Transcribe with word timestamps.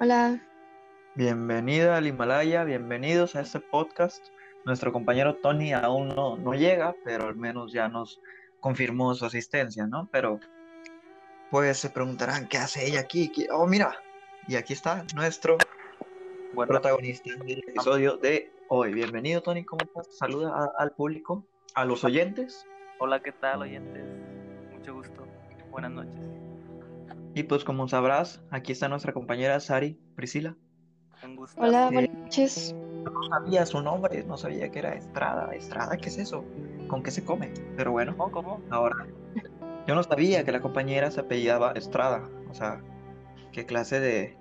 Hola, 0.00 0.40
Bienvenida 1.14 1.96
al 1.96 2.06
Himalaya, 2.06 2.62
bienvenidos 2.64 3.34
a 3.34 3.40
este 3.40 3.58
podcast. 3.58 4.24
Nuestro 4.64 4.92
compañero 4.92 5.34
Tony 5.36 5.72
aún 5.72 6.08
no, 6.08 6.36
no 6.36 6.52
llega, 6.54 6.94
pero 7.04 7.26
al 7.26 7.34
menos 7.36 7.72
ya 7.72 7.88
nos 7.88 8.20
confirmó 8.60 9.14
su 9.14 9.26
asistencia, 9.26 9.86
¿no? 9.86 10.08
Pero 10.12 10.38
pues 11.50 11.78
se 11.78 11.90
preguntarán, 11.90 12.46
¿qué 12.48 12.58
hace 12.58 12.86
ella 12.86 13.00
aquí? 13.00 13.30
¿Qué- 13.30 13.48
Oh, 13.50 13.66
mira, 13.66 13.96
y 14.46 14.54
aquí 14.56 14.74
está 14.74 15.04
nuestro 15.16 15.58
Bueno, 16.52 16.68
protagonista 16.70 17.30
del 17.44 17.58
episodio 17.66 18.16
de 18.18 18.52
hoy. 18.68 18.92
Bienvenido, 18.94 19.42
Tony, 19.42 19.64
¿cómo 19.64 19.80
estás? 19.84 20.16
Saluda 20.16 20.52
a- 20.54 20.72
al 20.82 20.92
público, 20.92 21.44
a 21.74 21.84
los 21.84 22.04
oyentes. 22.04 22.64
hola, 23.00 23.20
¿qué 23.20 23.32
tal, 23.32 23.62
oyentes? 23.62 24.04
Mucho 24.72 24.94
gusto. 24.94 25.26
Buenas 25.70 25.90
noches. 25.92 26.20
Y 27.38 27.44
pues 27.44 27.62
como 27.62 27.86
sabrás, 27.86 28.42
aquí 28.50 28.72
está 28.72 28.88
nuestra 28.88 29.12
compañera 29.12 29.60
Sari 29.60 29.96
Priscila. 30.16 30.56
Hola, 31.56 31.86
Sí. 31.86 31.94
buenas 31.94 32.14
noches. 32.16 32.74
No 33.04 33.22
sabía 33.28 33.64
su 33.64 33.80
nombre, 33.80 34.24
no 34.24 34.36
sabía 34.36 34.72
que 34.72 34.80
era 34.80 34.94
Estrada. 34.94 35.54
Estrada, 35.54 35.96
¿qué 35.98 36.08
es 36.08 36.18
eso? 36.18 36.44
¿Con 36.88 37.00
qué 37.00 37.12
se 37.12 37.24
come? 37.24 37.54
Pero 37.76 37.92
bueno. 37.92 38.16
¿Cómo? 38.16 38.32
¿Cómo? 38.32 38.60
Ahora, 38.70 39.06
yo 39.86 39.94
no 39.94 40.02
sabía 40.02 40.44
que 40.44 40.50
la 40.50 40.60
compañera 40.60 41.12
se 41.12 41.20
apellidaba 41.20 41.70
Estrada. 41.76 42.28
O 42.50 42.54
sea, 42.54 42.80
¿qué 43.52 43.64
clase 43.66 44.00
de? 44.00 44.36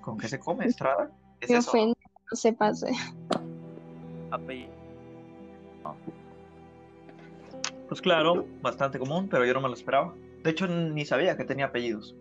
¿Con 0.00 0.18
qué 0.18 0.26
se 0.26 0.40
come 0.40 0.64
Estrada? 0.64 1.12
¿Qué 1.38 1.44
es 1.44 1.50
Me 1.52 1.58
eso? 1.58 1.70
ofende, 1.70 1.94
no 2.32 2.36
se 2.36 2.52
pase. 2.52 2.90
Apellido. 4.32 4.72
Pues 7.88 8.00
claro, 8.00 8.44
bastante 8.60 8.98
común, 8.98 9.28
pero 9.28 9.44
yo 9.44 9.54
no 9.54 9.60
me 9.60 9.68
lo 9.68 9.74
esperaba. 9.74 10.12
De 10.42 10.50
hecho, 10.50 10.66
ni 10.66 11.04
sabía 11.04 11.36
que 11.36 11.44
tenía 11.44 11.66
apellidos. 11.66 12.16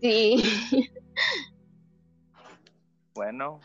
Sí, 0.00 0.42
Bueno, 3.14 3.60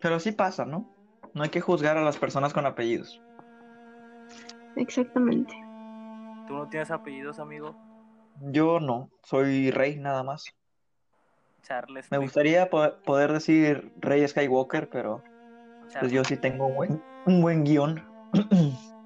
Pero 0.00 0.16
así 0.16 0.32
pasa, 0.32 0.64
¿no? 0.64 0.88
No 1.34 1.42
hay 1.42 1.48
que 1.50 1.60
juzgar 1.60 1.96
a 1.96 2.02
las 2.02 2.16
personas 2.18 2.52
con 2.52 2.66
apellidos. 2.66 3.20
exactamente. 4.76 5.52
¿tú 6.46 6.54
no 6.56 6.68
tienes 6.68 6.90
apellidos, 6.90 7.38
amigo? 7.38 7.76
Yo 8.50 8.80
no, 8.80 9.10
soy 9.22 9.70
rey 9.70 9.96
nada 9.98 10.22
más. 10.24 10.44
Charles. 11.62 12.10
Me 12.10 12.18
gustaría 12.18 12.68
po- 12.70 12.96
poder 13.04 13.32
decir 13.32 13.92
Rey 14.00 14.26
Skywalker, 14.26 14.88
pero 14.90 15.22
pues 16.00 16.10
yo 16.10 16.24
sí 16.24 16.36
tengo 16.36 16.66
un 16.66 16.74
buen, 16.74 17.02
un 17.26 17.40
buen 17.42 17.64
guion. 17.64 18.04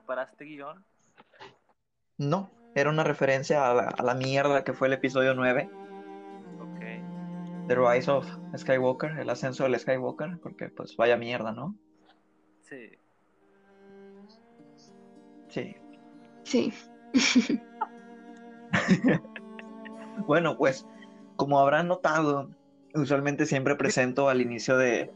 ¿Preparaste 0.00 0.46
guion? 0.46 0.82
No, 2.16 2.50
era 2.74 2.88
una 2.88 3.04
referencia 3.04 3.70
a 3.70 3.74
la, 3.74 3.82
a 3.88 4.02
la 4.02 4.14
mierda 4.14 4.64
que 4.64 4.72
fue 4.72 4.88
el 4.88 4.94
episodio 4.94 5.34
9. 5.34 5.68
Ok. 6.58 7.68
The 7.68 7.74
Rise 7.74 8.10
of 8.10 8.26
Skywalker, 8.56 9.18
el 9.18 9.28
ascenso 9.28 9.64
del 9.64 9.78
Skywalker, 9.78 10.38
porque 10.42 10.70
pues 10.70 10.96
vaya 10.96 11.18
mierda, 11.18 11.52
¿no? 11.52 11.76
Sí. 12.62 12.90
Sí. 15.48 15.76
Sí, 16.44 16.72
Bueno, 20.26 20.56
pues 20.56 20.86
como 21.36 21.60
habrán 21.60 21.88
notado, 21.88 22.48
usualmente 22.94 23.44
siempre 23.44 23.76
presento 23.76 24.30
al 24.30 24.40
inicio 24.40 24.78
de, 24.78 25.12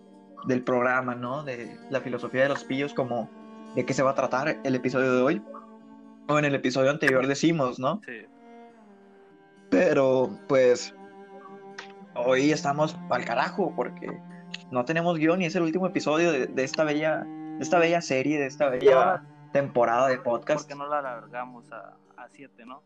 del 0.47 0.63
programa, 0.63 1.15
¿no? 1.15 1.43
De 1.43 1.79
la 1.89 2.03
filosofía 2.03 2.43
de 2.43 2.51
los 2.51 2.65
pillos, 2.65 2.93
como 2.93 3.31
de 3.75 3.85
qué 3.85 3.95
se 3.95 4.03
va 4.03 4.11
a 4.11 4.15
tratar 4.15 4.59
el 4.63 4.75
episodio 4.75 5.13
de 5.15 5.23
hoy. 5.23 5.43
O 6.29 6.39
en 6.39 6.45
el 6.47 6.55
episodio 6.55 6.91
anterior 6.91 7.27
decimos, 7.27 7.79
¿no? 7.79 8.01
Sí. 8.07 8.27
Pero 9.71 10.31
pues 10.49 10.95
hoy 12.15 12.51
estamos 12.53 12.97
al 13.11 13.25
carajo 13.25 13.73
porque 13.75 14.19
no 14.71 14.85
tenemos 14.85 15.19
guion 15.19 15.43
y 15.43 15.47
es 15.47 15.57
el 15.57 15.63
último 15.65 15.87
episodio 15.87 16.33
de, 16.33 16.47
de 16.47 16.65
esta 16.65 16.85
bella, 16.85 17.25
de 17.25 17.59
esta 17.61 17.79
bella 17.79 18.01
serie, 18.01 18.39
de 18.39 18.47
esta 18.47 18.69
bella 18.69 19.23
temporada 19.53 20.09
de 20.09 20.17
¿Por 20.17 20.41
podcast. 20.41 20.69
qué 20.69 20.75
no 20.75 20.87
la 20.89 20.99
alargamos 21.01 21.71
a, 21.73 21.95
a 22.17 22.29
siete, 22.29 22.65
no? 22.65 22.83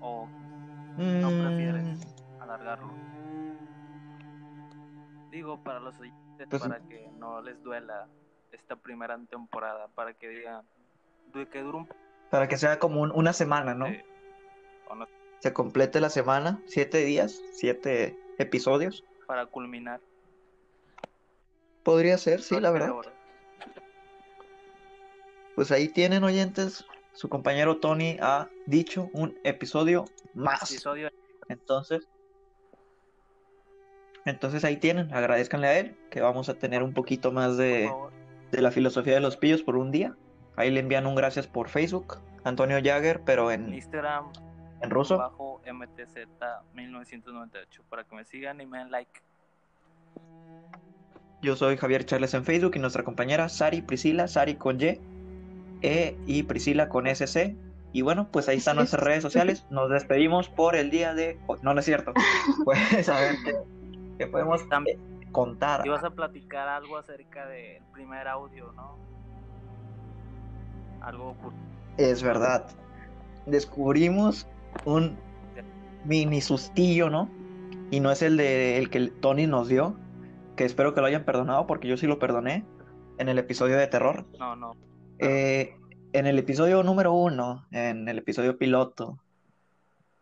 ¿O 0.00 0.26
no 0.96 1.28
prefieres 1.28 2.00
Mm, 2.06 2.42
alargarlo? 2.42 2.90
Digo, 5.30 5.62
para 5.62 5.80
los 5.80 5.98
oyentes, 5.98 6.46
Pues- 6.50 6.62
para 6.62 6.80
que 6.80 7.10
no 7.18 7.40
les 7.42 7.62
duela 7.62 8.06
esta 8.52 8.76
primera 8.76 9.18
temporada, 9.30 9.88
para 9.94 10.14
que 10.14 10.28
digan 10.28 10.62
du- 11.32 11.48
que 11.48 11.62
dure 11.62 11.78
un 11.78 11.88
para 12.30 12.48
que 12.48 12.56
sea 12.56 12.78
como 12.78 13.02
un- 13.02 13.10
una 13.12 13.32
semana, 13.32 13.74
¿no? 13.74 13.86
Sí. 13.88 14.00
O 14.88 14.94
no, 14.94 15.06
Se 15.40 15.52
complete 15.52 16.00
la 16.00 16.08
semana, 16.10 16.60
siete 16.66 16.98
días, 17.04 17.40
siete 17.52 18.16
episodios. 18.38 19.04
para 19.26 19.46
culminar. 19.46 20.00
Podría 21.82 22.16
ser, 22.18 22.42
sí, 22.42 22.60
la 22.60 22.70
verdad. 22.70 22.90
horas. 22.92 23.12
Pues 25.54 25.70
ahí 25.72 25.88
tienen 25.88 26.22
oyentes. 26.24 26.84
Su 27.12 27.28
compañero 27.28 27.78
Tony 27.78 28.16
ha 28.20 28.48
dicho 28.66 29.10
un 29.12 29.38
episodio 29.44 30.04
más. 30.34 30.70
Episodio 30.70 31.10
Entonces, 31.48 32.06
entonces 34.24 34.64
ahí 34.64 34.76
tienen, 34.76 35.12
agradezcanle 35.12 35.66
a 35.66 35.78
él, 35.78 35.96
que 36.10 36.20
vamos 36.20 36.48
a 36.48 36.54
tener 36.54 36.82
un 36.82 36.94
poquito 36.94 37.32
más 37.32 37.56
de. 37.56 37.90
De 38.52 38.62
la 38.62 38.70
filosofía 38.70 39.14
de 39.14 39.20
los 39.20 39.36
pillos 39.36 39.62
por 39.62 39.76
un 39.76 39.90
día. 39.90 40.14
Ahí 40.56 40.70
le 40.70 40.80
envían 40.80 41.06
un 41.06 41.14
gracias 41.14 41.46
por 41.46 41.68
Facebook, 41.68 42.18
Antonio 42.44 42.78
Jagger, 42.82 43.22
pero 43.24 43.50
en, 43.50 43.72
Instagram 43.72 44.26
en 44.82 44.90
ruso. 44.90 45.16
bajo 45.16 45.60
MTZ 45.66 46.28
1998 46.74 47.82
para 47.88 48.04
que 48.04 48.14
me 48.14 48.24
sigan 48.24 48.60
y 48.60 48.66
me 48.66 48.78
den 48.78 48.90
like. 48.90 49.22
Yo 51.40 51.56
soy 51.56 51.76
Javier 51.76 52.04
Charles 52.04 52.34
en 52.34 52.44
Facebook 52.44 52.72
y 52.76 52.78
nuestra 52.78 53.02
compañera 53.02 53.48
Sari 53.48 53.82
Priscila, 53.82 54.28
Sari 54.28 54.54
con 54.54 54.80
Y, 54.80 55.00
E 55.80 56.16
y 56.26 56.42
Priscila 56.44 56.88
con 56.88 57.06
SC. 57.06 57.56
Y 57.94 58.02
bueno, 58.02 58.28
pues 58.30 58.48
ahí 58.48 58.58
están 58.58 58.76
nuestras 58.76 59.02
es. 59.02 59.06
redes 59.08 59.22
sociales. 59.22 59.66
Nos 59.70 59.90
despedimos 59.90 60.48
por 60.48 60.76
el 60.76 60.90
día 60.90 61.14
de 61.14 61.38
hoy. 61.46 61.58
No, 61.62 61.74
no 61.74 61.80
es 61.80 61.86
cierto. 61.86 62.12
Pues 62.64 63.08
a 63.08 63.18
ver 63.18 63.34
qué, 64.18 64.26
podemos 64.26 64.68
También 64.68 65.11
contar. 65.32 65.86
ibas 65.86 66.04
a 66.04 66.10
platicar 66.10 66.68
algo 66.68 66.96
acerca 66.98 67.46
del 67.46 67.82
primer 67.92 68.28
audio, 68.28 68.72
¿no? 68.72 68.96
Algo 71.00 71.30
ocurrió. 71.30 71.58
Es 71.98 72.22
verdad. 72.22 72.66
Descubrimos 73.46 74.46
un 74.84 75.16
mini 76.04 76.40
sustillo, 76.40 77.10
¿no? 77.10 77.28
Y 77.90 78.00
no 78.00 78.10
es 78.10 78.22
el 78.22 78.36
de 78.36 78.78
el 78.78 78.88
que 78.90 79.08
Tony 79.08 79.46
nos 79.46 79.68
dio, 79.68 79.96
que 80.56 80.64
espero 80.64 80.94
que 80.94 81.00
lo 81.00 81.06
hayan 81.06 81.24
perdonado 81.24 81.66
porque 81.66 81.88
yo 81.88 81.96
sí 81.96 82.06
lo 82.06 82.18
perdoné 82.18 82.64
en 83.18 83.28
el 83.28 83.38
episodio 83.38 83.76
de 83.76 83.86
terror. 83.88 84.24
No, 84.38 84.56
no. 84.56 84.74
Eh, 85.18 85.76
en 86.12 86.26
el 86.26 86.38
episodio 86.38 86.82
número 86.82 87.12
uno, 87.12 87.66
en 87.70 88.08
el 88.08 88.18
episodio 88.18 88.56
piloto, 88.58 89.18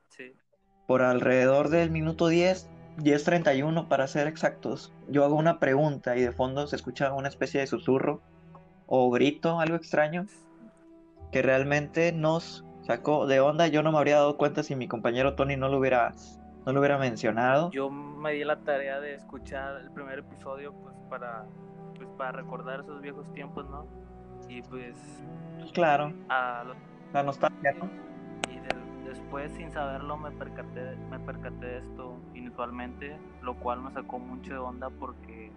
Sí. 0.09 0.33
por 0.87 1.03
alrededor 1.03 1.69
del 1.69 1.91
minuto 1.91 2.29
10, 2.29 2.69
10.31 3.03 3.89
para 3.89 4.07
ser 4.07 4.27
exactos, 4.27 4.93
yo 5.09 5.25
hago 5.25 5.35
una 5.37 5.59
pregunta 5.59 6.17
y 6.17 6.23
de 6.23 6.33
fondo 6.33 6.67
se 6.67 6.77
escucha 6.77 7.13
una 7.13 7.29
especie 7.29 7.61
de 7.61 7.67
susurro 7.67 8.23
o 8.87 9.11
grito, 9.11 9.61
algo 9.61 9.77
extraño, 9.77 10.27
que 11.33 11.43
realmente 11.43 12.13
nos 12.13 12.65
sacó 12.83 13.27
de 13.27 13.41
onda. 13.41 13.69
Yo 13.69 13.83
no 13.83 13.93
me 13.93 13.99
habría 13.99 14.17
dado 14.17 14.37
cuenta 14.37 14.63
si 14.63 14.75
mi 14.75 14.89
compañero 14.89 15.35
Tony 15.37 15.57
no 15.57 15.69
lo 15.69 15.79
hubiera, 15.79 16.13
no 16.67 16.73
lo 16.73 16.81
hubiera 16.81 16.99
mencionado. 16.99 17.71
Yo 17.71 17.91
me 17.91 18.33
di 18.33 18.45
la 18.45 18.57
tarea 18.61 19.01
de 19.01 19.15
escuchar 19.15 19.77
el 19.81 19.91
primer 19.93 20.19
episodio 20.21 20.73
pues 20.75 20.95
para 21.09 21.45
pues 21.97 22.09
para 22.17 22.33
recordar 22.33 22.81
esos 22.81 23.01
viejos 23.01 23.31
tiempos, 23.33 23.69
¿no? 23.69 23.87
Y 24.49 24.63
pues 24.63 24.97
claro, 25.73 26.13
a 26.31 26.65
lo- 26.65 26.75
la 27.13 27.23
nostalgia, 27.23 27.73
¿no? 27.79 27.89
y 28.51 28.59
después 29.07 29.53
sin 29.53 29.71
saberlo 29.71 30.17
me 30.17 30.31
percaté 30.33 30.97
me 31.11 31.19
percaté 31.21 31.67
de 31.67 31.79
esto 31.79 32.17
lo 33.43 33.55
cual 33.55 33.81
me 33.83 33.91
sacó 33.93 34.19
mucho 34.19 34.53
de 34.53 34.59
onda 34.59 34.91
porque 34.91 35.51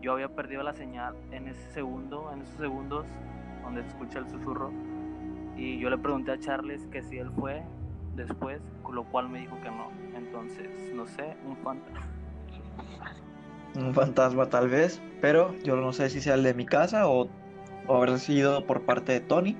yo 0.00 0.12
había 0.12 0.28
perdido 0.28 0.62
la 0.62 0.74
señal 0.74 1.14
en 1.30 1.48
ese 1.48 1.70
segundo, 1.72 2.30
en 2.32 2.42
esos 2.42 2.56
segundos 2.56 3.06
donde 3.62 3.82
se 3.82 3.88
escucha 3.88 4.18
el 4.18 4.28
susurro 4.28 4.70
y 5.56 5.78
yo 5.78 5.90
le 5.90 5.98
pregunté 5.98 6.32
a 6.32 6.38
Charles 6.38 6.86
que 6.86 7.02
si 7.02 7.18
él 7.18 7.30
fue 7.38 7.62
después, 8.16 8.60
lo 8.90 9.04
cual 9.04 9.28
me 9.28 9.40
dijo 9.40 9.56
que 9.62 9.70
no. 9.70 9.90
Entonces, 10.16 10.92
no 10.94 11.06
sé, 11.06 11.36
un 11.46 11.56
fantasma. 11.58 12.06
Un 13.74 13.94
fantasma 13.94 14.46
tal 14.46 14.68
vez, 14.68 15.00
pero 15.20 15.56
yo 15.62 15.76
no 15.76 15.92
sé 15.92 16.10
si 16.10 16.20
sea 16.20 16.34
el 16.34 16.42
de 16.42 16.54
mi 16.54 16.66
casa 16.66 17.08
o, 17.08 17.28
o 17.86 17.96
habrá 17.96 18.18
sido 18.18 18.66
por 18.66 18.82
parte 18.82 19.12
de 19.12 19.20
Tony, 19.20 19.56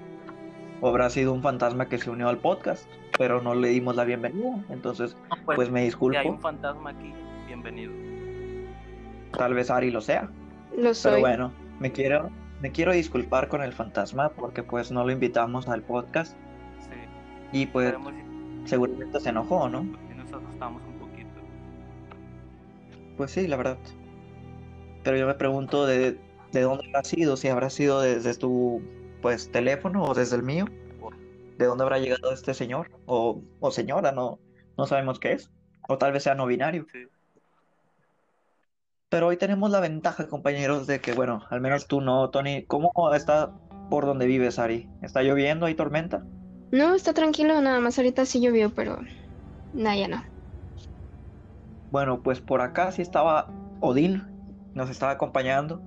o 0.82 0.88
habrá 0.88 1.08
sido 1.11 1.32
un 1.32 1.40
fantasma 1.43 1.88
que 1.88 1.96
se 1.96 2.11
unió 2.11 2.29
al 2.29 2.38
podcast, 2.38 2.87
pero 3.17 3.40
no 3.40 3.55
le 3.55 3.69
dimos 3.69 3.96
la 3.96 4.05
bienvenida, 4.05 4.62
entonces 4.69 5.17
Pues, 5.46 5.56
pues 5.56 5.70
me 5.70 5.79
si 5.79 5.82
hay 5.82 5.87
disculpo, 5.87 6.29
un 6.29 6.40
fantasma 6.40 6.90
aquí, 6.90 7.12
bienvenido. 7.46 7.93
tal 9.37 9.55
vez 9.55 9.70
Ari 9.70 9.90
lo 9.90 10.00
sea, 10.00 10.29
lo 10.73 10.76
pero 10.82 10.94
soy. 10.94 11.20
bueno, 11.20 11.52
me 11.81 11.90
quiero, 11.93 12.31
me 12.61 12.70
quiero 12.73 12.93
disculpar 12.93 13.49
con 13.49 13.62
el 13.62 13.73
fantasma 13.73 14.29
porque 14.31 14.62
pues 14.62 14.90
no 14.93 15.05
lo 15.05 15.12
invitamos 15.12 15.69
al 15.69 15.82
podcast 15.82 16.37
Sí. 16.81 17.58
y 17.58 17.67
pues 17.67 17.94
seguramente 18.64 19.20
se 19.20 19.29
enojó, 19.31 19.69
¿no? 19.69 19.82
Y 20.11 20.14
nos 20.19 20.32
asustamos 20.32 20.82
un 20.87 20.99
poquito. 20.99 21.29
Pues 23.17 23.31
sí, 23.31 23.46
la 23.46 23.56
verdad. 23.56 23.79
Pero 25.05 25.17
yo 25.17 25.26
me 25.26 25.34
pregunto 25.34 25.87
de, 25.87 26.19
de 26.52 26.61
dónde 26.61 26.87
habrá 26.88 27.05
sido, 27.05 27.37
si 27.37 27.49
habrá 27.49 27.70
sido 27.70 28.00
desde 28.00 28.34
tu 28.34 28.81
pues 29.23 29.51
teléfono 29.51 30.03
o 30.03 30.15
desde 30.15 30.37
el 30.37 30.43
mío. 30.43 30.67
¿De 31.57 31.67
dónde 31.67 31.85
habrá 31.85 31.99
llegado 31.99 32.33
este 32.33 32.53
señor? 32.55 32.91
O, 33.07 33.41
o 33.61 33.71
señora, 33.71 34.13
no, 34.13 34.39
no 34.77 34.87
sabemos 34.87 35.19
qué 35.19 35.33
es. 35.33 35.51
O 35.89 35.97
tal 35.97 36.13
vez 36.13 36.25
sea 36.25 36.35
no 36.35 36.47
binario. 36.47 36.87
Sí. 36.93 37.07
Pero 39.09 39.29
hoy 39.29 39.37
tenemos 39.37 39.71
la 39.71 39.81
ventaja, 39.81 40.27
compañeros, 40.27 40.87
de 40.87 41.01
que, 41.01 41.13
bueno, 41.13 41.45
al 41.51 41.61
menos 41.61 41.87
tú 41.87 42.01
no, 42.01 42.31
Tony. 42.31 42.65
¿Cómo 42.65 42.91
está 43.15 43.53
por 43.91 44.07
donde 44.07 44.27
vives, 44.27 44.59
Ari? 44.59 44.89
¿Está 45.03 45.23
lloviendo? 45.23 45.67
¿Hay 45.67 45.75
tormenta? 45.75 46.25
No, 46.71 46.95
está 46.95 47.13
tranquilo, 47.13 47.61
nada 47.61 47.81
más 47.81 47.99
ahorita 47.99 48.25
sí 48.25 48.41
llovió, 48.41 48.75
pero 48.75 48.99
nada, 49.75 49.97
ya 49.97 50.09
no. 50.09 50.25
Bueno, 51.91 52.23
pues 52.23 52.41
por 52.41 52.63
acá 52.63 52.91
sí 52.91 53.03
estaba 53.03 53.51
Odín, 53.81 54.23
nos 54.73 54.89
estaba 54.89 55.13
acompañando, 55.13 55.83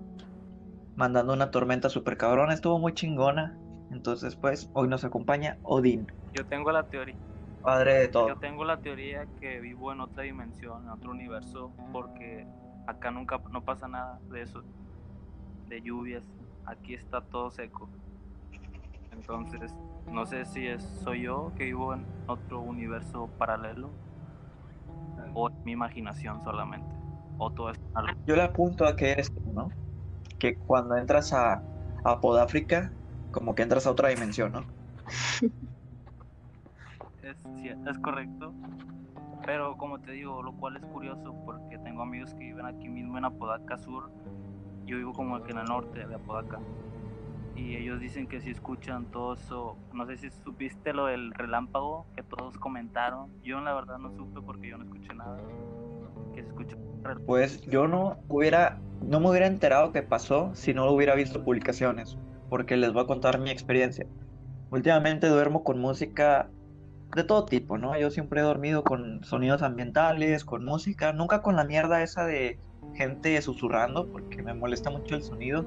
mandando 0.96 1.34
una 1.34 1.52
tormenta 1.52 1.90
super 1.90 2.18
cabrona, 2.18 2.54
estuvo 2.54 2.80
muy 2.80 2.94
chingona. 2.94 3.58
Entonces, 3.92 4.36
pues, 4.36 4.70
hoy 4.74 4.88
nos 4.88 5.04
acompaña 5.04 5.58
Odín, 5.64 6.12
Yo 6.34 6.46
tengo 6.46 6.72
la 6.72 6.84
teoría. 6.84 7.16
padre 7.62 7.94
de 7.94 8.08
todo. 8.08 8.28
Yo 8.30 8.38
tengo 8.38 8.64
la 8.66 8.78
teoría 8.78 9.26
que 9.40 9.60
vivo 9.60 9.92
en 9.92 10.00
otra 10.02 10.24
dimensión, 10.24 10.84
en 10.84 10.90
otro 10.90 11.12
universo, 11.12 11.72
porque 11.92 12.48
acá 12.88 13.12
nunca 13.12 13.40
no 13.52 13.64
pasa 13.64 13.88
nada 13.88 14.20
de 14.32 14.42
eso, 14.42 14.64
de 15.68 15.82
lluvias. 15.82 16.24
Aquí 16.66 16.94
está 16.96 17.22
todo 17.22 17.52
seco. 17.52 17.90
Entonces, 19.12 19.74
no 20.12 20.26
sé 20.26 20.46
si 20.46 20.68
es 20.68 20.84
soy 21.04 21.24
yo 21.24 21.52
que 21.56 21.66
vivo 21.66 21.94
en 21.94 22.06
otro 22.28 22.60
universo 22.60 23.30
paralelo 23.38 23.90
o 25.34 25.50
mi 25.64 25.72
imaginación 25.72 26.42
solamente. 26.44 26.94
O 27.38 27.52
todo 27.52 27.72
es. 27.72 27.80
Yo 28.26 28.36
le 28.36 28.44
apunto 28.44 28.86
a 28.86 28.96
que 28.96 29.12
eres 29.12 29.34
tú, 29.34 29.42
¿no? 29.54 29.70
Que 30.40 30.56
cuando 30.56 30.98
entras 30.98 31.34
a, 31.34 31.62
a 32.04 32.20
Podáfrica, 32.22 32.92
como 33.32 33.56
que 33.56 33.64
entras 33.64 33.88
a 33.88 33.92
otra 33.92 34.10
dimensión, 34.10 34.52
¿no? 34.52 34.66
Es, 37.22 37.38
es 37.88 38.00
correcto. 38.00 38.54
Pero 39.46 39.78
como 39.78 40.00
te 40.00 40.12
digo, 40.12 40.42
lo 40.42 40.54
cual 40.54 40.78
es 40.78 40.86
curioso 40.86 41.36
porque 41.46 41.78
tengo 41.80 42.02
amigos 42.02 42.34
que 42.34 42.40
viven 42.40 42.66
aquí 42.66 42.90
mismo 42.90 43.18
en 43.18 43.26
Apodaca 43.26 43.78
Sur. 43.78 44.10
Yo 44.86 44.98
vivo 44.98 45.14
como 45.14 45.42
que 45.44 45.52
en 45.52 45.60
el 45.60 45.66
norte 45.66 46.06
de 46.06 46.16
Apodaca. 46.16 46.60
Y 47.56 47.76
ellos 47.78 48.00
dicen 48.00 48.28
que 48.28 48.42
si 48.42 48.50
escuchan 48.50 49.06
todo 49.06 49.34
eso, 49.34 49.78
no 49.94 50.06
sé 50.06 50.18
si 50.18 50.30
supiste 50.30 50.94
lo 50.94 51.06
del 51.06 51.32
relámpago 51.34 52.06
que 52.16 52.24
todos 52.24 52.58
comentaron. 52.58 53.30
Yo 53.44 53.62
la 53.62 53.74
verdad 53.74 53.98
no 53.98 54.12
supe 54.12 54.42
porque 54.42 54.70
yo 54.70 54.78
no 54.78 54.84
escuché 54.84 55.14
nada. 55.14 55.38
Que 56.36 56.42
se 56.42 56.48
escuchó. 56.50 56.78
Pues 57.26 57.62
yo 57.62 57.88
no 57.88 58.18
hubiera, 58.28 58.80
no 59.02 59.20
me 59.20 59.30
hubiera 59.30 59.48
enterado 59.48 59.92
que 59.92 60.02
pasó 60.02 60.52
si 60.54 60.74
no 60.74 60.90
hubiera 60.92 61.16
visto 61.16 61.44
publicaciones, 61.44 62.18
porque 62.50 62.78
les 62.78 62.94
voy 62.94 63.04
a 63.04 63.08
contar 63.08 63.40
mi 63.40 63.52
experiencia. 63.52 64.08
Últimamente 64.72 65.28
duermo 65.28 65.64
con 65.64 65.80
música 65.80 66.50
de 67.16 67.24
todo 67.24 67.46
tipo, 67.46 67.78
¿no? 67.78 67.98
Yo 67.98 68.10
siempre 68.10 68.42
he 68.42 68.44
dormido 68.44 68.84
con 68.84 69.24
sonidos 69.24 69.62
ambientales, 69.62 70.44
con 70.44 70.66
música, 70.66 71.14
nunca 71.14 71.42
con 71.42 71.56
la 71.56 71.64
mierda 71.64 72.02
esa 72.04 72.26
de 72.26 72.60
gente 72.96 73.42
susurrando, 73.42 74.08
porque 74.08 74.42
me 74.42 74.54
molesta 74.54 74.90
mucho 74.90 75.16
el 75.16 75.24
sonido. 75.24 75.66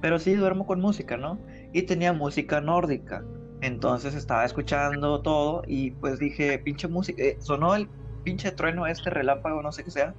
Pero 0.00 0.18
sí 0.18 0.34
duermo 0.34 0.66
con 0.66 0.80
música, 0.80 1.16
¿no? 1.16 1.38
Y 1.72 1.82
tenía 1.82 2.12
música 2.12 2.60
nórdica. 2.60 3.24
Entonces 3.62 4.14
estaba 4.14 4.44
escuchando 4.44 5.22
todo 5.22 5.62
y 5.66 5.92
pues 5.92 6.18
dije, 6.18 6.58
pinche 6.58 6.88
música, 6.88 7.22
eh, 7.22 7.36
sonó 7.40 7.74
el 7.74 7.88
pinche 8.24 8.50
trueno 8.50 8.86
este 8.86 9.10
relámpago, 9.10 9.62
no 9.62 9.70
sé 9.70 9.84
qué 9.84 9.90
sea. 9.90 10.14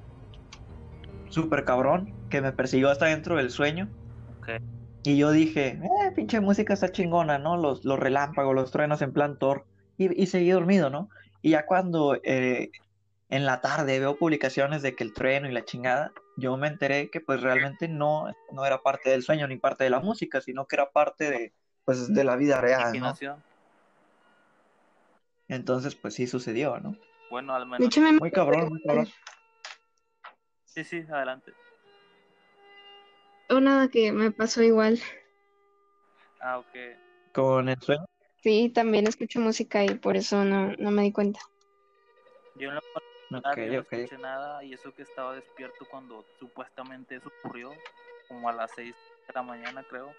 Súper 1.30 1.66
cabrón, 1.66 2.14
que 2.30 2.42
me 2.42 2.52
persiguió 2.54 2.90
hasta 2.90 3.08
dentro 3.08 3.36
del 3.36 3.50
sueño. 3.50 3.90
Ok. 4.40 4.62
Y 5.04 5.18
yo 5.18 5.32
dije, 5.32 5.80
eh, 5.84 6.12
pinche 6.16 6.40
música 6.40 6.74
está 6.74 6.92
chingona, 6.92 7.38
¿no? 7.38 7.58
Los, 7.58 7.84
los 7.84 8.00
relámpagos, 8.00 8.56
los 8.56 8.72
truenos 8.72 9.02
en 9.02 9.12
plan 9.12 9.38
Thor. 9.38 9.66
Y, 9.98 10.22
y 10.22 10.28
seguí 10.28 10.50
dormido, 10.50 10.90
¿no? 10.90 11.10
Y 11.42 11.52
ya 11.52 11.66
cuando 11.66 12.16
eh, 12.24 12.72
en 13.30 13.46
la 13.46 13.62
tarde 13.62 14.00
veo 14.00 14.18
publicaciones 14.18 14.82
de 14.82 14.96
que 14.96 15.04
el 15.04 15.14
trueno 15.14 15.50
y 15.50 15.52
la 15.52 15.66
chingada, 15.66 16.12
yo 16.38 16.58
me 16.58 16.68
enteré 16.68 17.10
que 17.10 17.22
pues 17.22 17.42
realmente 17.42 17.88
no, 17.88 18.28
no 18.52 18.66
era 18.66 18.82
parte 18.82 19.10
del 19.10 19.24
sueño 19.24 19.48
ni 19.48 19.58
parte 19.58 19.84
de 19.84 19.90
la 19.90 20.00
música, 20.00 20.42
sino 20.42 20.66
que 20.66 20.76
era 20.76 20.90
parte 20.92 21.30
de, 21.30 21.54
pues, 21.86 22.14
de 22.14 22.24
la 22.24 22.36
vida 22.36 22.62
real, 22.62 23.00
¿no? 23.00 23.14
Entonces, 25.48 25.96
pues 25.96 26.16
sí 26.16 26.28
sucedió, 26.28 26.80
¿no? 26.80 26.96
Bueno, 27.30 27.54
al 27.56 27.66
menos. 27.66 27.88
hecho, 27.88 28.02
me 28.02 28.12
Muy 28.14 28.32
cabrón, 28.32 28.70
muy 28.70 28.82
cabrón. 28.84 29.08
Sí, 30.66 30.84
sí, 30.84 31.04
adelante. 31.10 31.54
una 33.50 33.88
que 33.90 34.12
me 34.12 34.32
pasó 34.32 34.62
igual. 34.64 35.00
Ah, 36.40 36.60
ok. 36.60 36.68
Con 37.34 37.70
el 37.70 37.78
sueño. 37.82 38.06
Sí, 38.42 38.70
también 38.70 39.08
escucho 39.08 39.40
música 39.40 39.84
y 39.84 39.96
por 39.96 40.18
eso 40.18 40.44
no, 40.46 40.74
no 40.78 40.92
me 40.92 41.04
di 41.04 41.12
cuenta. 41.12 41.40
Yo 42.56 42.70
en 42.70 42.76
lo 42.76 42.82
Ok, 42.82 42.92
particular, 42.92 43.58
yo 43.58 43.74
no 43.74 43.80
ok. 43.82 43.92
escuché 43.94 44.18
nada 44.20 44.64
y 44.64 44.74
eso 44.74 44.94
que 44.94 45.02
estaba 45.02 45.36
despierto 45.36 45.86
cuando 45.90 46.24
supuestamente 46.40 47.16
eso 47.16 47.30
ocurrió, 47.40 47.72
como 48.28 48.48
a 48.48 48.54
las 48.54 48.72
6 48.76 48.96
de 49.28 49.34
la 49.34 49.42
mañana 49.42 49.84
creo, 49.84 50.14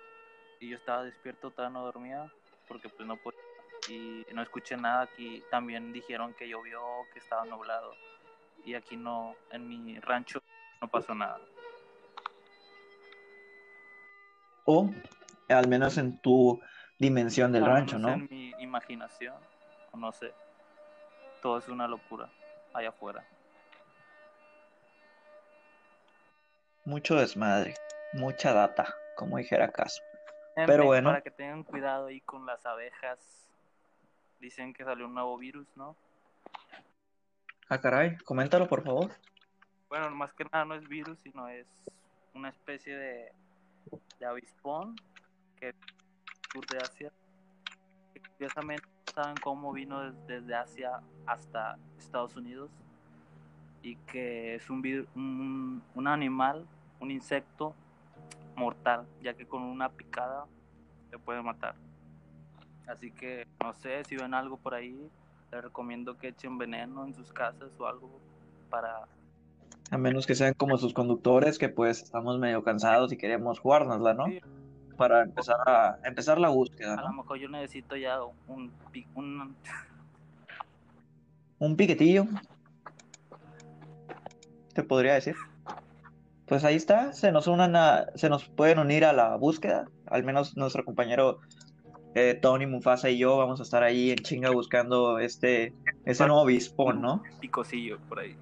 y 0.58 0.70
yo 0.70 0.76
estaba 0.76 1.04
despierto, 1.04 1.50
todavía 1.50 1.78
no 1.78 1.84
dormía, 1.84 2.26
porque 2.68 2.88
pues 2.88 3.06
no 3.06 3.16
podía, 3.16 3.38
y 3.88 4.26
no 4.32 4.42
escuché 4.42 4.76
nada 4.76 5.02
aquí, 5.02 5.42
también 5.50 5.92
dijeron 5.92 6.34
que 6.34 6.48
llovió, 6.48 6.80
que 7.12 7.18
estaba 7.18 7.44
nublado, 7.44 7.94
y 8.64 8.74
aquí 8.74 8.96
no, 8.96 9.34
en 9.50 9.68
mi 9.68 9.98
rancho 10.00 10.42
no 10.80 10.88
pasó 10.88 11.14
nada. 11.14 11.40
O 14.64 14.90
al 15.48 15.68
menos 15.68 15.96
en 15.98 16.20
tu 16.20 16.60
dimensión 16.98 17.52
del 17.52 17.64
Al 17.64 17.70
rancho, 17.70 17.98
menos 17.98 18.18
¿no? 18.18 18.24
En 18.24 18.28
mi 18.30 18.50
imaginación, 18.58 19.36
no 19.94 20.12
sé, 20.12 20.32
todo 21.40 21.58
es 21.58 21.68
una 21.68 21.86
locura 21.86 22.28
allá 22.74 22.88
afuera. 22.90 23.24
Mucho 26.84 27.16
desmadre, 27.16 27.74
mucha 28.12 28.52
data, 28.52 28.94
como 29.16 29.38
dijera 29.38 29.72
Caso. 29.72 30.02
Pero 30.54 30.86
bueno. 30.86 31.10
Para 31.10 31.20
que 31.20 31.30
tengan 31.30 31.64
cuidado 31.64 32.06
ahí 32.06 32.20
con 32.20 32.46
las 32.46 32.64
abejas. 32.64 33.45
Dicen 34.40 34.72
que 34.72 34.84
salió 34.84 35.06
un 35.06 35.14
nuevo 35.14 35.36
virus, 35.38 35.66
¿no? 35.76 35.96
Ah, 37.68 37.80
caray, 37.80 38.16
coméntalo 38.18 38.68
por 38.68 38.82
favor. 38.84 39.10
Bueno, 39.88 40.10
más 40.10 40.32
que 40.32 40.44
nada 40.44 40.64
no 40.64 40.74
es 40.74 40.86
virus, 40.88 41.18
sino 41.20 41.48
es 41.48 41.66
una 42.34 42.48
especie 42.48 42.96
de, 42.96 43.32
de 44.20 44.26
avispón 44.26 44.94
que 45.58 45.74
sur 46.52 46.66
de 46.66 46.78
Asia. 46.78 47.12
Que 48.14 48.20
curiosamente 48.20 48.86
no 49.06 49.12
saben 49.12 49.36
cómo 49.42 49.72
vino 49.72 50.00
des- 50.02 50.26
desde 50.26 50.54
Asia 50.54 51.00
hasta 51.26 51.78
Estados 51.98 52.36
Unidos. 52.36 52.70
Y 53.82 53.96
que 53.96 54.56
es 54.56 54.68
un, 54.70 54.82
vir- 54.82 55.06
un, 55.14 55.82
un 55.94 56.08
animal, 56.08 56.66
un 57.00 57.10
insecto 57.10 57.74
mortal, 58.54 59.06
ya 59.22 59.34
que 59.34 59.46
con 59.46 59.62
una 59.62 59.88
picada 59.88 60.46
te 61.10 61.18
puede 61.18 61.42
matar. 61.42 61.74
Así 62.86 63.10
que 63.10 63.46
no 63.62 63.72
sé 63.74 64.04
si 64.04 64.16
ven 64.16 64.34
algo 64.34 64.56
por 64.56 64.74
ahí, 64.74 65.10
les 65.52 65.62
recomiendo 65.62 66.16
que 66.16 66.28
echen 66.28 66.58
veneno 66.58 67.04
en 67.04 67.14
sus 67.14 67.32
casas 67.32 67.70
o 67.78 67.86
algo 67.86 68.20
para 68.70 69.06
A 69.90 69.98
menos 69.98 70.26
que 70.26 70.34
sean 70.34 70.54
como 70.54 70.76
sus 70.78 70.92
conductores, 70.94 71.58
que 71.58 71.68
pues 71.68 72.02
estamos 72.02 72.38
medio 72.38 72.62
cansados 72.62 73.12
y 73.12 73.16
queremos 73.16 73.58
jugárnosla, 73.60 74.14
¿no? 74.14 74.26
Sí. 74.26 74.40
Para 74.96 75.22
empezar 75.22 75.56
a 75.66 75.98
empezar 76.04 76.38
la 76.38 76.48
búsqueda, 76.48 76.94
A 76.94 77.02
lo 77.02 77.12
mejor 77.12 77.38
yo 77.38 77.48
necesito 77.48 77.96
ya 77.96 78.18
un, 78.46 78.72
un 79.14 79.54
Un 81.58 81.76
piquetillo, 81.76 82.26
te 84.72 84.82
podría 84.82 85.14
decir. 85.14 85.36
Pues 86.46 86.64
ahí 86.64 86.76
está, 86.76 87.12
se 87.12 87.32
nos 87.32 87.46
unan 87.46 87.74
a- 87.76 88.06
se 88.14 88.28
nos 88.28 88.48
pueden 88.48 88.78
unir 88.78 89.04
a 89.04 89.12
la 89.12 89.36
búsqueda. 89.36 89.86
Al 90.06 90.22
menos 90.22 90.56
nuestro 90.56 90.84
compañero 90.84 91.40
eh, 92.16 92.32
Tony 92.32 92.64
Mufasa 92.64 93.10
y 93.10 93.18
yo 93.18 93.36
vamos 93.36 93.60
a 93.60 93.62
estar 93.62 93.82
ahí 93.82 94.10
en 94.10 94.16
chinga 94.16 94.48
buscando 94.48 95.18
este 95.18 95.74
ese 96.06 96.26
nuevo 96.26 96.46
bispón, 96.46 97.02
¿no? 97.02 97.22
picocillo 97.40 97.98
por 98.08 98.20
ahí. 98.20 98.34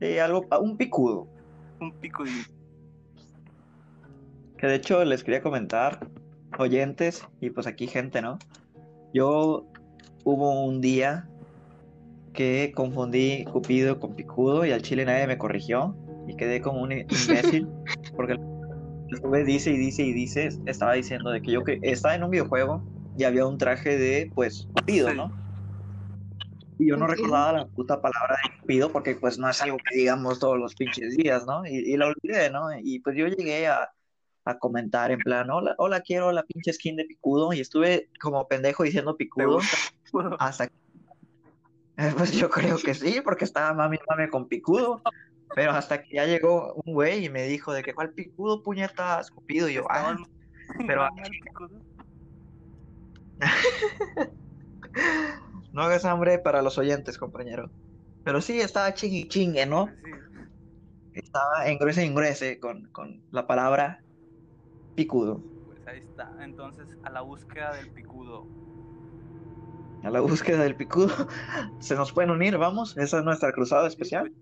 Sí, 0.00 0.18
algo, 0.18 0.44
un 0.60 0.76
picudo. 0.76 1.28
Un 1.80 1.92
picudillo. 1.92 2.42
Que 4.58 4.66
de 4.66 4.74
hecho 4.74 5.04
les 5.04 5.22
quería 5.22 5.40
comentar, 5.40 6.04
oyentes 6.58 7.24
y 7.40 7.50
pues 7.50 7.68
aquí 7.68 7.86
gente, 7.86 8.20
¿no? 8.20 8.40
Yo 9.14 9.64
hubo 10.24 10.64
un 10.64 10.80
día 10.80 11.28
que 12.32 12.72
confundí 12.74 13.44
Cupido 13.44 14.00
con 14.00 14.16
Picudo 14.16 14.66
y 14.66 14.72
al 14.72 14.82
chile 14.82 15.04
nadie 15.04 15.28
me 15.28 15.38
corrigió 15.38 15.94
y 16.26 16.34
quedé 16.34 16.60
como 16.60 16.82
un 16.82 16.90
imbécil 16.90 17.68
porque 18.16 18.36
estuve 19.10 19.44
dice 19.44 19.70
y 19.70 19.76
dice 19.76 20.02
y 20.02 20.12
dice, 20.12 20.48
estaba 20.66 20.94
diciendo 20.94 21.30
de 21.30 21.42
que 21.42 21.52
yo 21.52 21.64
que 21.64 21.78
estaba 21.82 22.14
en 22.14 22.24
un 22.24 22.30
videojuego 22.30 22.82
y 23.16 23.24
había 23.24 23.46
un 23.46 23.58
traje 23.58 23.96
de 23.96 24.30
pues 24.34 24.68
Cupido, 24.74 25.10
Sí. 25.10 25.16
¿no? 25.16 25.32
Y 26.78 26.88
yo 26.88 26.96
no 26.98 27.06
recordaba 27.06 27.52
la 27.52 27.66
puta 27.66 28.00
palabra 28.02 28.36
de 28.44 28.60
Cupido 28.60 28.90
porque 28.90 29.14
pues 29.14 29.38
no 29.38 29.48
es 29.48 29.62
algo 29.62 29.78
que 29.78 29.96
digamos 29.96 30.38
todos 30.38 30.58
los 30.58 30.74
pinches 30.74 31.16
días, 31.16 31.46
¿no? 31.46 31.64
Y, 31.66 31.92
y 31.92 31.96
la 31.96 32.08
olvidé, 32.08 32.50
¿no? 32.50 32.68
Y 32.82 33.00
pues 33.00 33.16
yo 33.16 33.26
llegué 33.28 33.66
a, 33.66 33.90
a 34.44 34.58
comentar 34.58 35.10
en 35.10 35.18
plan, 35.18 35.50
hola, 35.50 35.74
hola, 35.78 36.00
quiero 36.00 36.32
la 36.32 36.42
pinche 36.44 36.72
skin 36.72 36.96
de 36.96 37.04
picudo 37.04 37.52
y 37.52 37.60
estuve 37.60 38.10
como 38.20 38.46
pendejo 38.46 38.84
diciendo 38.84 39.16
¿Te 39.16 39.24
picudo 39.24 39.60
hasta 40.38 40.68
pues 42.16 42.32
yo 42.32 42.50
creo 42.50 42.76
que 42.76 42.94
sí, 42.94 43.20
porque 43.24 43.44
estaba 43.44 43.72
mami 43.72 43.96
mami 44.08 44.28
con 44.28 44.48
picudo, 44.48 45.00
pero 45.54 45.72
hasta 45.72 46.02
que 46.02 46.16
ya 46.16 46.26
llegó 46.26 46.74
un 46.84 46.94
güey 46.94 47.24
y 47.24 47.28
me 47.28 47.44
dijo 47.44 47.72
de 47.72 47.82
que 47.82 47.94
cuál 47.94 48.10
picudo 48.10 48.62
puñetas 48.62 49.30
Cupido 49.30 49.68
y 49.68 49.74
yo, 49.74 49.84
ah, 49.90 50.16
pero- 50.86 51.08
no 55.72 55.82
hagas 55.82 56.04
hambre 56.04 56.38
para 56.38 56.62
los 56.62 56.78
oyentes, 56.78 57.18
compañero. 57.18 57.70
Pero 58.24 58.40
sí, 58.40 58.60
estaba 58.60 58.92
chingue 58.94 59.28
chingue, 59.28 59.66
¿no? 59.66 59.86
Sí. 59.86 60.10
Estaba 61.14 61.66
engruese 61.66 62.04
engruese 62.04 62.58
con, 62.58 62.86
con 62.88 63.22
la 63.30 63.46
palabra 63.46 64.02
picudo. 64.94 65.40
Pues 65.66 65.86
ahí 65.86 66.00
está. 66.00 66.30
Entonces, 66.40 66.86
a 67.04 67.10
la 67.10 67.20
búsqueda 67.20 67.74
del 67.74 67.90
picudo. 67.90 68.46
A 70.02 70.10
la 70.10 70.20
búsqueda 70.20 70.62
del 70.62 70.76
picudo. 70.76 71.08
Se 71.78 71.94
nos 71.94 72.12
pueden 72.12 72.30
unir, 72.30 72.58
vamos. 72.58 72.96
Esa 72.96 73.18
es 73.18 73.24
nuestra 73.24 73.52
cruzada 73.52 73.86
especial. 73.86 74.32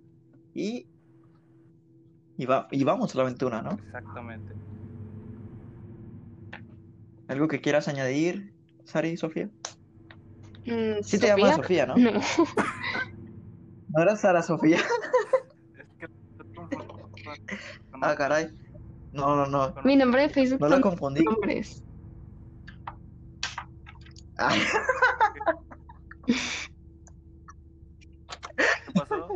Y, 0.55 0.87
y, 2.37 2.47
va, 2.47 2.69
y 2.71 2.85
vamos 2.85 3.15
a 3.15 3.19
la 3.19 3.25
aventura, 3.25 3.61
¿no? 3.63 3.73
Exactamente. 3.73 4.55
¿Algo 7.29 7.49
que 7.49 7.61
quieras 7.61 7.89
añadir, 7.89 8.53
Sari 8.85 9.11
y 9.11 9.17
Sofía? 9.17 9.49
Mm, 10.67 11.03
Sí 11.03 11.19
te 11.19 11.27
llamas 11.29 11.57
¿Sofía? 11.57 11.87
¿no? 11.87 11.97
No. 11.97 12.13
¿No 13.89 14.03
era 14.03 14.17
Sara 14.17 14.43
Sofía? 14.43 14.79
Es 15.77 15.87
que 15.99 16.07
Ah, 18.03 18.15
caray. 18.17 18.51
No, 19.13 19.37
no, 19.37 19.47
no. 19.47 19.75
Mi 19.85 19.97
nombre 19.97 20.23
de 20.23 20.29
Facebook 20.29 20.61
No 20.61 20.69
la 20.69 20.81
confundí. 20.81 21.25
nombres. 21.25 21.83
Ay, 24.37 24.61
¿Qué 28.57 28.93
pasó? 28.93 29.29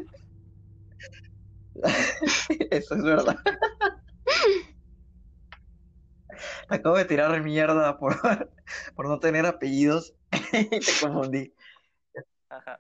eso 2.71 2.95
es 2.95 3.02
verdad. 3.02 3.37
Acabo 6.69 6.97
de 6.97 7.05
tirar 7.05 7.40
mierda 7.43 7.99
por, 7.99 8.17
por 8.95 9.09
no 9.09 9.19
tener 9.19 9.47
apellidos 9.47 10.14
y 10.52 10.69
te 10.81 10.93
confundí. 11.00 11.52
Ajá. 12.49 12.78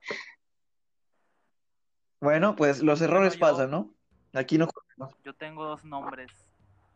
Bueno, 2.20 2.56
pues 2.56 2.82
los 2.82 3.00
errores 3.00 3.34
yo- 3.34 3.40
pasan, 3.40 3.70
¿no? 3.70 3.94
Aquí 4.34 4.58
no. 4.58 4.68
Yo 5.24 5.34
tengo 5.34 5.64
dos 5.64 5.84
nombres 5.84 6.30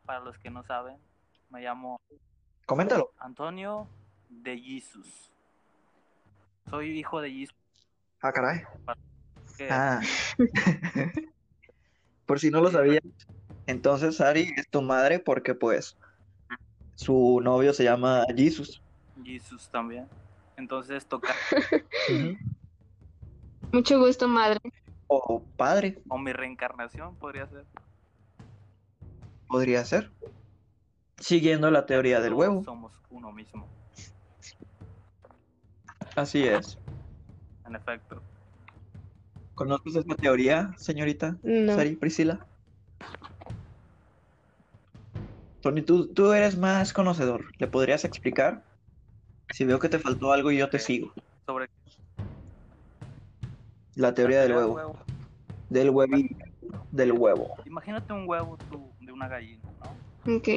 para 0.04 0.20
los 0.20 0.36
que 0.38 0.50
no 0.50 0.62
saben. 0.64 0.96
Me 1.50 1.60
llamo 1.62 2.00
Coméntalo. 2.66 3.12
Antonio 3.18 3.88
de 4.28 4.58
Jesus. 4.58 5.32
Soy 6.68 6.98
hijo 6.98 7.20
de 7.20 7.30
Jesus. 7.30 7.56
Ah, 8.20 8.32
caray. 8.32 8.62
que 9.56 9.68
Ah. 9.70 10.00
Por 12.32 12.40
si 12.40 12.50
no 12.50 12.62
lo 12.62 12.70
sabías, 12.70 13.02
entonces 13.66 14.16
Sari 14.16 14.54
es 14.56 14.66
tu 14.70 14.80
madre 14.80 15.18
porque 15.18 15.54
pues 15.54 15.98
su 16.94 17.42
novio 17.42 17.74
se 17.74 17.84
llama 17.84 18.24
Jesus. 18.34 18.82
Jesus 19.22 19.68
también. 19.68 20.08
Entonces 20.56 21.04
toca 21.04 21.34
Mucho 23.72 23.98
gusto, 23.98 24.28
madre. 24.28 24.60
O 25.08 25.42
padre, 25.58 26.00
o 26.08 26.16
mi 26.16 26.32
reencarnación 26.32 27.16
podría 27.16 27.46
ser. 27.48 27.66
podría 29.46 29.84
ser. 29.84 30.10
Siguiendo 31.18 31.70
la 31.70 31.84
teoría 31.84 32.22
del 32.22 32.32
huevo. 32.32 32.64
Somos 32.64 32.94
uno 33.10 33.30
mismo, 33.30 33.68
Así 36.16 36.48
es. 36.48 36.78
en 37.66 37.76
efecto. 37.76 38.22
¿Conoces 39.62 39.94
esta 39.94 40.14
teoría, 40.16 40.74
señorita 40.76 41.36
No. 41.42 41.74
Sari 41.76 41.94
Priscila? 41.94 42.44
Tony, 45.60 45.82
tú, 45.82 46.08
tú 46.08 46.32
eres 46.32 46.56
más 46.58 46.92
conocedor. 46.92 47.44
¿Le 47.58 47.68
podrías 47.68 48.04
explicar? 48.04 48.64
Si 49.50 49.64
veo 49.64 49.78
que 49.78 49.88
te 49.88 50.00
faltó 50.00 50.32
algo 50.32 50.50
y 50.50 50.56
yo 50.58 50.68
te 50.68 50.80
sigo. 50.80 51.12
Sobre 51.46 51.68
La 53.94 54.12
teoría 54.14 54.38
la 54.38 54.42
del 54.42 54.52
teoría 54.52 54.74
huevo. 54.74 54.96
Del 55.70 55.90
huevo. 55.90 56.12
Del 56.90 57.12
huevo. 57.12 57.54
Imagínate 57.64 58.12
un 58.12 58.28
huevo 58.28 58.56
tú 58.70 58.90
de 59.00 59.12
una 59.12 59.28
gallina, 59.28 59.62
¿no? 60.26 60.36
Ok. 60.36 60.48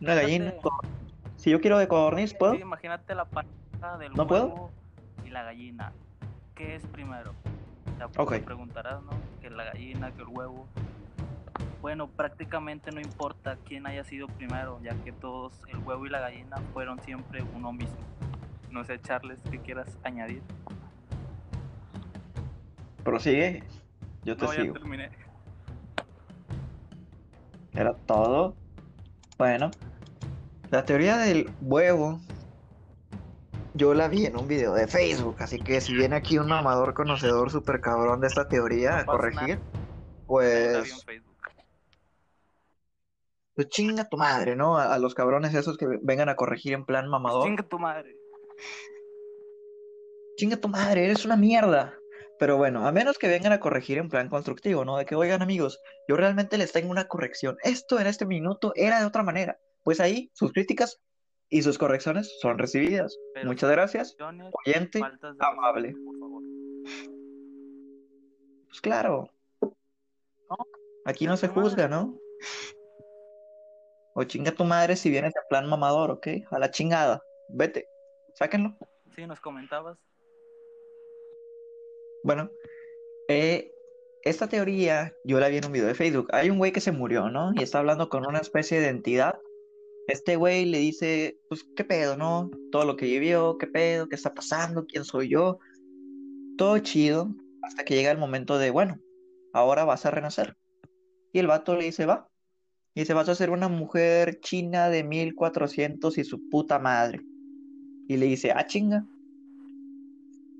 Una 0.00 0.14
gallina. 0.14 0.44
Imagínate- 0.54 0.68
Si 1.36 1.50
yo 1.50 1.60
quiero 1.60 1.78
de 1.78 1.88
codorniz, 1.88 2.34
¿puedo? 2.34 2.54
sí, 2.54 2.60
imagínate 2.60 3.14
la 3.16 3.24
pareja 3.24 3.98
del 3.98 4.12
¿No 4.14 4.26
puedo? 4.28 4.46
huevo 4.46 4.70
y 5.26 5.30
la 5.30 5.42
gallina. 5.42 5.92
¿Qué 6.60 6.74
es 6.76 6.84
primero? 6.88 7.32
Ok. 8.18 8.32
te 8.32 8.40
preguntarás, 8.40 9.02
¿no? 9.02 9.12
Que 9.40 9.48
la 9.48 9.64
gallina, 9.64 10.12
que 10.12 10.20
el 10.20 10.28
huevo. 10.28 10.66
Bueno, 11.80 12.06
prácticamente 12.06 12.92
no 12.92 13.00
importa 13.00 13.56
quién 13.66 13.86
haya 13.86 14.04
sido 14.04 14.26
primero, 14.26 14.78
ya 14.82 14.94
que 15.02 15.10
todos, 15.10 15.54
el 15.68 15.78
huevo 15.78 16.04
y 16.04 16.10
la 16.10 16.20
gallina, 16.20 16.58
fueron 16.74 17.00
siempre 17.00 17.42
uno 17.54 17.72
mismo. 17.72 17.96
No 18.70 18.84
sé, 18.84 19.00
Charles, 19.00 19.40
¿qué 19.50 19.58
quieras 19.58 19.96
añadir? 20.04 20.42
Prosigue. 23.04 23.64
Yo 24.24 24.36
te 24.36 24.44
No, 24.44 24.52
ya 24.52 24.60
sigo. 24.60 24.74
terminé. 24.74 25.08
Era 27.72 27.94
todo. 27.94 28.54
Bueno, 29.38 29.70
la 30.70 30.84
teoría 30.84 31.16
del 31.16 31.50
huevo, 31.62 32.20
yo 33.74 33.94
la 33.94 34.08
vi 34.08 34.26
en 34.26 34.36
un 34.36 34.48
video 34.48 34.74
de 34.74 34.86
Facebook, 34.86 35.36
así 35.38 35.58
que 35.58 35.80
si 35.80 35.94
viene 35.94 36.16
aquí 36.16 36.38
un 36.38 36.48
mamador 36.48 36.94
conocedor 36.94 37.50
súper 37.50 37.80
cabrón 37.80 38.20
de 38.20 38.26
esta 38.26 38.48
teoría 38.48 38.98
a 38.98 39.06
corregir, 39.06 39.60
pues, 40.26 41.04
Facebook. 41.04 41.36
pues 43.54 43.68
chinga 43.68 44.08
tu 44.08 44.16
madre, 44.16 44.56
¿no? 44.56 44.76
A, 44.76 44.94
a 44.94 44.98
los 44.98 45.14
cabrones 45.14 45.54
esos 45.54 45.76
que 45.76 45.86
vengan 46.02 46.28
a 46.28 46.36
corregir 46.36 46.72
en 46.72 46.84
plan 46.84 47.08
mamador. 47.08 47.44
Chinga 47.46 47.62
tu 47.62 47.78
madre. 47.78 48.16
Chinga 50.36 50.56
tu 50.56 50.68
madre, 50.68 51.04
eres 51.04 51.24
una 51.24 51.36
mierda. 51.36 51.94
Pero 52.38 52.56
bueno, 52.56 52.88
a 52.88 52.92
menos 52.92 53.18
que 53.18 53.28
vengan 53.28 53.52
a 53.52 53.60
corregir 53.60 53.98
en 53.98 54.08
plan 54.08 54.30
constructivo, 54.30 54.82
¿no? 54.86 54.96
De 54.96 55.04
que, 55.04 55.14
oigan 55.14 55.42
amigos, 55.42 55.78
yo 56.08 56.16
realmente 56.16 56.56
les 56.56 56.72
tengo 56.72 56.90
una 56.90 57.06
corrección. 57.06 57.58
Esto 57.62 58.00
en 58.00 58.06
este 58.06 58.24
minuto 58.24 58.72
era 58.76 58.98
de 58.98 59.04
otra 59.04 59.22
manera. 59.22 59.58
Pues 59.84 60.00
ahí 60.00 60.30
sus 60.32 60.50
críticas 60.50 60.98
y 61.50 61.62
sus 61.62 61.78
correcciones 61.78 62.38
son 62.40 62.58
recibidas. 62.58 63.18
Pero 63.34 63.48
Muchas 63.48 63.70
gracias, 63.70 64.16
oyente. 64.64 65.00
amable. 65.40 65.88
respeto, 65.88 66.04
por 66.04 66.18
favor. 66.18 66.42
Pues 68.68 68.80
claro. 68.80 69.30
Aquí 71.04 71.26
no 71.26 71.36
se 71.36 71.48
juzga, 71.48 71.88
¿no? 71.88 72.18
O 74.14 74.24
chinga 74.24 74.52
tu 74.52 74.64
madre 74.64 74.96
si 74.96 75.10
vienes 75.10 75.34
en 75.34 75.42
plan 75.48 75.68
mamador, 75.68 76.10
¿ok? 76.10 76.28
A 76.50 76.58
la 76.58 76.70
chingada. 76.70 77.22
Vete. 77.48 77.86
Sáquenlo. 78.34 78.76
Sí, 79.14 79.26
nos 79.26 79.40
comentabas. 79.40 79.98
Bueno, 82.22 82.50
eh, 83.28 83.72
esta 84.22 84.48
teoría 84.48 85.14
yo 85.24 85.40
la 85.40 85.48
vi 85.48 85.56
en 85.56 85.66
un 85.66 85.72
video 85.72 85.86
de 85.86 85.94
Facebook. 85.94 86.28
Hay 86.32 86.50
un 86.50 86.58
güey 86.58 86.72
que 86.72 86.80
se 86.80 86.92
murió, 86.92 87.28
¿no? 87.30 87.52
Y 87.56 87.62
está 87.62 87.78
hablando 87.78 88.08
con 88.08 88.26
una 88.26 88.38
especie 88.38 88.80
de 88.80 88.88
entidad. 88.88 89.38
Este 90.10 90.34
güey 90.34 90.64
le 90.64 90.78
dice, 90.78 91.38
pues, 91.48 91.64
¿qué 91.76 91.84
pedo, 91.84 92.16
no? 92.16 92.50
Todo 92.72 92.84
lo 92.84 92.96
que 92.96 93.06
vivió, 93.06 93.56
¿qué 93.58 93.68
pedo? 93.68 94.08
¿Qué 94.08 94.16
está 94.16 94.34
pasando? 94.34 94.84
¿Quién 94.84 95.04
soy 95.04 95.28
yo? 95.28 95.58
Todo 96.58 96.78
chido, 96.80 97.32
hasta 97.62 97.84
que 97.84 97.94
llega 97.94 98.10
el 98.10 98.18
momento 98.18 98.58
de, 98.58 98.70
bueno, 98.70 98.98
ahora 99.52 99.84
vas 99.84 100.06
a 100.06 100.10
renacer. 100.10 100.56
Y 101.32 101.38
el 101.38 101.46
vato 101.46 101.76
le 101.76 101.84
dice, 101.84 102.06
va. 102.06 102.28
Y 102.92 103.02
dice, 103.02 103.14
vas 103.14 103.28
a 103.28 103.36
ser 103.36 103.50
una 103.50 103.68
mujer 103.68 104.40
china 104.40 104.88
de 104.88 105.04
1400 105.04 106.18
y 106.18 106.24
su 106.24 106.48
puta 106.48 106.80
madre. 106.80 107.20
Y 108.08 108.16
le 108.16 108.26
dice, 108.26 108.50
ah, 108.50 108.66
chinga. 108.66 109.06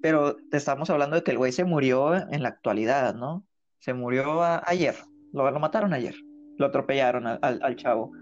Pero 0.00 0.37
te 0.37 0.59
estamos 0.59 0.90
hablando 0.90 1.16
de 1.16 1.25
que 1.25 1.33
el 1.33 1.38
güey 1.38 1.50
se 1.50 1.64
murió 1.64 2.14
en 2.14 2.45
la 2.45 2.50
actualidad, 2.50 3.16
¿no? 3.16 3.45
Se 3.80 3.95
murió 3.95 4.42
ayer. 4.64 4.95
Lo, 5.33 5.50
mataron 5.59 5.92
ayer. 5.92 6.14
Lo 6.57 6.66
atropellaron 6.66 7.26
al 7.26 7.76
chavo. 7.76 8.12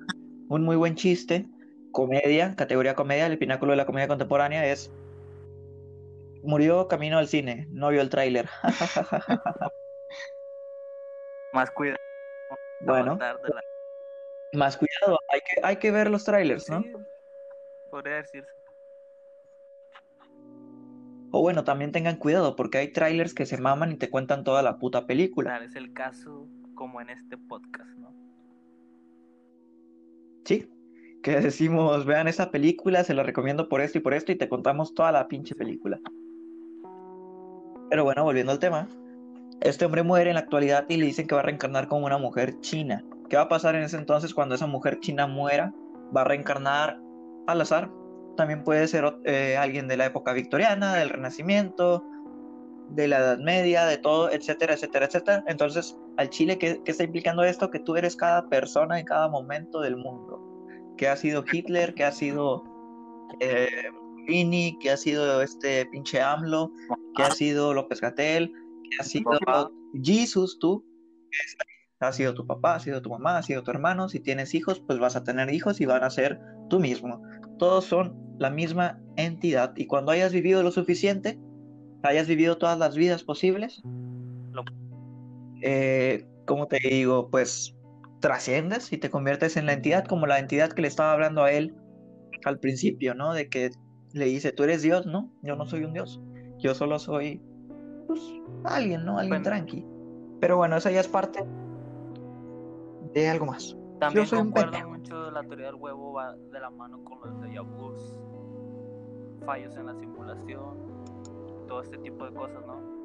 Un 0.48 0.64
muy 0.64 0.76
buen 0.76 0.94
chiste. 0.94 1.46
Comedia, 1.92 2.54
categoría 2.56 2.94
comedia, 2.94 3.26
el 3.26 3.38
pináculo 3.38 3.72
de 3.72 3.76
la 3.76 3.86
comedia 3.86 4.08
contemporánea 4.08 4.66
es. 4.66 4.90
Murió 6.42 6.86
camino 6.88 7.18
al 7.18 7.26
cine, 7.28 7.66
no 7.70 7.88
vio 7.88 8.00
el 8.00 8.10
tráiler. 8.10 8.48
Más 11.52 11.70
cuidado. 11.70 11.98
Bueno, 12.80 13.16
la- 13.18 13.36
más 14.54 14.76
cuidado, 14.78 15.18
hay 15.28 15.40
que, 15.40 15.60
hay 15.62 15.76
que 15.76 15.90
ver 15.90 16.10
los 16.10 16.24
trailers, 16.24 16.70
¿no? 16.70 16.80
Sí, 16.82 16.92
podría 17.90 18.14
decirse. 18.16 18.50
O 21.30 21.42
bueno, 21.42 21.64
también 21.64 21.92
tengan 21.92 22.16
cuidado 22.16 22.56
porque 22.56 22.78
hay 22.78 22.92
trailers 22.92 23.34
que 23.34 23.44
se 23.44 23.58
maman 23.58 23.92
y 23.92 23.96
te 23.96 24.08
cuentan 24.08 24.44
toda 24.44 24.62
la 24.62 24.78
puta 24.78 25.06
película. 25.06 25.50
Claro, 25.50 25.64
es 25.66 25.76
el 25.76 25.92
caso 25.92 26.46
como 26.74 27.00
en 27.02 27.10
este 27.10 27.36
podcast, 27.36 27.90
¿no? 27.98 28.14
Sí, 30.48 30.66
que 31.22 31.40
decimos, 31.42 32.06
vean 32.06 32.26
esa 32.26 32.50
película, 32.50 33.04
se 33.04 33.12
la 33.12 33.22
recomiendo 33.22 33.68
por 33.68 33.82
esto 33.82 33.98
y 33.98 34.00
por 34.00 34.14
esto 34.14 34.32
y 34.32 34.36
te 34.36 34.48
contamos 34.48 34.94
toda 34.94 35.12
la 35.12 35.28
pinche 35.28 35.54
película. 35.54 36.00
Pero 37.90 38.04
bueno, 38.04 38.24
volviendo 38.24 38.52
al 38.52 38.58
tema, 38.58 38.88
este 39.60 39.84
hombre 39.84 40.02
muere 40.02 40.30
en 40.30 40.36
la 40.36 40.40
actualidad 40.40 40.86
y 40.88 40.96
le 40.96 41.04
dicen 41.04 41.26
que 41.26 41.34
va 41.34 41.42
a 41.42 41.44
reencarnar 41.44 41.86
como 41.86 42.06
una 42.06 42.16
mujer 42.16 42.58
china. 42.60 43.04
¿Qué 43.28 43.36
va 43.36 43.42
a 43.42 43.48
pasar 43.50 43.74
en 43.74 43.82
ese 43.82 43.98
entonces 43.98 44.32
cuando 44.32 44.54
esa 44.54 44.66
mujer 44.66 45.00
china 45.00 45.26
muera? 45.26 45.74
Va 46.16 46.22
a 46.22 46.24
reencarnar 46.24 46.98
al 47.46 47.60
azar. 47.60 47.90
También 48.38 48.64
puede 48.64 48.88
ser 48.88 49.04
eh, 49.24 49.58
alguien 49.58 49.86
de 49.86 49.98
la 49.98 50.06
época 50.06 50.32
victoriana, 50.32 50.94
del 50.94 51.10
Renacimiento, 51.10 52.06
de 52.88 53.06
la 53.06 53.18
Edad 53.18 53.38
Media, 53.38 53.84
de 53.84 53.98
todo, 53.98 54.30
etcétera, 54.30 54.72
etcétera, 54.72 55.04
etcétera. 55.04 55.44
Entonces, 55.46 55.98
al 56.18 56.30
Chile, 56.30 56.58
¿qué, 56.58 56.82
qué 56.84 56.90
está 56.90 57.04
implicando 57.04 57.44
esto? 57.44 57.70
Que 57.70 57.78
tú 57.78 57.96
eres 57.96 58.16
cada 58.16 58.48
persona 58.48 58.98
en 58.98 59.06
cada 59.06 59.28
momento 59.28 59.80
del 59.80 59.96
mundo. 59.96 60.66
Que 60.96 61.06
ha 61.06 61.16
sido 61.16 61.44
Hitler, 61.50 61.94
que 61.94 62.04
ha 62.04 62.10
sido 62.10 62.64
eh, 63.38 63.68
Vini, 64.26 64.76
que 64.80 64.90
ha 64.90 64.96
sido 64.96 65.40
este 65.42 65.87
pinche 65.87 66.20
AMLO, 66.20 66.72
que 67.14 67.22
ha 67.22 67.30
sido 67.30 67.72
López 67.72 68.00
Gatel, 68.00 68.52
que 68.90 68.96
ha 69.00 69.04
sido 69.04 69.30
Jesus, 70.02 70.58
tú. 70.58 70.84
Ha 72.00 72.12
sido 72.12 72.34
tu 72.34 72.44
papá, 72.46 72.75
ha 72.75 72.80
sido 72.80 73.00
tu 73.00 73.10
mamá, 73.10 73.38
ha 73.38 73.42
sido 73.44 73.62
tu 73.62 73.70
hermano. 73.70 74.08
Si 74.08 74.18
tienes 74.18 74.54
hijos, 74.54 74.80
pues 74.80 74.98
vas 74.98 75.14
a 75.14 75.22
tener 75.22 75.54
hijos 75.54 75.80
y 75.80 75.87
van 75.87 76.02
a 76.02 76.10
ser 76.10 76.40
tú 76.68 76.80
mismo. 76.80 77.22
Todos 77.60 77.84
son 77.84 78.16
la 78.38 78.50
misma 78.50 79.00
entidad. 79.16 79.72
Y 79.76 79.87
cuando 79.87 80.10
hayas 80.10 80.32
vivido 80.32 80.64
lo 80.64 80.72
suficiente, 80.72 81.38
hayas 82.02 82.26
vivido 82.26 82.58
todas 82.58 82.76
las 82.76 82.96
vidas 82.96 83.22
posibles, 83.22 83.82
eh, 85.62 86.26
como 86.46 86.66
te 86.66 86.78
digo, 86.78 87.30
pues 87.30 87.74
trasciendes 88.20 88.92
y 88.92 88.98
te 88.98 89.10
conviertes 89.10 89.56
en 89.56 89.66
la 89.66 89.74
entidad, 89.74 90.04
como 90.04 90.26
la 90.26 90.38
entidad 90.38 90.72
que 90.72 90.82
le 90.82 90.88
estaba 90.88 91.12
hablando 91.12 91.44
a 91.44 91.52
él 91.52 91.74
al 92.44 92.58
principio, 92.58 93.14
¿no? 93.14 93.32
De 93.32 93.48
que 93.48 93.70
le 94.12 94.24
dice, 94.26 94.52
tú 94.52 94.64
eres 94.64 94.82
Dios, 94.82 95.06
¿no? 95.06 95.30
Yo 95.42 95.56
no 95.56 95.66
soy 95.66 95.84
un 95.84 95.92
Dios. 95.92 96.20
Yo 96.58 96.74
solo 96.74 96.98
soy, 96.98 97.40
pues, 98.06 98.20
alguien, 98.64 99.04
¿no? 99.04 99.18
Alguien 99.18 99.42
tranqui. 99.42 99.84
Pero 100.40 100.56
bueno, 100.56 100.76
esa 100.76 100.90
ya 100.90 101.00
es 101.00 101.08
parte 101.08 101.44
de 103.12 103.28
algo 103.28 103.46
más. 103.46 103.76
También 104.00 104.26
Yo 104.26 104.36
concuerdo 104.36 104.88
mucho 104.88 105.24
de 105.24 105.32
la 105.32 105.42
teoría 105.42 105.66
del 105.66 105.74
huevo, 105.76 106.12
va 106.12 106.34
de 106.34 106.60
la 106.60 106.70
mano 106.70 107.02
con 107.04 107.18
los 107.20 107.40
de 107.40 107.60
vus, 107.60 108.16
fallos 109.44 109.76
en 109.76 109.86
la 109.86 109.94
simulación, 109.94 110.76
todo 111.66 111.82
este 111.82 111.98
tipo 111.98 112.24
de 112.24 112.34
cosas, 112.34 112.64
¿no? 112.66 112.97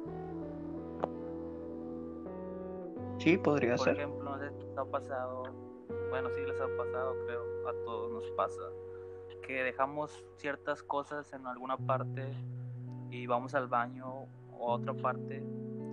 Sí, 3.18 3.38
podría 3.38 3.78
ser. 3.78 3.94
Por 3.94 4.02
ejemplo, 4.02 4.30
no 4.30 4.38
sé 4.38 4.50
si 4.50 4.66
ha 4.76 4.84
pasado, 4.84 5.44
bueno, 6.10 6.28
sí 6.30 6.40
les 6.46 6.60
ha 6.60 6.66
pasado, 6.76 7.14
creo, 7.26 7.68
a 7.68 7.72
todos 7.84 8.12
nos 8.12 8.30
pasa, 8.32 8.62
que 9.46 9.62
dejamos 9.62 10.24
ciertas 10.36 10.82
cosas 10.82 11.32
en 11.32 11.46
alguna 11.46 11.76
parte 11.76 12.32
y 13.10 13.26
vamos 13.26 13.54
al 13.54 13.68
baño 13.68 14.26
o 14.58 14.70
a 14.70 14.74
otra 14.74 14.94
parte 14.94 15.42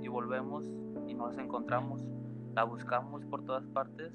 y 0.01 0.07
volvemos 0.07 0.65
y 1.07 1.13
no 1.13 1.27
las 1.27 1.37
encontramos, 1.37 2.01
la 2.53 2.63
buscamos 2.63 3.25
por 3.25 3.43
todas 3.43 3.65
partes 3.67 4.11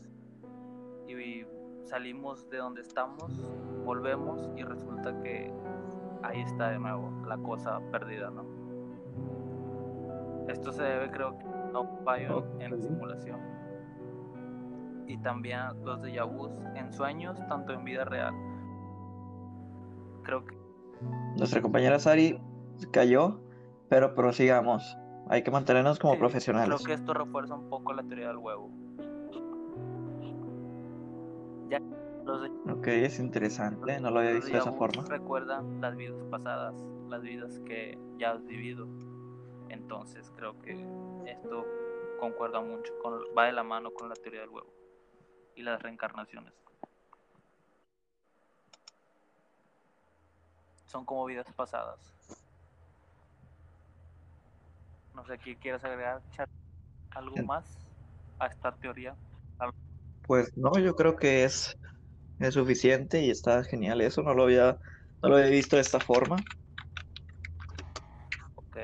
y 1.06 1.44
salimos 1.84 2.48
de 2.50 2.58
donde 2.58 2.80
estamos, 2.80 3.32
volvemos 3.84 4.50
y 4.56 4.62
resulta 4.62 5.20
que 5.22 5.52
ahí 6.22 6.40
está 6.40 6.70
de 6.70 6.78
nuevo 6.78 7.12
la 7.26 7.38
cosa 7.38 7.80
perdida, 7.92 8.30
¿no? 8.30 8.44
Esto 10.48 10.73
se 10.73 10.82
debe 10.82 11.10
creo 11.10 11.38
que 11.38 11.45
un 11.82 12.04
fallo 12.04 12.45
en 12.60 12.71
la 12.71 12.78
simulación 12.78 13.56
y 15.06 15.19
también 15.19 15.60
los 15.84 16.02
de 16.02 16.12
Yabus 16.12 16.50
en 16.75 16.93
sueños, 16.93 17.39
tanto 17.49 17.73
en 17.73 17.84
vida 17.84 18.04
real. 18.04 18.34
Creo 20.25 20.45
que 20.45 20.56
nuestra 21.36 21.60
compañera 21.60 21.99
Sari 21.99 22.41
cayó, 22.91 23.41
pero 23.89 24.15
prosigamos. 24.15 24.97
Hay 25.28 25.43
que 25.43 25.50
mantenernos 25.50 25.99
como 25.99 26.19
profesionales. 26.19 26.82
Creo 26.82 26.86
que 26.86 27.00
esto 27.00 27.15
refuerza 27.15 27.54
un 27.54 27.69
poco 27.69 27.93
la 27.93 28.02
teoría 28.02 28.28
del 28.28 28.39
huevo. 28.39 28.71
ok, 32.69 32.86
es 32.89 33.19
interesante, 33.21 34.00
no 34.00 34.10
lo 34.10 34.21
había 34.21 34.32
visto 34.32 34.50
de 34.50 34.58
esa 34.58 34.73
forma. 34.73 35.04
Recuerdan 35.08 35.80
las 35.80 35.97
vidas 35.97 36.23
pasadas, 36.30 36.75
las 37.08 37.23
vidas 37.23 37.60
que 37.65 37.99
ya 38.19 38.32
has 38.32 38.45
vivido. 38.45 38.89
Entonces 39.68 40.30
creo 40.36 40.60
que 40.62 40.72
esto 41.26 41.66
concuerda 42.18 42.60
mucho, 42.60 42.96
con, 42.98 43.20
va 43.36 43.46
de 43.46 43.52
la 43.52 43.62
mano 43.62 43.92
con 43.92 44.08
la 44.08 44.14
teoría 44.14 44.40
del 44.40 44.50
huevo 44.50 44.72
y 45.54 45.62
las 45.62 45.80
reencarnaciones. 45.82 46.52
Son 50.86 51.04
como 51.04 51.24
vidas 51.24 51.46
pasadas. 51.54 52.14
No 55.14 55.24
sé, 55.24 55.38
¿qué 55.38 55.56
quieres 55.56 55.82
agregar, 55.84 56.22
¿Algo 57.10 57.36
más 57.44 57.78
a 58.38 58.46
esta 58.46 58.72
teoría? 58.76 59.16
Pues 60.26 60.52
no, 60.56 60.78
yo 60.78 60.94
creo 60.94 61.16
que 61.16 61.44
es, 61.44 61.78
es 62.38 62.54
suficiente 62.54 63.20
y 63.22 63.30
está 63.30 63.62
genial 63.64 64.00
eso, 64.00 64.22
no 64.22 64.34
lo 64.34 64.42
había, 64.42 64.78
no 65.22 65.28
lo 65.28 65.36
había 65.36 65.50
visto 65.50 65.76
de 65.76 65.82
esta 65.82 66.00
forma. 66.00 66.36
Ok. 68.56 68.78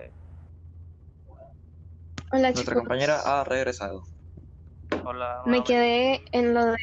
Hola, 2.35 2.51
Nuestra 2.51 2.75
compañera 2.75 3.21
ha 3.27 3.45
regresado. 3.45 4.05
Hola. 5.05 5.43
Me 5.45 5.63
quedé 5.63 6.23
en 6.33 6.55
lo 6.55 6.65
de 6.65 6.79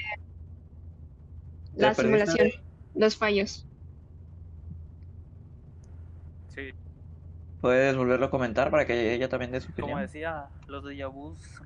la 1.74 1.96
simulación, 1.96 2.50
los 2.94 3.18
fallos. 3.18 3.68
Sí. 6.50 6.70
¿Puedes 7.62 7.98
volverlo 7.98 8.28
a 8.28 8.30
comentar 8.30 8.70
para 8.70 8.86
que 8.86 9.16
ella 9.16 9.28
también 9.28 9.52
dé 9.52 9.60
su 9.60 9.72
opinión? 9.72 9.90
Como 9.90 10.02
decía, 10.02 10.50
los 10.68 10.84
de 10.84 11.04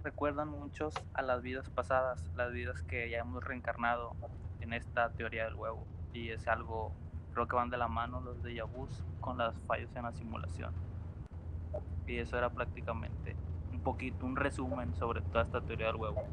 recuerdan 0.02 0.48
muchos 0.48 0.94
a 1.14 1.22
las 1.22 1.42
vidas 1.42 1.70
pasadas, 1.70 2.24
las 2.38 2.54
vidas 2.54 2.82
que 2.84 3.10
ya 3.10 3.18
hemos 3.18 3.44
reencarnado 3.44 4.16
en 4.62 4.72
esta 4.72 5.12
teoría 5.12 5.44
del 5.44 5.56
huevo. 5.56 5.86
Y 6.14 6.30
es 6.30 6.48
algo, 6.48 6.94
creo 7.34 7.50
que 7.50 7.58
van 7.58 7.70
de 7.70 7.76
la 7.76 7.90
mano 7.90 8.22
los 8.22 8.42
de 8.44 8.56
Yabus 8.56 9.04
con 9.20 9.38
los 9.38 9.54
fallos 9.68 9.94
en 9.94 10.04
la 10.04 10.14
simulación. 10.14 10.74
Y 12.08 12.20
eso 12.20 12.38
era 12.38 12.50
prácticamente 12.50 13.36
poquito, 13.84 14.26
un 14.26 14.36
resumen 14.36 14.94
sobre 14.96 15.22
toda 15.22 15.44
esta 15.44 15.62
teoría 15.62 15.88
del 15.88 15.98
huevo. 15.98 16.24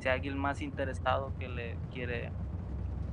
Si 0.00 0.08
hay 0.08 0.16
alguien 0.16 0.38
más 0.38 0.62
interesado 0.62 1.32
que 1.38 1.48
le 1.48 1.76
quiere 1.92 2.30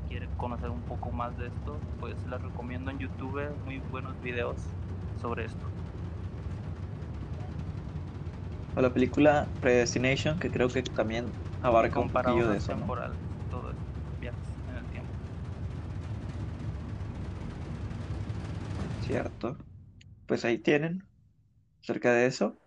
quiere 0.07 0.27
conocer 0.37 0.69
un 0.69 0.81
poco 0.83 1.11
más 1.11 1.35
de 1.39 1.47
esto, 1.47 1.79
pues 1.99 2.15
les 2.27 2.41
recomiendo 2.41 2.91
en 2.91 2.99
YouTube 2.99 3.41
muy 3.65 3.79
buenos 3.89 4.21
videos 4.21 4.57
sobre 5.19 5.45
esto 5.45 5.65
o 8.75 8.81
la 8.81 8.93
película 8.93 9.47
Predestination, 9.61 10.37
que 10.37 10.51
creo 10.51 10.67
que 10.67 10.83
también 10.83 11.25
abarca 11.61 11.99
un 11.99 12.09
poquillo 12.09 12.49
de 12.49 12.57
eso. 12.57 12.73
Temporal, 12.73 13.13
todo 13.49 13.71
viajes 14.19 14.39
en 14.69 14.77
el 14.77 14.85
tiempo. 14.91 15.09
Cierto. 19.05 19.57
Pues 20.27 20.43
ahí 20.43 20.57
tienen, 20.57 21.03
cerca 21.81 22.11
de 22.11 22.25
eso, 22.25 22.57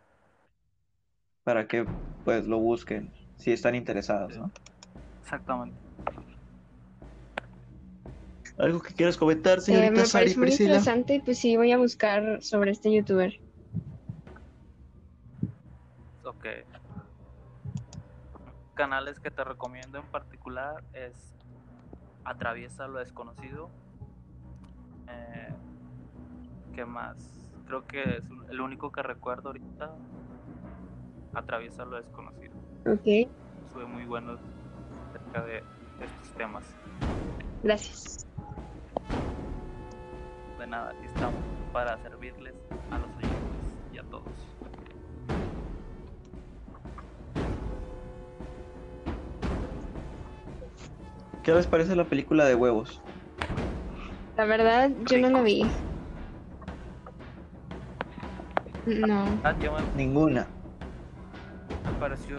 para 1.48 1.66
que 1.66 1.86
pues 2.26 2.46
lo 2.46 2.58
busquen 2.58 3.10
si 3.38 3.52
están 3.52 3.74
interesados, 3.74 4.36
¿no? 4.36 4.50
Exactamente. 5.22 5.78
¿Algo 8.58 8.82
que 8.82 8.92
quieras 8.92 9.16
comentar, 9.16 9.62
señorita 9.62 9.94
eh, 9.94 10.04
me 10.04 10.08
parece 10.12 10.38
muy 10.38 10.50
interesante, 10.50 11.22
pues 11.24 11.38
sí, 11.38 11.56
voy 11.56 11.72
a 11.72 11.78
buscar 11.78 12.42
sobre 12.42 12.72
este 12.72 12.92
youtuber. 12.92 13.40
canales 18.74 19.18
que 19.18 19.30
te 19.30 19.42
recomiendo 19.42 19.98
en 19.98 20.06
particular 20.06 20.84
es 20.92 21.34
Atraviesa 22.24 22.86
lo 22.86 22.98
desconocido. 22.98 23.70
Eh, 25.08 25.54
¿Qué 26.74 26.84
más? 26.84 27.16
Creo 27.66 27.86
que 27.86 28.18
es 28.18 28.24
el 28.50 28.60
único 28.60 28.92
que 28.92 29.02
recuerdo 29.02 29.48
ahorita. 29.48 29.96
Atraviesa 31.34 31.84
lo 31.84 31.96
desconocido. 31.96 32.54
Ok. 32.86 33.30
Sube 33.72 33.86
muy 33.86 34.04
buenos 34.04 34.40
acerca 35.08 35.42
de 35.44 35.62
estos 36.00 36.32
temas. 36.36 36.64
Gracias. 37.62 38.26
De 40.58 40.66
nada, 40.66 40.90
aquí 40.90 41.06
estamos 41.06 41.40
para 41.72 41.96
servirles 42.02 42.54
a 42.90 42.98
los 42.98 43.08
oyentes 43.16 43.38
y 43.92 43.98
a 43.98 44.02
todos. 44.04 44.24
¿Qué 51.42 51.54
les 51.54 51.66
parece 51.66 51.96
la 51.96 52.04
película 52.04 52.44
de 52.44 52.54
huevos? 52.54 53.00
La 54.36 54.44
verdad, 54.44 54.90
yo 55.06 55.18
no 55.18 55.30
la 55.30 55.42
vi. 55.42 55.64
No. 58.86 59.24
Ah, 59.44 59.54
yo 59.60 59.72
me, 59.72 59.78
Ninguna. 59.96 60.46
Pareció 61.98 62.36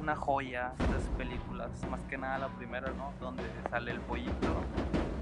una 0.00 0.16
joya 0.16 0.72
estas 0.78 1.02
películas. 1.16 1.84
Más 1.90 2.02
que 2.04 2.18
nada 2.18 2.38
la 2.38 2.56
primera, 2.56 2.90
¿no? 2.92 3.12
Donde 3.20 3.44
sale 3.70 3.90
el 3.90 4.00
pollito. 4.00 4.62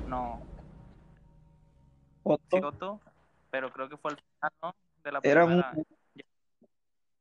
No, 0.07 0.41
Otto 2.25 2.57
sí, 2.57 2.63
Otto, 2.63 3.01
pero 3.51 3.71
creo 3.71 3.89
que 3.89 3.97
fue 3.97 4.13
el 4.13 4.17
final, 4.17 4.53
¿no? 4.63 4.75
De 5.05 5.13
la 5.13 5.21
era 5.23 5.45
un, 5.45 5.51
primera. 5.51 5.75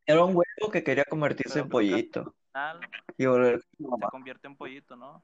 era 0.06 0.24
un 0.24 0.36
huevo 0.36 0.72
que 0.72 0.84
quería 0.84 1.06
convertirse 1.06 1.56
Pero 1.56 1.66
en 1.66 1.70
pollito 1.70 2.34
final 2.48 2.80
y 3.18 3.26
volver 3.26 3.62
se 3.62 4.08
convierte 4.10 4.48
en 4.48 4.56
pollito, 4.56 4.96
¿no? 4.96 5.22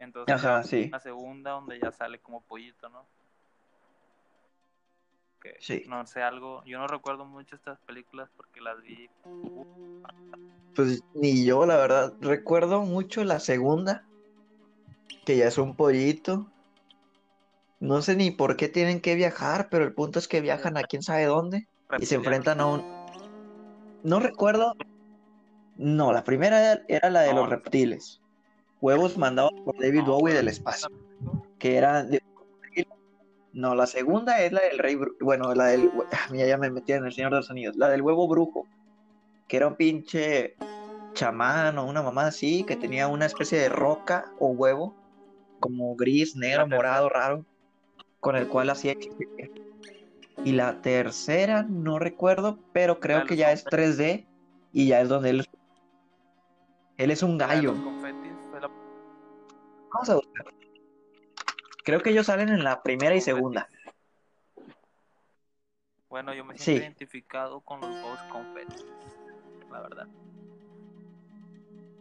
Entonces 0.00 0.34
Ajá, 0.34 0.62
sí. 0.62 0.88
la 0.90 1.00
segunda 1.00 1.52
donde 1.52 1.78
ya 1.80 1.92
sale 1.92 2.20
como 2.20 2.42
pollito, 2.42 2.88
¿no? 2.88 3.06
Que, 5.40 5.54
Sí. 5.60 5.84
No 5.88 6.04
sé, 6.06 6.22
algo, 6.22 6.64
yo 6.64 6.78
no 6.78 6.86
recuerdo 6.86 7.24
mucho 7.24 7.56
estas 7.56 7.78
películas 7.80 8.28
porque 8.36 8.60
las 8.60 8.80
vi 8.82 9.08
Pues 10.74 11.02
ni 11.14 11.44
yo, 11.44 11.66
la 11.66 11.76
verdad. 11.76 12.14
Recuerdo 12.20 12.82
mucho 12.82 13.24
la 13.24 13.40
segunda, 13.40 14.04
que 15.24 15.36
ya 15.36 15.46
es 15.46 15.58
un 15.58 15.76
pollito. 15.76 16.50
No 17.80 18.02
sé 18.02 18.16
ni 18.16 18.30
por 18.30 18.56
qué 18.56 18.68
tienen 18.68 19.00
que 19.00 19.14
viajar, 19.14 19.68
pero 19.70 19.84
el 19.84 19.92
punto 19.92 20.18
es 20.18 20.26
que 20.26 20.40
viajan 20.40 20.76
a 20.76 20.82
quién 20.82 21.02
sabe 21.02 21.24
dónde 21.26 21.68
y 21.98 22.06
se 22.06 22.16
enfrentan 22.16 22.60
a 22.60 22.66
un... 22.66 22.84
No 24.02 24.18
recuerdo. 24.20 24.74
No, 25.76 26.12
la 26.12 26.24
primera 26.24 26.82
era 26.88 27.10
la 27.10 27.20
de 27.20 27.32
No. 27.32 27.42
los 27.42 27.50
reptiles. 27.50 28.20
Huevos 28.80 29.16
mandados 29.16 29.52
por 29.64 29.76
David 29.78 30.02
Bowie 30.02 30.34
del 30.34 30.48
espacio, 30.48 30.88
que 31.58 31.76
era 31.76 32.02
de... 32.02 32.22
No, 33.52 33.74
la 33.74 33.86
segunda 33.86 34.40
es 34.42 34.52
la 34.52 34.60
del 34.60 34.78
rey, 34.78 34.98
bueno, 35.20 35.54
la 35.54 35.66
del, 35.66 35.90
ah, 36.12 36.28
mira, 36.30 36.46
ya 36.46 36.58
me 36.58 36.70
metí 36.70 36.92
en 36.92 37.04
el 37.04 37.12
Señor 37.12 37.30
de 37.30 37.38
los 37.38 37.50
Anillos, 37.50 37.76
la 37.76 37.88
del 37.88 38.02
huevo 38.02 38.28
brujo, 38.28 38.66
que 39.48 39.56
era 39.56 39.66
un 39.66 39.74
pinche 39.74 40.54
chamán 41.14 41.78
o 41.78 41.86
una 41.86 42.02
mamá 42.02 42.26
así, 42.26 42.64
que 42.64 42.76
tenía 42.76 43.08
una 43.08 43.26
especie 43.26 43.58
de 43.58 43.68
roca 43.68 44.32
o 44.38 44.48
huevo, 44.48 44.94
como 45.60 45.96
gris, 45.96 46.36
negro, 46.36 46.66
morado, 46.68 47.08
raro, 47.08 47.44
con 48.20 48.36
el 48.36 48.48
cual 48.48 48.70
hacía 48.70 48.92
hechicería. 48.92 49.48
Y 50.44 50.52
la 50.52 50.80
tercera, 50.82 51.64
no 51.68 51.98
recuerdo, 51.98 52.58
pero 52.72 53.00
creo 53.00 53.20
de 53.20 53.26
que 53.26 53.36
ya 53.36 53.50
es 53.50 53.64
3D 53.64 54.26
y 54.72 54.86
ya 54.86 55.00
es 55.00 55.08
donde 55.08 55.30
él, 55.30 55.46
él 56.96 57.10
es 57.10 57.22
un 57.22 57.38
de 57.38 57.46
gallo. 57.46 57.74
Vamos 59.90 60.10
a 60.10 60.14
buscar. 60.14 60.57
Creo 61.88 62.02
que 62.02 62.10
ellos 62.10 62.26
salen 62.26 62.50
en 62.50 62.62
la 62.62 62.82
primera 62.82 63.14
y 63.14 63.22
segunda. 63.22 63.66
Bueno, 66.10 66.34
yo 66.34 66.44
me 66.44 66.54
siento 66.54 66.72
Sí. 66.74 66.76
identificado 66.82 67.62
con 67.62 67.80
los 67.80 68.02
dos 68.02 68.20
confetis, 68.24 68.84
la 69.70 69.80
verdad. 69.80 70.06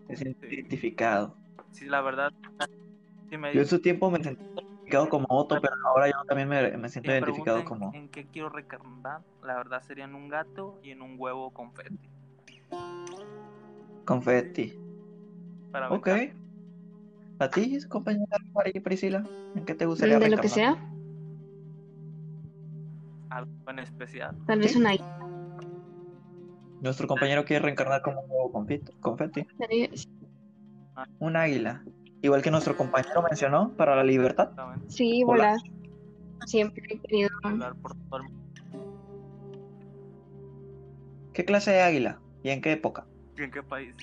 Es 0.10 0.22
identificado. 0.42 1.38
Sí, 1.72 1.86
la 1.86 2.02
verdad. 2.02 2.34
Me, 3.32 3.54
Yo 3.54 3.62
en 3.62 3.68
su 3.68 3.80
tiempo 3.80 4.12
me 4.12 4.22
sentí 4.22 4.44
identificado 4.44 5.08
como 5.08 5.26
Otto, 5.30 5.58
pero 5.62 5.74
ahora 5.86 6.08
yo 6.08 6.16
también 6.28 6.50
me, 6.50 6.70
me 6.76 6.90
si 6.90 7.00
siento 7.00 7.10
me 7.10 7.20
identificado 7.20 7.64
como 7.64 7.94
en 7.94 8.10
qué 8.10 8.28
quiero 8.28 8.50
recarnar, 8.50 9.22
la 9.42 9.56
verdad 9.56 9.82
sería 9.84 10.04
en 10.04 10.16
un 10.16 10.28
gato 10.28 10.82
y 10.84 10.92
en 10.92 11.02
un 11.02 11.16
huevo 11.18 11.52
confeti. 11.52 12.10
confetti. 14.04 14.74
Para 15.72 15.88
Ok. 15.88 16.08
aventar. 16.08 16.47
¿A 17.40 17.50
ti, 17.50 17.78
compañera 17.88 18.38
María 18.54 18.82
Priscila? 18.84 19.24
¿En 19.56 19.66
qué 19.66 19.76
te 19.76 19.86
gustaría 19.86 20.18
De 20.18 20.30
lo 20.30 20.38
que 20.38 20.50
sea, 20.50 20.76
Algo 23.30 23.52
en 23.68 23.80
especial. 23.80 24.36
tal 24.48 24.60
vez 24.60 24.76
una 24.76 24.94
Nuestro 26.82 27.08
compañero 27.08 27.46
quiere 27.46 27.64
reencarnar 27.64 28.02
como 28.02 28.22
un 28.22 28.28
nuevo 28.28 28.52
confetti. 29.02 29.46
Un 31.20 31.36
águila. 31.36 31.84
Igual 32.22 32.42
que 32.42 32.50
nuestro 32.50 32.76
compañero 32.76 33.22
mencionó, 33.22 33.70
para 33.76 33.96
la 33.96 34.04
libertad. 34.04 34.50
Sí, 34.88 35.24
Volar. 35.24 35.58
volar. 35.58 36.48
Siempre 36.48 36.84
he 36.90 37.00
querido. 37.00 37.30
Volar 37.44 37.76
por 37.76 37.94
todo 37.96 38.18
el 38.18 38.24
mundo. 38.24 38.38
¿Qué 41.34 41.46
clase 41.46 41.72
de 41.72 41.82
águila? 41.82 42.20
¿Y 42.42 42.50
en 42.50 42.62
qué 42.62 42.72
época? 42.72 43.06
¿Y 43.38 43.44
en 43.44 43.52
qué 43.52 43.62
país? 43.62 43.94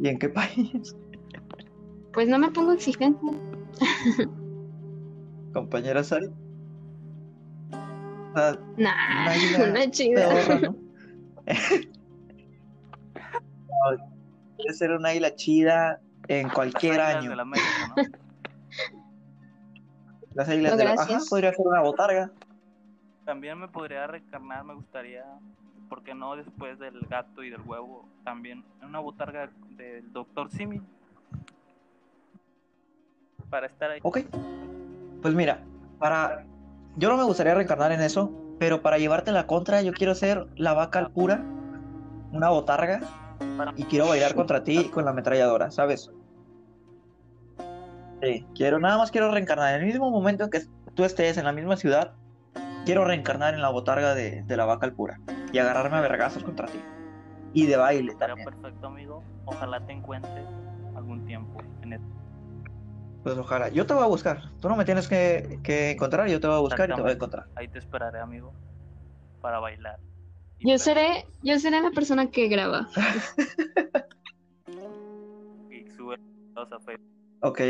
¿Y 0.00 0.08
en 0.08 0.18
qué 0.18 0.28
país? 0.28 0.94
Pues 2.10 2.26
no 2.26 2.38
me 2.38 2.50
pongo 2.50 2.72
exigente. 2.72 3.20
Compañera 5.52 6.02
Sari. 6.02 6.26
Ah, 8.34 8.56
Nah, 8.76 9.28
una 9.70 9.88
chida. 9.90 10.58
¿no? 10.60 10.74
Quiere 14.56 14.74
ser 14.74 14.90
una 14.92 15.10
águila 15.10 15.34
chida 15.36 16.00
en 16.26 16.48
cualquier 16.48 16.96
Las 16.96 17.16
año. 17.16 17.30
de 17.30 17.36
la 17.36 17.42
América, 17.42 17.68
¿no? 17.96 18.02
Las 20.34 20.48
No, 20.48 20.76
de 20.76 20.84
la... 20.84 20.92
Ajá, 20.94 21.18
podría 21.30 21.52
ser 21.52 21.66
una 21.66 21.82
botarga. 21.82 22.32
También 23.24 23.58
me 23.60 23.68
podría 23.68 24.06
reencarnar, 24.08 24.64
me 24.64 24.74
gustaría, 24.74 25.24
¿por 25.88 26.02
qué 26.02 26.14
no 26.14 26.36
después 26.36 26.78
del 26.78 27.00
gato 27.08 27.42
y 27.42 27.50
del 27.50 27.62
huevo? 27.62 28.08
También 28.24 28.64
una 28.82 29.00
botarga 29.00 29.50
del 29.76 30.12
Doctor 30.12 30.50
Simi. 30.50 30.80
Para 33.50 33.66
estar 33.66 33.90
ahí. 33.90 34.00
Ok. 34.02 34.20
Pues 35.22 35.34
mira, 35.34 35.60
para. 35.98 36.44
Yo 36.96 37.08
no 37.08 37.16
me 37.16 37.24
gustaría 37.24 37.54
reencarnar 37.54 37.92
en 37.92 38.00
eso, 38.00 38.30
pero 38.58 38.82
para 38.82 38.98
llevarte 38.98 39.32
la 39.32 39.46
contra, 39.46 39.82
yo 39.82 39.92
quiero 39.92 40.14
ser 40.14 40.46
la 40.56 40.74
vaca 40.74 40.98
al 40.98 41.10
pura, 41.10 41.42
una 42.32 42.50
botarga, 42.50 43.00
y 43.76 43.84
quiero 43.84 44.08
bailar 44.08 44.34
contra 44.34 44.64
ti 44.64 44.88
con 44.88 45.04
la 45.04 45.12
ametralladora, 45.12 45.70
¿sabes? 45.70 46.10
Sí, 48.20 48.44
quiero, 48.54 48.80
nada 48.80 48.98
más 48.98 49.12
quiero 49.12 49.30
reencarnar. 49.30 49.74
En 49.74 49.80
el 49.82 49.86
mismo 49.86 50.10
momento 50.10 50.44
en 50.44 50.50
que 50.50 50.62
tú 50.94 51.04
estés 51.04 51.36
en 51.38 51.44
la 51.44 51.52
misma 51.52 51.76
ciudad, 51.76 52.14
quiero 52.84 53.04
reencarnar 53.04 53.54
en 53.54 53.62
la 53.62 53.68
botarga 53.68 54.14
de, 54.14 54.42
de 54.42 54.56
la 54.56 54.64
vaca 54.64 54.86
al 54.86 54.92
pura 54.92 55.20
y 55.52 55.58
agarrarme 55.58 55.96
a 55.96 56.00
vergazos 56.00 56.44
contra 56.44 56.66
ti. 56.66 56.80
Y 57.54 57.66
de 57.66 57.76
baile 57.76 58.12
Estaría 58.12 58.34
también. 58.36 58.60
perfecto, 58.60 58.86
amigo. 58.86 59.24
Ojalá 59.46 59.84
te 59.84 59.92
encuentre 59.92 60.44
algún 60.94 61.24
tiempo 61.24 61.60
en 61.82 61.94
el... 61.94 62.00
Pues 63.22 63.36
ojalá. 63.36 63.68
Yo 63.70 63.86
te 63.86 63.94
voy 63.94 64.02
a 64.02 64.06
buscar. 64.06 64.50
Tú 64.60 64.68
no 64.68 64.76
me 64.76 64.84
tienes 64.84 65.08
que, 65.08 65.58
que 65.62 65.90
encontrar, 65.92 66.28
yo 66.28 66.40
te 66.40 66.46
voy 66.46 66.56
a 66.56 66.60
buscar 66.60 66.90
y 66.90 66.94
te 66.94 67.00
voy 67.00 67.10
a 67.10 67.14
encontrar. 67.14 67.46
Ahí 67.56 67.68
te 67.68 67.78
esperaré, 67.78 68.20
amigo, 68.20 68.52
para 69.40 69.58
bailar. 69.60 69.98
Yo 70.60 70.76
seré, 70.78 71.26
yo 71.42 71.58
seré 71.58 71.80
la 71.80 71.90
persona 71.90 72.30
que 72.30 72.48
graba. 72.48 72.88
Y 75.70 75.86
sube 75.90 76.16
videos 76.18 76.72
a 76.72 76.80
Facebook. 76.80 77.08
Ok, 77.42 77.60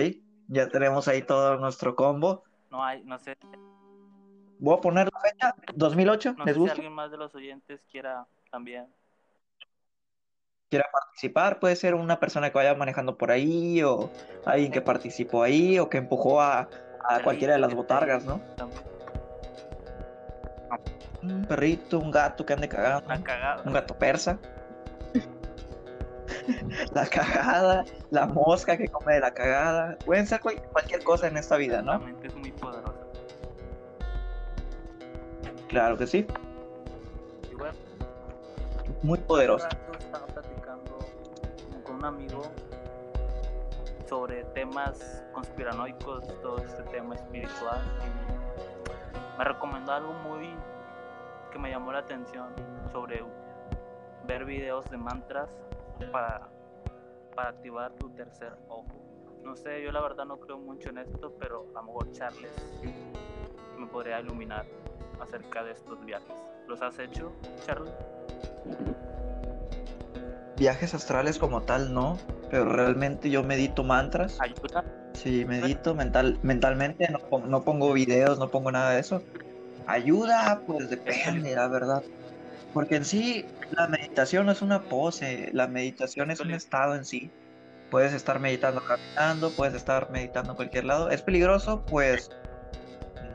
ya 0.49 0.69
tenemos 0.69 1.09
ahí 1.09 1.23
todo 1.23 1.59
nuestro 1.59 1.95
combo. 1.95 2.45
No 2.71 2.83
hay, 2.83 3.03
no 3.05 3.19
sé, 3.19 3.37
Voy 4.59 4.77
a 4.77 4.81
poner 4.81 5.09
la 5.13 5.21
fecha, 5.21 5.55
2008, 5.75 6.35
no 6.37 6.45
sé 6.45 6.47
¿les 6.47 6.55
si 6.55 6.61
gusta? 6.61 6.75
alguien 6.75 6.93
más 6.93 7.11
de 7.11 7.17
los 7.17 7.35
oyentes 7.35 7.81
quiera 7.91 8.27
también. 8.51 8.87
Quiera 10.71 10.87
participar, 10.93 11.61
puede 11.61 11.77
ser 11.77 11.95
una 11.95 12.21
persona 12.21 12.51
que 12.51 12.59
vaya 12.59 12.75
manejando 12.75 13.17
por 13.17 13.31
ahí, 13.31 13.83
o 13.83 14.11
alguien 14.45 14.71
que 14.71 14.83
participó 14.83 15.43
ahí, 15.43 15.79
o 15.79 15.89
que 15.89 15.97
empujó 15.99 16.41
a, 16.43 16.69
a 17.09 17.23
cualquiera 17.23 17.55
de 17.55 17.61
las 17.61 17.73
botargas, 17.75 18.25
¿no? 18.25 18.41
Un 21.23 21.45
perrito, 21.47 21.99
un 21.99 22.11
gato 22.11 22.45
que 22.45 22.53
ande 22.53 22.69
cagando, 22.69 23.07
Una 23.07 23.23
cagada. 23.23 23.63
un 23.65 23.73
gato 23.73 23.97
persa. 23.97 24.39
la 26.93 27.07
cagada, 27.07 27.85
la 28.11 28.27
mosca 28.27 28.77
que 28.77 28.89
come 28.89 29.15
de 29.15 29.21
la 29.21 29.33
cagada. 29.33 29.97
Pueden 30.05 30.27
ser 30.27 30.41
cual- 30.41 30.63
cualquier 30.73 31.03
cosa 31.03 31.29
en 31.29 31.37
esta 31.39 31.57
vida, 31.57 31.81
¿no? 31.83 31.95
es 32.23 32.35
muy 32.37 32.53
poderosa. 32.53 32.88
Claro 35.69 35.99
que 35.99 36.07
sí, 36.07 36.27
Y 37.51 37.55
bueno, 37.55 37.75
muy 39.03 39.19
poderosa. 39.19 39.69
estaba 39.99 40.27
platicando 40.27 40.99
con 41.85 41.97
un 41.97 42.05
amigo 42.05 42.43
sobre 44.09 44.45
temas 44.55 45.23
conspiranoicos, 45.35 46.27
todo 46.41 46.59
este 46.59 46.83
tema 46.85 47.15
espiritual. 47.15 47.83
Y 48.01 49.39
me 49.39 49.45
recomendó 49.45 49.93
algo 49.93 50.15
muy 50.15 50.55
que 51.53 51.59
me 51.59 51.71
llamó 51.71 51.93
la 51.93 51.99
atención 51.99 52.49
sobre 52.91 53.23
ver 54.27 54.45
videos 54.47 54.89
de 54.91 54.97
mantras 54.97 55.51
para, 56.11 56.49
para 57.35 57.51
activar 57.51 57.93
tu 57.93 58.09
tercer 58.11 58.55
ojo. 58.69 58.87
No 59.45 59.55
sé, 59.55 59.83
yo 59.83 59.93
la 59.93 60.01
verdad 60.01 60.25
no 60.25 60.39
creo 60.41 60.59
mucho 60.59 60.89
en 60.91 60.99
esto, 60.99 61.35
pero 61.39 61.67
a 61.75 61.81
lo 61.81 61.83
mejor 61.85 62.13
Charles 62.13 62.53
me 63.79 63.87
podría 63.87 64.21
iluminar 64.21 64.67
acerca 65.21 65.65
de 65.65 65.73
estos 65.73 66.05
viajes. 66.05 66.35
¿Los 66.67 66.83
has 66.83 66.99
hecho, 66.99 67.33
Charles? 67.67 67.93
Viajes 70.57 70.95
astrales 70.95 71.39
como 71.39 71.63
tal, 71.63 71.95
no, 71.95 72.19
pero 72.51 72.65
realmente 72.65 73.31
yo 73.31 73.43
medito 73.43 73.85
mantras. 73.85 74.39
¿Ayuda? 74.41 74.85
Sí, 75.15 75.45
medito 75.45 75.95
mental, 75.95 76.39
mentalmente, 76.43 77.09
no, 77.11 77.39
no 77.41 77.65
pongo 77.65 77.93
videos, 77.93 78.39
no 78.39 78.51
pongo 78.51 78.71
nada 78.71 78.91
de 78.93 79.01
eso. 79.01 79.23
Ayuda, 79.87 80.63
pues 80.67 80.91
depende, 80.91 81.55
la 81.55 81.69
verdad. 81.69 82.03
Porque 82.75 82.97
en 82.97 83.05
sí, 83.05 83.47
la 83.71 83.89
meditación 83.89 84.47
no 84.47 84.53
es 84.53 84.63
una 84.63 84.83
pose, 84.83 85.51
la 85.53 85.67
meditación 85.67 86.31
es 86.31 86.41
un 86.41 86.51
estado 86.51 86.95
en 86.95 87.05
sí. 87.05 87.31
Puedes 87.91 88.13
estar 88.13 88.39
meditando 88.39 88.83
caminando, 88.85 89.51
puedes 89.51 89.75
estar 89.75 90.11
meditando 90.11 90.51
en 90.51 90.57
cualquier 90.57 90.85
lado. 90.85 91.09
¿Es 91.11 91.23
peligroso? 91.23 91.83
Pues 91.89 92.31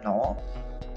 no. 0.04 0.38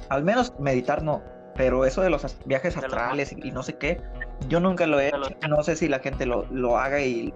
Al 0.09 0.25
menos 0.25 0.59
meditar 0.59 1.03
no. 1.03 1.23
Pero 1.57 1.85
eso 1.87 2.03
de 2.03 2.11
los 2.11 2.37
viajes 2.45 2.77
astrales 2.77 3.33
y 3.33 3.51
no 3.51 3.63
sé 3.63 3.79
qué, 3.79 4.03
yo 4.49 4.61
nunca 4.61 4.87
lo 4.87 5.01
he 5.01 5.09
hecho. 5.09 5.21
No 5.49 5.63
sé 5.63 5.75
si 5.75 5.89
la 5.89 6.01
gente 6.01 6.27
lo, 6.27 6.45
lo 6.51 6.77
haga 6.77 7.01
y 7.01 7.33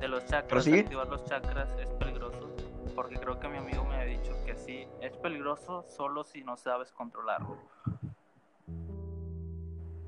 De 0.00 0.08
los 0.08 0.24
chakras, 0.26 0.48
¿Prosigue? 0.48 0.80
activar 0.80 1.08
los 1.08 1.24
chakras 1.24 1.68
es 1.80 1.88
peligroso. 1.94 2.48
Porque 2.94 3.16
creo 3.16 3.38
que 3.40 3.48
mi 3.48 3.58
amigo 3.58 3.84
me 3.84 3.96
había 3.96 4.18
dicho 4.18 4.32
que 4.44 4.54
sí, 4.56 4.86
es 5.00 5.16
peligroso 5.16 5.84
solo 5.88 6.22
si 6.22 6.44
no 6.44 6.56
sabes 6.56 6.92
controlarlo. 6.92 7.58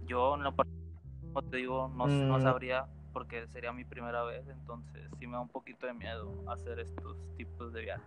Yo, 0.07 0.35
en 0.37 0.45
lo 0.45 0.55
como 0.55 1.49
te 1.49 1.57
digo, 1.57 1.89
no, 1.89 2.07
no 2.07 2.39
Mm. 2.39 2.43
sabría 2.43 2.87
porque 3.13 3.47
sería 3.49 3.73
mi 3.73 3.85
primera 3.85 4.23
vez, 4.23 4.47
entonces 4.49 5.11
sí 5.19 5.27
me 5.27 5.35
da 5.35 5.41
un 5.41 5.49
poquito 5.49 5.87
de 5.87 5.95
miedo 5.95 6.33
hacer 6.47 6.79
estos 6.79 7.17
tipos 7.37 7.73
de 7.73 7.83
viajes. 7.83 8.05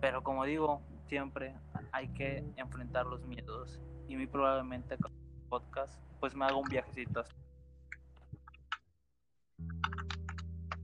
Pero 0.00 0.22
como 0.22 0.44
digo, 0.44 0.82
siempre 1.12 1.54
hay 1.92 2.08
que 2.08 2.42
enfrentar 2.56 3.04
los 3.04 3.22
miedos 3.26 3.78
y 4.08 4.16
muy 4.16 4.26
probablemente 4.26 4.96
con 4.96 5.12
el 5.12 5.46
podcast 5.50 6.00
pues 6.20 6.34
me 6.34 6.46
haga 6.46 6.56
un 6.56 6.66
viajecito 6.70 7.20
así. 7.20 7.34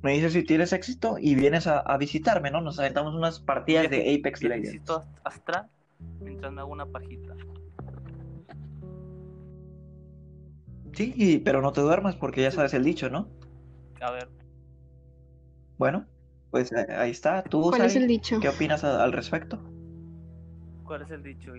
me 0.02 0.12
dices 0.12 0.34
si 0.34 0.42
tienes 0.42 0.74
éxito 0.74 1.16
y 1.18 1.34
vienes 1.34 1.66
a, 1.66 1.78
a 1.80 1.96
visitarme, 1.96 2.50
¿no? 2.50 2.60
Nos 2.60 2.78
aventamos 2.78 3.14
unas 3.14 3.40
partidas 3.40 3.88
de 3.88 4.14
Apex 4.18 4.42
Legends. 4.42 4.62
viajecito 4.70 5.02
astral 5.24 5.70
mientras 6.20 6.52
me 6.52 6.60
hago 6.60 6.72
una 6.72 6.84
pajita. 6.84 7.34
Sí, 10.92 11.40
pero 11.42 11.62
no 11.62 11.72
te 11.72 11.80
duermas 11.80 12.16
porque 12.16 12.42
ya 12.42 12.50
sabes 12.50 12.74
el 12.74 12.84
dicho, 12.84 13.08
¿no? 13.08 13.30
A 14.02 14.10
ver, 14.10 14.28
Bueno, 15.78 16.04
pues 16.50 16.70
eh, 16.72 16.86
ahí 16.90 17.12
está. 17.12 17.42
¿Tú, 17.44 17.62
¿Cuál 17.70 17.86
es 17.86 17.96
el 17.96 18.06
dicho? 18.06 18.38
qué 18.40 18.50
opinas 18.50 18.84
al 18.84 19.12
respecto? 19.14 19.58
¿Cuál 20.88 21.02
es 21.02 21.10
el 21.10 21.22
dicho? 21.22 21.52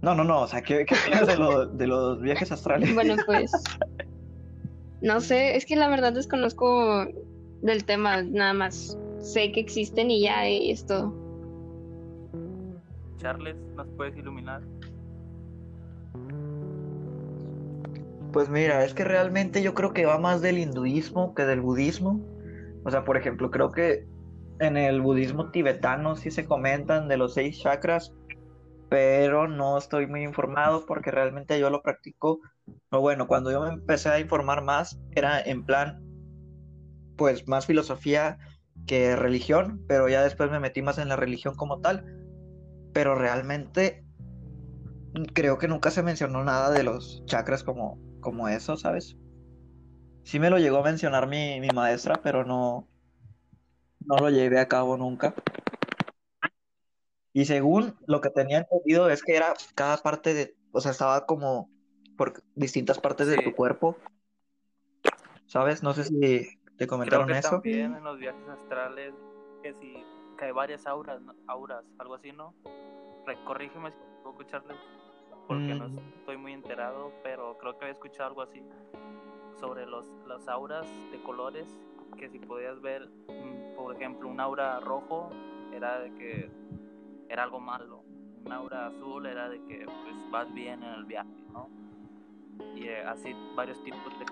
No, 0.00 0.14
no, 0.14 0.24
no, 0.24 0.40
o 0.42 0.46
sea, 0.46 0.62
¿qué, 0.62 0.86
qué 0.86 0.94
opinas 1.02 1.26
de, 1.26 1.36
lo- 1.36 1.66
de 1.66 1.86
los 1.86 2.22
viajes 2.22 2.50
astrales? 2.52 2.94
Bueno, 2.94 3.16
pues. 3.26 3.50
No 5.02 5.20
sé, 5.20 5.56
es 5.56 5.66
que 5.66 5.76
la 5.76 5.88
verdad 5.88 6.12
desconozco 6.12 7.06
del 7.62 7.84
tema, 7.84 8.22
nada 8.22 8.54
más. 8.54 8.96
Sé 9.18 9.52
que 9.52 9.60
existen 9.60 10.10
y 10.10 10.22
ya 10.22 10.48
y 10.48 10.70
es 10.70 10.86
todo. 10.86 11.12
Charles, 13.18 13.56
¿nos 13.76 13.86
puedes 13.96 14.16
iluminar? 14.16 14.62
Pues 18.32 18.48
mira, 18.48 18.84
es 18.84 18.94
que 18.94 19.04
realmente 19.04 19.60
yo 19.62 19.74
creo 19.74 19.92
que 19.92 20.06
va 20.06 20.18
más 20.18 20.40
del 20.40 20.58
hinduismo 20.58 21.34
que 21.34 21.44
del 21.44 21.60
budismo. 21.60 22.20
O 22.84 22.90
sea, 22.90 23.04
por 23.04 23.16
ejemplo, 23.16 23.50
creo 23.50 23.72
que 23.72 24.06
en 24.60 24.76
el 24.76 25.00
budismo 25.00 25.50
tibetano 25.50 26.16
sí 26.16 26.30
se 26.30 26.44
comentan 26.44 27.08
de 27.08 27.16
los 27.16 27.34
seis 27.34 27.58
chakras, 27.58 28.12
pero 28.90 29.48
no 29.48 29.78
estoy 29.78 30.06
muy 30.06 30.22
informado 30.22 30.84
porque 30.86 31.10
realmente 31.10 31.58
yo 31.58 31.70
lo 31.70 31.82
practico. 31.82 32.40
O 32.90 33.00
bueno, 33.00 33.26
cuando 33.26 33.50
yo 33.50 33.62
me 33.62 33.70
empecé 33.70 34.10
a 34.10 34.20
informar 34.20 34.62
más, 34.62 35.00
era 35.12 35.40
en 35.40 35.64
plan, 35.64 36.02
pues 37.16 37.48
más 37.48 37.66
filosofía 37.66 38.38
que 38.86 39.16
religión, 39.16 39.82
pero 39.88 40.08
ya 40.08 40.22
después 40.22 40.50
me 40.50 40.60
metí 40.60 40.82
más 40.82 40.98
en 40.98 41.08
la 41.08 41.16
religión 41.16 41.54
como 41.54 41.80
tal. 41.80 42.04
Pero 42.92 43.14
realmente 43.14 44.04
creo 45.32 45.56
que 45.56 45.68
nunca 45.68 45.90
se 45.90 46.02
mencionó 46.02 46.44
nada 46.44 46.70
de 46.70 46.82
los 46.82 47.24
chakras 47.24 47.64
como, 47.64 47.98
como 48.20 48.48
eso, 48.48 48.76
¿sabes? 48.76 49.16
Sí 50.24 50.38
me 50.38 50.50
lo 50.50 50.58
llegó 50.58 50.78
a 50.78 50.84
mencionar 50.84 51.28
mi, 51.28 51.60
mi 51.60 51.68
maestra, 51.68 52.20
pero 52.22 52.44
no, 52.44 52.89
no 54.04 54.16
lo 54.16 54.30
llevé 54.30 54.58
a 54.58 54.68
cabo 54.68 54.96
nunca. 54.96 55.34
Y 57.32 57.44
según 57.44 57.94
lo 58.06 58.20
que 58.20 58.30
tenía 58.30 58.58
entendido 58.58 59.08
es 59.08 59.22
que 59.22 59.36
era 59.36 59.54
cada 59.74 59.96
parte 59.98 60.34
de, 60.34 60.56
o 60.72 60.80
sea, 60.80 60.90
estaba 60.90 61.26
como 61.26 61.70
por 62.16 62.42
distintas 62.54 62.98
partes 62.98 63.28
de 63.28 63.42
tu 63.42 63.54
cuerpo, 63.54 63.96
¿sabes? 65.46 65.82
No 65.82 65.94
sé 65.94 66.04
si 66.04 66.60
te 66.76 66.86
Creo 66.86 66.88
comentaron 66.88 67.28
que 67.28 67.38
eso. 67.38 67.50
también 67.50 67.94
en 67.94 68.04
los 68.04 68.18
viajes 68.18 68.48
astrales 68.48 69.14
que 69.62 69.74
si 69.74 70.04
que 70.38 70.46
hay 70.46 70.52
varias 70.52 70.86
auras, 70.86 71.20
¿no? 71.20 71.34
auras, 71.46 71.84
algo 71.98 72.14
así, 72.14 72.32
¿no? 72.32 72.54
Corrígeme 73.44 73.92
si 73.92 73.98
equivoco, 74.16 74.42
Charles, 74.44 74.78
porque 75.46 75.74
no 75.74 75.86
Mm. 75.86 75.98
estoy 76.18 76.36
muy 76.36 76.52
enterado, 76.52 77.12
pero 77.22 77.56
creo 77.58 77.78
que 77.78 77.84
había 77.84 77.92
escuchado 77.92 78.28
algo 78.28 78.42
así 78.42 78.62
sobre 79.60 79.86
los 79.86 80.10
las 80.26 80.48
auras 80.48 80.86
de 81.12 81.22
colores 81.22 81.68
que 82.16 82.28
si 82.28 82.38
podías 82.38 82.80
ver, 82.80 83.06
mm, 83.28 83.59
por 83.82 83.96
ejemplo, 83.96 84.28
un 84.28 84.40
aura 84.40 84.80
rojo 84.80 85.30
era 85.74 86.00
de 86.00 86.12
que 86.14 86.50
era 87.28 87.44
algo 87.44 87.60
malo, 87.60 88.02
un 88.44 88.52
aura 88.52 88.88
azul 88.88 89.26
era 89.26 89.48
de 89.48 89.62
que 89.64 89.84
pues 89.84 90.30
vas 90.30 90.52
bien 90.52 90.82
en 90.82 90.94
el 90.94 91.04
viaje, 91.04 91.30
¿no? 91.52 91.68
Y 92.76 92.88
eh, 92.88 93.02
así 93.04 93.34
varios 93.54 93.82
tipos 93.84 94.12
de 94.18 94.26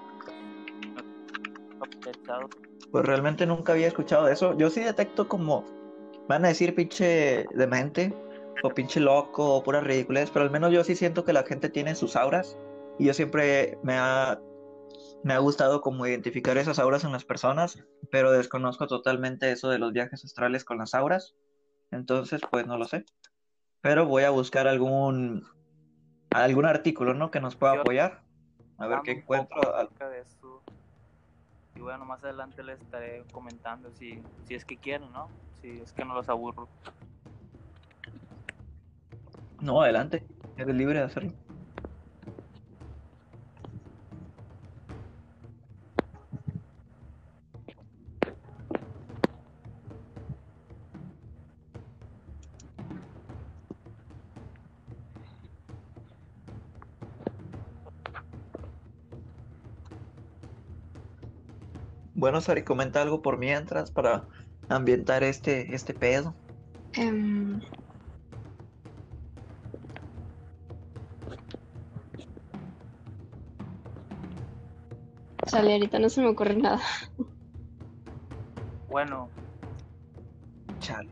Pues 2.91 3.05
realmente 3.05 3.47
nunca 3.47 3.73
había 3.73 3.87
escuchado 3.87 4.29
eso. 4.29 4.57
Yo 4.57 4.69
sí 4.69 4.81
detecto 4.81 5.29
como, 5.29 5.65
van 6.29 6.45
a 6.45 6.49
decir 6.49 6.75
pinche 6.75 7.47
demente 7.55 8.15
o 8.63 8.71
pinche 8.71 9.01
loco 9.01 9.55
o 9.55 9.63
puras 9.63 9.85
ridiculez, 9.85 10.31
pero 10.31 10.45
al 10.45 10.51
menos 10.51 10.73
yo 10.73 10.85
sí 10.85 10.95
siento 10.95 11.25
que 11.25 11.33
la 11.33 11.45
gente 11.45 11.71
tiene 11.71 11.95
sus 11.95 12.17
auras 12.17 12.57
y 12.99 13.07
yo 13.07 13.15
siempre 13.15 13.79
me 13.83 13.95
ha, 13.95 14.39
me 15.25 15.35
ha 15.35 15.39
gustado 15.39 15.81
como 15.81 16.07
identificar 16.07 16.57
esas 16.59 16.79
auras 16.79 17.05
en 17.05 17.13
las 17.13 17.25
personas, 17.25 17.85
pero 18.11 18.31
desconozco 18.31 18.87
totalmente 18.87 19.51
eso 19.51 19.69
de 19.69 19.79
los 19.79 19.93
viajes 19.93 20.25
astrales 20.25 20.65
con 20.65 20.79
las 20.79 20.95
auras. 20.95 21.35
Entonces, 21.91 22.41
pues 22.51 22.67
no 22.67 22.79
lo 22.79 22.85
sé. 22.85 23.05
Pero 23.81 24.07
voy 24.07 24.25
a 24.25 24.31
buscar 24.31 24.69
algún 24.69 25.47
algún 26.31 26.67
artículo, 26.67 27.15
¿no? 27.15 27.31
que 27.31 27.41
nos 27.41 27.57
pueda 27.57 27.81
apoyar. 27.81 28.23
A 28.79 28.87
ver 28.87 29.01
qué 29.03 29.13
encuentro. 29.13 29.61
de 29.99 30.21
eso. 30.21 30.63
Y 31.75 31.81
bueno, 31.81 32.05
más 32.05 32.23
adelante 32.23 32.63
les 32.63 32.81
estaré 32.81 33.25
comentando 33.33 33.91
si, 33.93 34.23
si 34.47 34.55
es 34.55 34.65
que 34.65 34.77
quieren, 34.77 35.13
¿no? 35.13 35.29
Si 35.61 35.81
es 35.81 35.93
que 35.93 36.05
no 36.05 36.15
los 36.15 36.29
aburro. 36.29 36.69
No, 39.61 39.83
adelante. 39.83 40.25
Eres 40.57 40.75
libre 40.75 40.99
de 40.99 41.05
hacerlo. 41.05 41.33
Bueno, 62.19 62.41
Sari, 62.41 62.65
comenta 62.65 63.01
algo 63.01 63.23
por 63.23 63.39
mientras 63.39 63.93
para 63.93 64.25
ambientar 64.69 65.23
este, 65.23 65.73
este 65.73 65.95
pedo. 65.95 66.35
Sale, 75.47 75.75
ahorita 75.75 76.01
no 76.01 76.09
se 76.09 76.21
me 76.21 76.27
ocurre 76.29 76.57
nada. 76.57 76.81
Bueno, 78.89 79.29
Chale. 80.81 81.11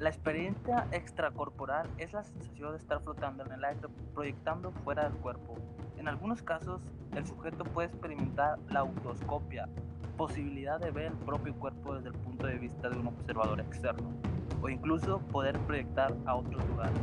la 0.00 0.10
experiencia 0.10 0.86
extracorporal 0.92 1.88
es 1.96 2.12
la 2.12 2.24
sensación 2.24 2.72
de 2.72 2.76
estar 2.76 3.00
flotando 3.02 3.42
en 3.46 3.52
el 3.52 3.64
aire, 3.64 3.88
proyectando 4.12 4.70
fuera 4.84 5.04
del 5.08 5.14
cuerpo. 5.14 5.56
En 5.96 6.08
algunos 6.08 6.42
casos, 6.42 6.82
el 7.16 7.26
sujeto 7.26 7.64
puede 7.64 7.88
experimentar 7.88 8.58
la 8.68 8.80
autoscopia, 8.80 9.66
posibilidad 10.20 10.78
de 10.78 10.90
ver 10.90 11.06
el 11.06 11.18
propio 11.18 11.56
cuerpo 11.56 11.94
desde 11.94 12.10
el 12.10 12.14
punto 12.14 12.46
de 12.46 12.58
vista 12.58 12.90
de 12.90 12.96
un 12.98 13.06
observador 13.06 13.58
externo, 13.60 14.14
o 14.60 14.68
incluso 14.68 15.24
poder 15.30 15.60
proyectar 15.62 16.18
a 16.26 16.36
otros 16.36 16.66
lugares. 16.66 17.00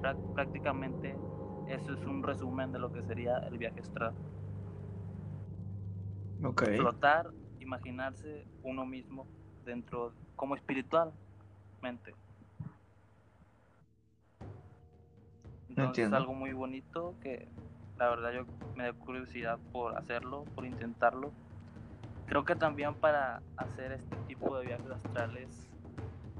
Prá- 0.00 0.18
Prácticamente, 0.34 1.20
eso 1.66 1.94
es 1.94 2.06
un 2.06 2.22
resumen 2.22 2.70
de 2.72 2.78
lo 2.78 2.92
que 2.92 3.02
sería 3.02 3.38
el 3.50 3.58
viaje 3.58 3.80
astral. 3.80 4.14
Ok. 6.44 6.62
Flotar, 6.76 7.26
imaginarse 7.58 8.46
uno 8.62 8.86
mismo 8.86 9.28
dentro, 9.64 10.14
como 10.36 10.54
espiritualmente. 10.56 11.18
Entonces 15.68 15.88
Entiendo. 15.88 16.08
es 16.08 16.12
algo 16.12 16.34
muy 16.34 16.52
bonito 16.52 17.16
que 17.20 17.50
la 17.96 18.08
verdad 18.10 18.32
yo 18.32 18.48
me 18.74 18.84
da 18.84 18.92
curiosidad 18.92 19.60
por 19.72 19.96
hacerlo, 19.98 20.48
por 20.54 20.66
intentarlo. 20.66 21.34
Creo 22.32 22.46
que 22.46 22.56
también 22.56 22.94
para 22.94 23.42
hacer 23.58 23.92
este 23.92 24.16
tipo 24.26 24.56
de 24.56 24.64
viajes 24.64 24.90
astrales 24.90 25.68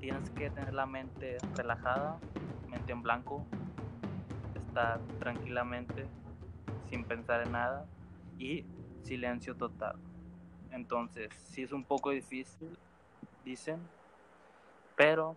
tienes 0.00 0.31
que 0.31 0.48
tener 0.48 0.72
la 0.72 0.87
mente 0.87 1.37
relajada, 1.55 2.18
mente 2.66 2.92
en 2.92 3.02
blanco, 3.02 3.44
estar 4.55 4.98
tranquilamente, 5.18 6.07
sin 6.88 7.05
pensar 7.05 7.42
en 7.42 7.52
nada 7.52 7.85
y 8.38 8.64
silencio 9.02 9.55
total. 9.55 9.96
Entonces, 10.70 11.28
sí 11.35 11.61
es 11.61 11.72
un 11.72 11.85
poco 11.85 12.09
difícil, 12.09 12.74
dicen, 13.44 13.87
pero 14.96 15.37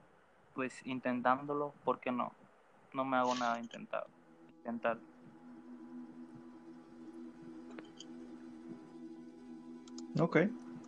pues 0.54 0.88
intentándolo, 0.88 1.74
¿por 1.84 2.00
qué 2.00 2.14
no? 2.14 2.32
No 2.94 3.04
me 3.04 3.18
hago 3.18 3.36
nada 3.36 3.60
intentar. 3.60 4.08
intentar. 4.60 5.00
Ok. 10.20 10.38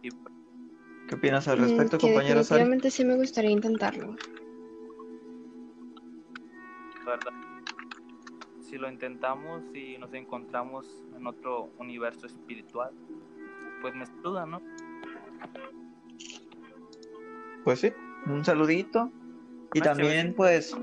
Y 0.02 0.10
¿Qué 1.08 1.16
opinas 1.16 1.48
al 1.48 1.58
Mm, 1.58 1.62
respecto, 1.62 1.98
que 1.98 2.08
compañero 2.08 2.44
Sari? 2.44 2.64
definitivamente 2.64 2.92
sí 2.92 3.06
me 3.06 3.16
gustaría 3.16 3.52
intentarlo. 3.52 4.16
la 7.06 7.12
verdad, 7.16 7.32
si 8.60 8.78
lo 8.78 8.90
intentamos 8.92 9.64
y 9.74 9.98
nos 9.98 10.14
encontramos 10.14 10.86
en 11.18 11.26
otro 11.26 11.72
universo 11.78 12.28
espiritual, 12.28 12.92
pues 13.82 13.96
me 13.96 14.06
saluda, 14.06 14.46
¿no? 14.46 14.62
Pues 17.64 17.80
sí, 17.80 17.94
un 18.26 18.44
saludito. 18.44 19.10
Y 19.74 19.80
Una 19.80 19.88
también, 19.88 20.34
pues, 20.36 20.76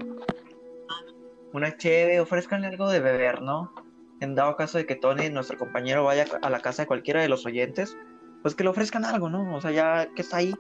una 1.53 1.77
cheve, 1.77 2.21
ofrezcanle 2.21 2.69
algo 2.69 2.89
de 2.91 3.01
beber, 3.01 3.43
¿no? 3.43 3.73
En 4.21 4.35
dado 4.35 4.57
caso 4.57 4.79
de 4.79 4.87
que 4.87 4.95
Tony, 4.97 5.29
nuestro 5.29 5.59
compañero, 5.59 6.05
vaya 6.05 6.27
a 6.43 6.49
la 6.51 6.61
casa 6.61 6.83
de 6.83 6.87
cualquiera 6.87 7.21
de 7.21 7.29
los 7.29 7.45
oyentes, 7.45 7.97
pues 8.45 8.55
que 8.55 8.63
le 8.63 8.69
ofrezcan 8.69 9.07
algo, 9.07 9.31
¿no? 9.31 9.57
O 9.57 9.61
sea, 9.63 9.71
ya 9.71 10.07
que 10.15 10.21
está 10.21 10.37
ahí, 10.37 10.53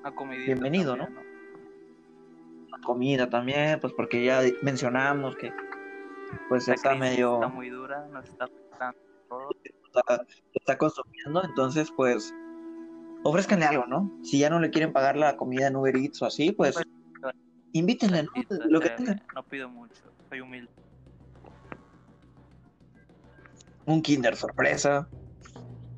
Una 0.00 0.10
Bienvenido, 0.30 0.96
también, 0.96 1.22
comida 2.82 3.28
también, 3.28 3.78
pues 3.78 3.92
porque 3.92 4.24
ya 4.24 4.40
mencionamos 4.62 5.36
que, 5.36 5.52
pues, 6.48 6.66
La 6.66 6.72
está 6.72 6.94
medio, 6.94 7.34
está 7.34 7.48
muy 7.48 7.68
dura, 7.68 8.08
nos 8.10 8.26
está 8.26 8.46
afectando 8.46 8.98
todo. 9.28 9.50
está, 9.62 10.26
está 10.54 10.78
consumiendo, 10.78 11.44
entonces, 11.44 11.92
pues, 11.94 12.34
ofrezcanle 13.22 13.66
algo, 13.66 13.84
¿no? 13.84 14.10
Si 14.22 14.38
ya 14.38 14.48
no 14.48 14.58
le 14.58 14.70
quieren 14.70 14.94
pagar 14.94 15.18
la 15.18 15.36
comida 15.36 15.66
en 15.66 15.76
Uber 15.76 15.94
Eats 15.94 16.22
o 16.22 16.26
así, 16.26 16.52
pues, 16.52 16.74
invítenle, 17.72 18.22
¿no? 18.22 18.30
Lo 18.70 18.80
que 18.80 18.88
tengan. 18.88 19.22
no 19.34 19.42
pido 19.42 19.68
mucho, 19.68 20.04
soy 20.30 20.40
humilde. 20.40 20.70
un 23.84 24.00
Kinder 24.00 24.34
sorpresa. 24.36 25.06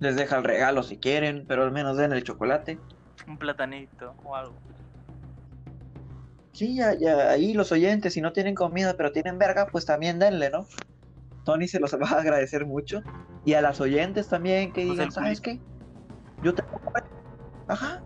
Les 0.00 0.16
deja 0.16 0.36
el 0.36 0.44
regalo 0.44 0.82
si 0.82 0.98
quieren, 0.98 1.44
pero 1.46 1.64
al 1.64 1.72
menos 1.72 1.96
den 1.96 2.12
el 2.12 2.22
chocolate. 2.22 2.78
Un 3.26 3.38
platanito 3.38 4.14
o 4.24 4.36
algo. 4.36 4.56
Sí, 6.52 6.76
ya, 6.76 6.94
ya, 6.94 7.30
ahí 7.30 7.54
los 7.54 7.70
oyentes, 7.72 8.14
si 8.14 8.20
no 8.20 8.32
tienen 8.32 8.54
comida, 8.54 8.94
pero 8.96 9.12
tienen 9.12 9.38
verga, 9.38 9.66
pues 9.66 9.86
también 9.86 10.18
denle, 10.18 10.50
¿no? 10.50 10.66
Tony 11.44 11.68
se 11.68 11.80
los 11.80 11.94
va 12.00 12.08
a 12.10 12.20
agradecer 12.20 12.66
mucho. 12.66 13.02
Y 13.44 13.54
a 13.54 13.62
las 13.62 13.80
oyentes 13.80 14.28
también 14.28 14.72
que 14.72 14.84
Pues 14.84 14.98
digan, 14.98 15.12
¿sabes 15.12 15.40
qué? 15.40 15.60
Yo 16.42 16.54
te... 16.54 16.62
Ajá. 17.66 18.02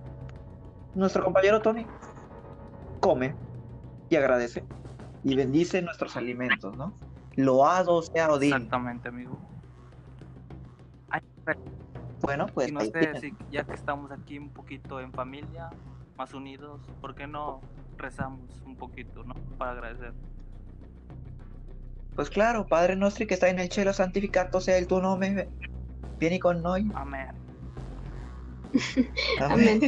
Nuestro 0.95 1.25
compañero 1.25 1.63
Tony 1.63 1.87
come 3.01 3.35
y 4.11 4.17
agradece 4.17 4.65
y 5.25 5.35
bendice 5.35 5.81
nuestros 5.83 6.17
alimentos, 6.17 6.77
¿no? 6.77 6.99
Loado 7.37 8.03
sea 8.03 8.31
Odín. 8.31 8.53
Exactamente, 8.53 9.09
amigo. 9.09 9.39
Bueno, 12.23 12.47
pues 12.47 12.69
y 12.69 12.73
no 12.73 12.81
sé 12.81 13.21
si 13.21 13.35
ya 13.51 13.65
que 13.65 13.75
estamos 13.75 14.11
aquí 14.13 14.39
un 14.39 14.51
poquito 14.51 15.01
en 15.01 15.13
familia, 15.13 15.71
más 16.17 16.33
unidos, 16.33 16.81
¿por 17.01 17.15
qué 17.15 17.27
no 17.27 17.61
rezamos 17.99 18.63
un 18.65 18.77
poquito, 18.77 19.25
no? 19.25 19.35
Para 19.59 19.73
agradecer. 19.73 20.13
Pues 22.15 22.31
claro, 22.31 22.67
Padre 22.67 22.95
nuestro 22.95 23.27
que 23.27 23.35
está 23.35 23.49
en 23.49 23.59
el 23.59 23.71
cielo, 23.71 23.93
santificado 23.93 24.61
sea 24.61 24.79
el 24.79 24.87
tu 24.87 25.01
nombre. 25.01 25.49
Vieni 26.19 26.39
con 26.39 26.63
noi. 26.63 26.91
Amén. 26.95 27.29
Amén. 29.41 29.81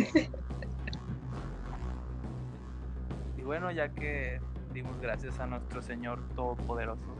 Y 3.38 3.42
bueno, 3.42 3.70
ya 3.70 3.90
que 3.90 4.40
dimos 4.72 4.98
gracias 5.00 5.38
a 5.38 5.46
nuestro 5.46 5.82
Señor 5.82 6.20
Todopoderoso, 6.34 7.14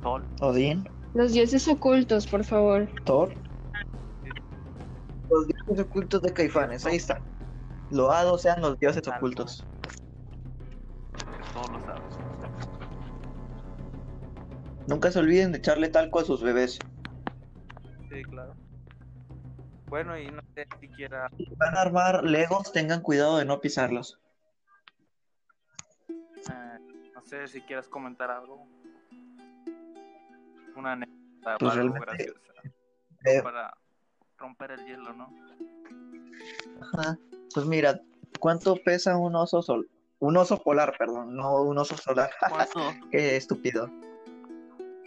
Tol, 0.00 0.24
Odín, 0.40 0.88
Los 1.12 1.32
dioses 1.32 1.68
ocultos, 1.68 2.26
por 2.26 2.44
favor. 2.44 2.88
Thor. 3.04 3.34
Los 5.30 5.46
dioses 5.46 5.80
ocultos 5.86 6.22
de 6.22 6.32
Caifanes, 6.32 6.84
ahí 6.86 6.96
está. 6.96 7.20
Loados 7.90 8.42
sean 8.42 8.60
los 8.60 8.78
dioses 8.78 9.02
Claro. 9.02 9.18
ocultos. 9.18 9.64
todos 11.54 11.70
lo 11.70 11.80
saben. 11.84 12.02
Nunca 14.86 15.10
se 15.10 15.18
olviden 15.18 15.52
de 15.52 15.58
echarle 15.58 15.88
talco 15.88 16.20
a 16.20 16.24
sus 16.24 16.42
bebés. 16.42 16.78
Sí, 18.08 18.22
claro. 18.24 18.54
Bueno, 19.86 20.16
y 20.18 20.30
no 20.30 20.40
sé 20.54 20.66
si 20.80 20.88
quiera 20.88 21.28
Si 21.36 21.46
van 21.56 21.76
a 21.76 21.80
armar 21.82 22.24
legos, 22.24 22.72
tengan 22.72 23.00
cuidado 23.00 23.38
de 23.38 23.44
no 23.44 23.60
pisarlos. 23.60 24.18
Eh, 26.08 26.78
no 27.14 27.22
sé 27.22 27.46
si 27.48 27.60
quieras 27.62 27.88
comentar 27.88 28.30
algo. 28.30 28.66
Una 30.76 30.92
anécdota 30.92 31.58
Pues 31.58 31.72
algo 31.76 31.94
realmente, 31.94 32.32
graciosa. 32.32 32.40
Eh, 33.24 33.42
Para 33.42 33.74
romper 34.40 34.72
el 34.72 34.84
hielo, 34.86 35.12
¿no? 35.12 35.28
ajá. 36.80 37.18
Pues 37.54 37.66
mira, 37.66 38.00
¿cuánto 38.38 38.76
pesa 38.76 39.16
un 39.16 39.34
oso 39.36 39.62
sol? 39.62 39.88
Un 40.18 40.36
oso 40.36 40.62
polar, 40.62 40.94
perdón, 40.98 41.36
no 41.36 41.62
un 41.62 41.78
oso 41.78 41.96
solar. 41.96 42.30
¿Cuánto? 42.48 42.80
Qué 43.10 43.36
estúpido. 43.36 43.88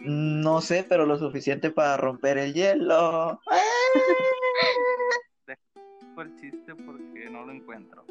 No 0.00 0.60
sé, 0.60 0.84
pero 0.88 1.06
lo 1.06 1.18
suficiente 1.18 1.70
para 1.70 1.96
romper 1.96 2.38
el 2.38 2.54
hielo. 2.54 3.40
Fue 6.14 6.24
el 6.24 6.36
chiste 6.36 6.74
porque 6.76 7.28
no 7.30 7.44
lo 7.44 7.52
encuentro. 7.52 8.04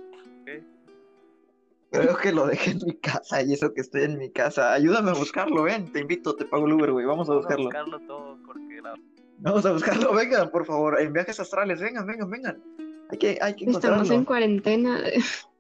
Creo 1.91 2.17
que 2.17 2.31
lo 2.31 2.47
dejé 2.47 2.71
en 2.71 2.79
mi 2.86 2.95
casa 2.95 3.41
y 3.43 3.53
eso 3.53 3.73
que 3.73 3.81
estoy 3.81 4.03
en 4.03 4.17
mi 4.17 4.31
casa. 4.31 4.73
Ayúdame 4.73 5.12
a 5.12 5.13
buscarlo, 5.13 5.63
ven, 5.63 5.91
te 5.91 5.99
invito, 5.99 6.36
te 6.36 6.45
pago 6.45 6.65
el 6.65 6.73
Uber, 6.73 6.91
güey. 6.91 7.05
Vamos 7.05 7.29
a 7.29 7.33
Vamos 7.33 7.45
a 7.45 7.47
buscarlo. 7.47 7.65
buscarlo 7.65 7.99
todo 8.07 8.38
porque 8.45 8.81
la... 8.81 8.95
Vamos 9.43 9.65
a 9.65 9.73
buscarlo, 9.73 10.13
vengan, 10.15 10.49
por 10.49 10.65
favor, 10.65 11.01
en 11.01 11.12
viajes 11.12 11.38
astrales, 11.38 11.82
vengan, 11.82 12.08
vengan, 12.08 12.29
vengan. 12.29 12.63
Hay 13.10 13.17
que, 13.17 13.38
hay 13.41 13.56
que 13.56 13.65
Estamos 13.65 13.84
encontrarlo. 13.84 14.13
en 14.13 14.25
cuarentena. 14.25 15.03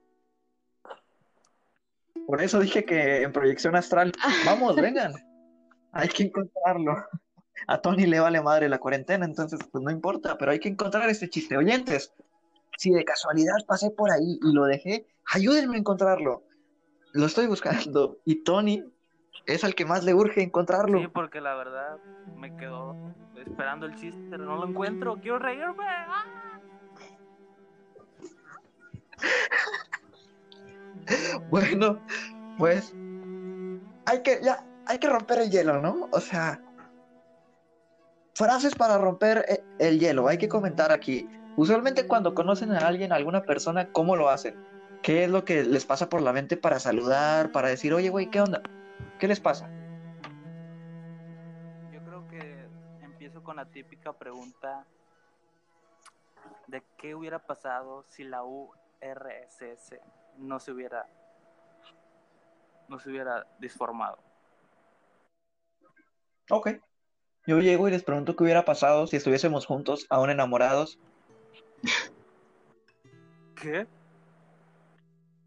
Por 2.25 2.41
eso 2.41 2.61
dije 2.61 2.85
que 2.85 3.23
en 3.23 3.33
proyección 3.33 3.75
astral. 3.75 4.13
Vamos, 4.45 4.77
vengan. 4.77 5.13
Hay 5.91 6.07
que 6.07 6.23
encontrarlo. 6.23 6.95
A 7.67 7.81
Tony 7.81 8.05
le 8.05 8.21
vale 8.21 8.41
madre 8.41 8.69
la 8.69 8.79
cuarentena, 8.79 9.25
entonces 9.25 9.59
pues 9.69 9.83
no 9.83 9.91
importa, 9.91 10.37
pero 10.37 10.51
hay 10.51 10.59
que 10.59 10.69
encontrar 10.69 11.09
este 11.09 11.29
chiste. 11.29 11.57
Oyentes, 11.57 12.13
si 12.77 12.91
de 12.91 13.03
casualidad 13.03 13.55
pasé 13.67 13.91
por 13.91 14.09
ahí 14.11 14.39
y 14.41 14.53
lo 14.53 14.63
dejé, 14.63 15.05
ayúdenme 15.33 15.75
a 15.75 15.79
encontrarlo. 15.79 16.43
Lo 17.11 17.25
estoy 17.25 17.47
buscando 17.47 18.19
y 18.25 18.43
Tony 18.43 18.83
es 19.45 19.63
al 19.63 19.75
que 19.75 19.85
más 19.85 20.03
le 20.03 20.13
urge 20.13 20.41
encontrarlo. 20.41 20.99
Sí, 20.99 21.07
porque 21.07 21.41
la 21.41 21.55
verdad 21.55 21.97
me 22.35 22.55
quedo 22.55 22.95
esperando 23.35 23.85
el 23.85 23.95
chiste, 23.95 24.21
pero 24.29 24.45
no 24.45 24.57
lo 24.57 24.67
encuentro. 24.67 25.17
Quiero 25.21 25.39
reírme. 25.39 25.85
¡Ah! 25.87 26.25
Bueno, 31.49 31.99
pues 32.57 32.93
hay 34.05 34.21
que 34.23 34.39
ya 34.41 34.65
hay 34.87 34.97
que 34.99 35.09
romper 35.09 35.39
el 35.39 35.51
hielo, 35.51 35.81
¿no? 35.81 36.07
O 36.11 36.19
sea, 36.19 36.61
frases 38.35 38.75
para 38.75 38.97
romper 38.97 39.45
e- 39.47 39.63
el 39.79 39.99
hielo. 39.99 40.27
Hay 40.27 40.37
que 40.37 40.47
comentar 40.49 40.91
aquí. 40.91 41.27
Usualmente 41.55 42.07
cuando 42.07 42.33
conocen 42.33 42.71
a 42.71 42.79
alguien, 42.79 43.11
a 43.11 43.15
alguna 43.15 43.43
persona, 43.43 43.91
¿cómo 43.91 44.15
lo 44.15 44.29
hacen? 44.29 44.55
¿Qué 45.03 45.25
es 45.25 45.29
lo 45.29 45.45
que 45.45 45.63
les 45.63 45.85
pasa 45.85 46.09
por 46.09 46.21
la 46.21 46.33
mente 46.33 46.57
para 46.57 46.79
saludar, 46.79 47.51
para 47.51 47.67
decir, 47.69 47.93
oye, 47.93 48.09
güey, 48.09 48.29
¿qué 48.29 48.41
onda? 48.41 48.61
¿Qué 49.19 49.27
les 49.27 49.39
pasa? 49.39 49.69
Yo 51.91 52.03
creo 52.03 52.27
que 52.27 52.67
empiezo 53.01 53.43
con 53.43 53.55
la 53.55 53.65
típica 53.65 54.13
pregunta 54.13 54.85
de 56.67 56.83
qué 56.97 57.15
hubiera 57.15 57.39
pasado 57.39 58.03
si 58.09 58.23
la 58.23 58.43
URSS 58.43 59.99
no 60.37 60.59
se 60.59 60.71
hubiera 60.71 61.07
no 62.89 62.99
se 62.99 63.09
hubiera 63.09 63.47
disformado. 63.59 64.17
Ok. 66.49 66.71
Yo 67.45 67.59
llego 67.59 67.87
y 67.87 67.91
les 67.91 68.03
pregunto 68.03 68.35
qué 68.35 68.43
hubiera 68.43 68.65
pasado 68.65 69.07
si 69.07 69.17
estuviésemos 69.17 69.65
juntos, 69.65 70.05
aún 70.09 70.29
enamorados. 70.29 70.99
¿Qué? 73.55 73.87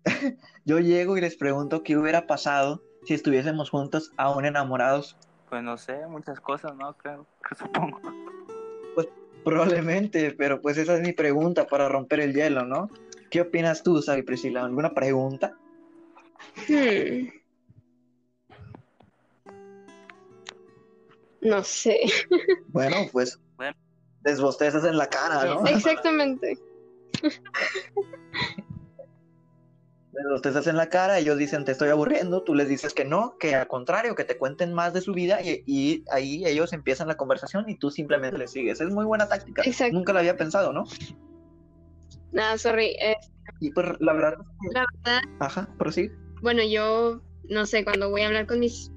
Yo 0.64 0.78
llego 0.78 1.16
y 1.16 1.20
les 1.20 1.36
pregunto 1.36 1.82
qué 1.82 1.96
hubiera 1.96 2.26
pasado 2.26 2.82
si 3.06 3.14
estuviésemos 3.14 3.70
juntos, 3.70 4.12
aún 4.16 4.44
enamorados. 4.44 5.16
Pues 5.48 5.62
no 5.62 5.78
sé, 5.78 6.06
muchas 6.08 6.40
cosas, 6.40 6.74
¿no? 6.76 6.92
Creo, 6.94 7.26
que 7.48 7.54
supongo. 7.54 8.00
Probablemente, 9.44 10.32
pero 10.32 10.60
pues 10.60 10.76
esa 10.76 10.96
es 10.96 11.02
mi 11.02 11.12
pregunta 11.12 11.68
para 11.68 11.88
romper 11.88 12.18
el 12.18 12.34
hielo, 12.34 12.64
¿no? 12.64 12.90
¿Qué 13.30 13.42
opinas 13.42 13.84
tú, 13.84 14.02
Sabi 14.02 14.22
Priscila? 14.22 14.64
¿Alguna 14.64 14.92
pregunta? 14.92 15.56
Hmm. 16.68 17.28
No 21.42 21.62
sé. 21.62 22.00
Bueno, 22.72 22.96
pues 23.12 23.38
Bueno. 23.56 23.76
desbostezas 24.22 24.84
en 24.84 24.98
la 24.98 25.08
cara, 25.08 25.44
¿no? 25.44 25.64
Exactamente. 25.64 26.58
Desbostezas 30.16 30.66
en 30.66 30.76
la 30.76 30.88
cara, 30.88 31.18
ellos 31.18 31.36
dicen 31.36 31.64
te 31.64 31.72
estoy 31.72 31.90
aburriendo, 31.90 32.42
tú 32.42 32.54
les 32.54 32.68
dices 32.68 32.94
que 32.94 33.04
no, 33.04 33.36
que 33.38 33.54
al 33.54 33.68
contrario, 33.68 34.14
que 34.14 34.24
te 34.24 34.38
cuenten 34.38 34.72
más 34.72 34.94
de 34.94 35.00
su 35.02 35.12
vida 35.12 35.42
y, 35.42 35.62
y 35.66 36.04
ahí 36.10 36.44
ellos 36.46 36.72
empiezan 36.72 37.08
la 37.08 37.16
conversación 37.16 37.68
y 37.68 37.76
tú 37.76 37.90
simplemente 37.90 38.38
les 38.38 38.50
sigues. 38.50 38.80
Es 38.80 38.90
muy 38.90 39.04
buena 39.04 39.28
táctica. 39.28 39.62
Exacto. 39.64 39.94
Nunca 39.94 40.12
la 40.12 40.20
había 40.20 40.36
pensado, 40.36 40.72
¿no? 40.72 40.84
Nada, 42.32 42.58
sorry. 42.58 42.96
Eh, 43.00 43.16
Y 43.60 43.70
pues 43.72 43.86
la 44.00 44.12
verdad, 44.12 44.34
la 44.72 44.84
verdad, 45.04 45.22
ajá, 45.40 45.68
prosigue. 45.78 46.12
bueno, 46.42 46.62
yo 46.64 47.20
no 47.48 47.66
sé, 47.66 47.84
cuando 47.84 48.10
voy 48.10 48.22
a 48.22 48.26
hablar 48.28 48.46
con 48.46 48.60
mis 48.60 48.90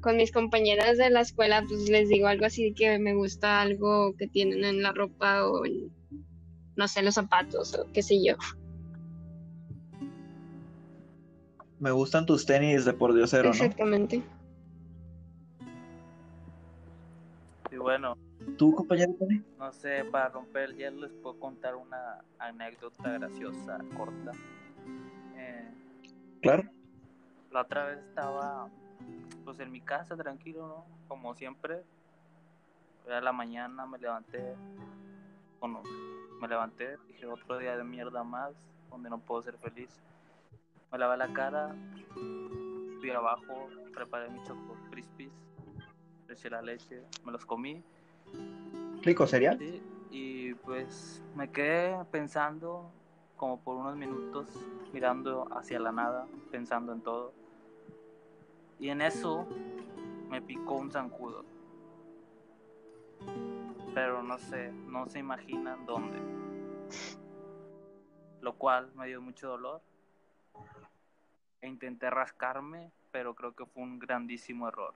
con 0.00 0.16
mis 0.16 0.30
compañeras 0.30 0.96
de 0.96 1.10
la 1.10 1.22
escuela, 1.22 1.64
pues 1.68 1.88
les 1.88 2.08
digo 2.08 2.28
algo 2.28 2.46
así 2.46 2.72
que 2.72 2.98
me 3.00 3.14
gusta 3.14 3.60
algo 3.60 4.14
que 4.16 4.28
tienen 4.28 4.64
en 4.64 4.80
la 4.82 4.92
ropa 4.92 5.46
o 5.48 5.66
en, 5.66 5.90
no 6.76 6.86
sé, 6.86 7.02
los 7.02 7.14
zapatos 7.14 7.74
o 7.74 7.86
qué 7.92 8.02
sé 8.02 8.22
yo. 8.24 8.34
Me 11.80 11.90
gustan 11.92 12.26
tus 12.26 12.44
tenis 12.44 12.84
de 12.84 12.92
por 12.92 13.14
diosero, 13.14 13.44
¿no? 13.44 13.50
Exactamente. 13.54 14.22
Y 17.70 17.76
bueno, 17.76 18.16
¿Tú, 18.56 18.74
compañero 18.74 19.14
Tony? 19.18 19.42
no 19.58 19.72
sé, 19.72 20.04
para 20.10 20.28
romper 20.30 20.70
el 20.70 20.76
hielo 20.76 21.02
les 21.06 21.12
puedo 21.12 21.38
contar 21.38 21.76
una 21.76 22.24
anécdota 22.38 23.12
graciosa, 23.12 23.78
corta. 23.96 24.32
Eh, 25.36 25.68
Claro. 26.40 26.64
la 27.50 27.62
otra 27.62 27.86
vez 27.86 27.98
estaba 27.98 28.68
pues 29.44 29.60
en 29.60 29.70
mi 29.70 29.80
casa 29.80 30.16
tranquilo, 30.16 30.66
¿no? 30.68 30.84
Como 31.08 31.34
siempre. 31.34 31.82
Era 33.06 33.20
la 33.22 33.32
mañana, 33.32 33.86
me 33.86 33.98
levanté. 33.98 34.54
Bueno, 35.60 35.82
me 36.40 36.48
levanté, 36.48 36.96
dije 37.06 37.26
otro 37.26 37.58
día 37.58 37.76
de 37.76 37.84
mierda 37.84 38.22
más, 38.22 38.52
donde 38.90 39.08
no 39.08 39.18
puedo 39.18 39.40
ser 39.42 39.56
feliz. 39.58 39.88
Me 40.90 40.98
lavé 40.98 41.16
la 41.16 41.32
cara, 41.32 41.74
fui 43.00 43.10
abajo, 43.10 43.68
preparé 43.94 44.30
mis 44.30 44.42
choco 44.44 44.76
crispies, 44.90 45.32
le 46.26 46.34
eché 46.34 46.48
la 46.48 46.62
leche, 46.62 47.02
me 47.24 47.32
los 47.32 47.44
comí. 47.44 47.82
Rico 49.02 49.26
cereal. 49.26 49.58
Sí, 49.58 49.82
y 50.10 50.54
pues 50.54 51.22
me 51.34 51.50
quedé 51.50 52.04
pensando 52.10 52.90
como 53.36 53.60
por 53.60 53.76
unos 53.76 53.96
minutos, 53.96 54.46
mirando 54.92 55.46
hacia 55.52 55.78
la 55.78 55.92
nada, 55.92 56.26
pensando 56.50 56.92
en 56.92 57.00
todo. 57.02 57.32
Y 58.78 58.88
en 58.88 59.00
eso 59.00 59.46
me 60.28 60.40
picó 60.40 60.74
un 60.74 60.90
zancudo. 60.90 61.44
Pero 63.94 64.22
no 64.22 64.38
sé, 64.38 64.72
no 64.72 65.06
se 65.08 65.18
imaginan 65.18 65.86
dónde. 65.86 66.18
Lo 68.40 68.54
cual 68.54 68.90
me 68.94 69.06
dio 69.06 69.20
mucho 69.20 69.48
dolor. 69.48 69.82
E 71.60 71.66
intenté 71.66 72.08
rascarme, 72.10 72.90
pero 73.10 73.34
creo 73.34 73.52
que 73.54 73.66
fue 73.66 73.82
un 73.82 73.98
grandísimo 73.98 74.68
error. 74.68 74.94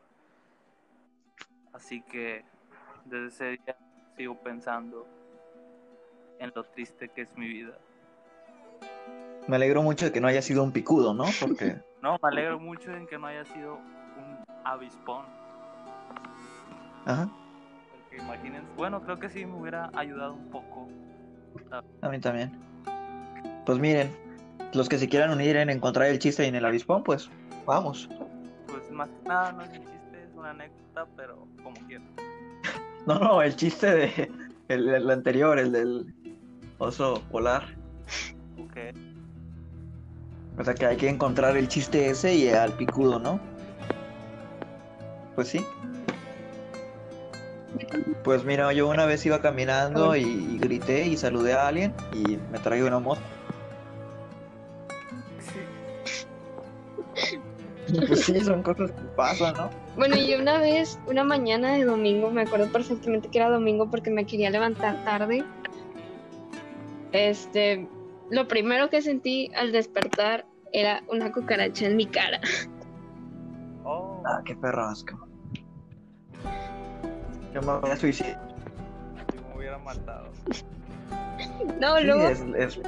Así 1.72 2.02
que 2.02 2.44
desde 3.04 3.26
ese 3.26 3.44
día 3.64 3.76
sigo 4.16 4.36
pensando 4.36 5.06
en 6.38 6.52
lo 6.54 6.64
triste 6.64 7.08
que 7.08 7.22
es 7.22 7.36
mi 7.36 7.48
vida. 7.48 7.76
Me 9.48 9.56
alegro 9.56 9.82
mucho 9.82 10.04
de 10.06 10.12
que 10.12 10.20
no 10.20 10.28
haya 10.28 10.42
sido 10.42 10.62
un 10.62 10.72
picudo, 10.72 11.14
¿no? 11.14 11.24
Porque 11.40 11.76
No, 12.02 12.18
me 12.20 12.28
alegro 12.28 12.58
mucho 12.58 12.92
en 12.92 13.06
que 13.06 13.16
no 13.16 13.26
haya 13.28 13.44
sido 13.44 13.74
un 13.76 14.44
avispón. 14.64 15.24
Ajá, 17.06 17.28
Porque 17.90 18.22
imagínense, 18.22 18.68
bueno, 18.76 19.02
creo 19.02 19.18
que 19.18 19.28
sí 19.28 19.44
me 19.46 19.56
hubiera 19.56 19.90
ayudado 19.94 20.34
un 20.34 20.50
poco. 20.50 20.88
a 22.00 22.08
mí 22.08 22.18
también. 22.20 22.52
Pues 23.64 23.78
miren, 23.78 24.10
los 24.72 24.88
que 24.88 24.98
se 24.98 25.08
quieran 25.08 25.30
unir 25.30 25.56
en 25.56 25.70
encontrar 25.70 26.08
el 26.08 26.18
chiste 26.18 26.46
en 26.46 26.54
el 26.54 26.64
avispón, 26.64 27.02
pues 27.02 27.28
vamos. 27.66 28.08
Pues 28.66 28.90
más 28.90 29.08
que 29.08 29.28
nada 29.28 29.52
no 29.52 29.62
es 29.62 29.70
un 29.70 29.84
chiste, 29.84 30.24
es 30.24 30.34
una 30.36 30.50
anécdota, 30.50 31.06
pero 31.16 31.46
como 31.62 31.74
quiera. 31.86 32.04
No, 33.04 33.18
no, 33.18 33.42
el 33.42 33.56
chiste 33.56 33.90
de 33.90 34.30
el, 34.68 34.88
el 34.88 35.10
anterior, 35.10 35.58
el 35.58 35.72
del 35.72 36.14
oso 36.78 37.20
polar. 37.32 37.64
Ok. 38.62 38.76
O 40.56 40.64
sea 40.64 40.74
que 40.74 40.86
hay 40.86 40.96
que 40.96 41.08
encontrar 41.08 41.56
el 41.56 41.66
chiste 41.66 42.10
ese 42.10 42.32
y 42.32 42.48
al 42.50 42.72
picudo, 42.74 43.18
¿no? 43.18 43.40
Pues 45.34 45.48
sí. 45.48 45.66
Pues 48.22 48.44
mira, 48.44 48.72
yo 48.72 48.88
una 48.88 49.04
vez 49.04 49.26
iba 49.26 49.40
caminando 49.40 50.14
y, 50.14 50.22
y 50.22 50.58
grité 50.58 51.04
y 51.04 51.16
saludé 51.16 51.54
a 51.54 51.66
alguien 51.66 51.92
y 52.12 52.36
me 52.52 52.60
traía 52.60 52.84
una 52.84 53.00
moto. 53.00 53.20
Pues 58.08 58.24
sí, 58.24 58.40
son 58.40 58.62
cosas 58.62 58.90
que 58.90 59.02
pasan, 59.16 59.54
¿no? 59.54 59.70
Bueno, 59.96 60.16
yo 60.16 60.38
una 60.38 60.58
vez, 60.58 60.98
una 61.06 61.24
mañana 61.24 61.72
de 61.74 61.84
domingo, 61.84 62.30
me 62.30 62.42
acuerdo 62.42 62.70
perfectamente 62.72 63.28
que 63.28 63.38
era 63.38 63.50
domingo 63.50 63.90
porque 63.90 64.10
me 64.10 64.24
quería 64.24 64.50
levantar 64.50 65.04
tarde. 65.04 65.44
Este, 67.12 67.86
lo 68.30 68.48
primero 68.48 68.88
que 68.88 69.02
sentí 69.02 69.50
al 69.54 69.72
despertar 69.72 70.46
era 70.72 71.02
una 71.08 71.30
cucaracha 71.32 71.86
en 71.86 71.96
mi 71.96 72.06
cara. 72.06 72.40
Oh, 73.84 74.22
Ah, 74.24 74.40
qué 74.44 74.54
perro 74.56 74.84
asco. 74.86 75.18
Yo 77.52 77.60
me 77.60 77.78
voy 77.78 77.90
a 77.90 77.96
suicidar. 77.96 78.40
yo 79.34 79.48
me 79.50 79.56
hubiera 79.58 79.78
matado. 79.78 80.30
No, 81.80 81.98
Sí, 81.98 82.04
luego, 82.04 82.28
es, 82.28 82.40
es 82.56 82.80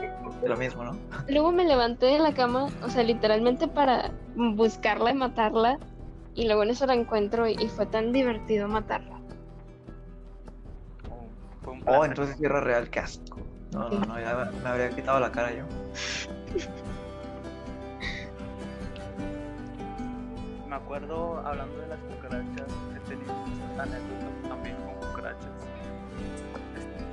lo 0.44 0.56
mismo, 0.56 0.84
¿no? 0.84 0.96
luego 1.28 1.52
me 1.52 1.64
levanté 1.64 2.06
de 2.06 2.18
la 2.18 2.32
cama, 2.34 2.68
o 2.82 2.88
sea, 2.90 3.02
literalmente 3.02 3.66
para 3.68 4.10
buscarla 4.36 5.10
y 5.10 5.14
matarla. 5.14 5.78
Y 6.34 6.46
luego 6.46 6.64
en 6.64 6.70
eso 6.70 6.86
la 6.86 6.94
encuentro 6.94 7.46
y, 7.48 7.52
y 7.52 7.68
fue 7.68 7.86
tan 7.86 8.12
divertido 8.12 8.66
matarla. 8.68 9.20
Oh, 11.08 11.28
fue 11.62 11.72
un 11.72 11.80
Oh, 11.80 11.84
placer. 11.84 12.08
entonces 12.10 12.36
sí 12.36 12.44
era 12.44 12.60
real, 12.60 12.90
qué 12.90 13.00
asco. 13.00 13.38
No, 13.72 13.88
no, 13.88 14.00
no, 14.00 14.20
ya 14.20 14.50
me 14.62 14.68
habría 14.68 14.90
quitado 14.90 15.20
la 15.20 15.30
cara 15.32 15.52
yo. 15.52 15.64
Me 20.68 20.74
acuerdo 20.76 21.38
hablando 21.46 21.76
de 21.80 21.88
las 21.88 21.98
cucarachas, 22.00 22.66
he 22.96 23.08
tenido 23.08 23.32
anécdotas 23.78 24.48
también 24.48 24.76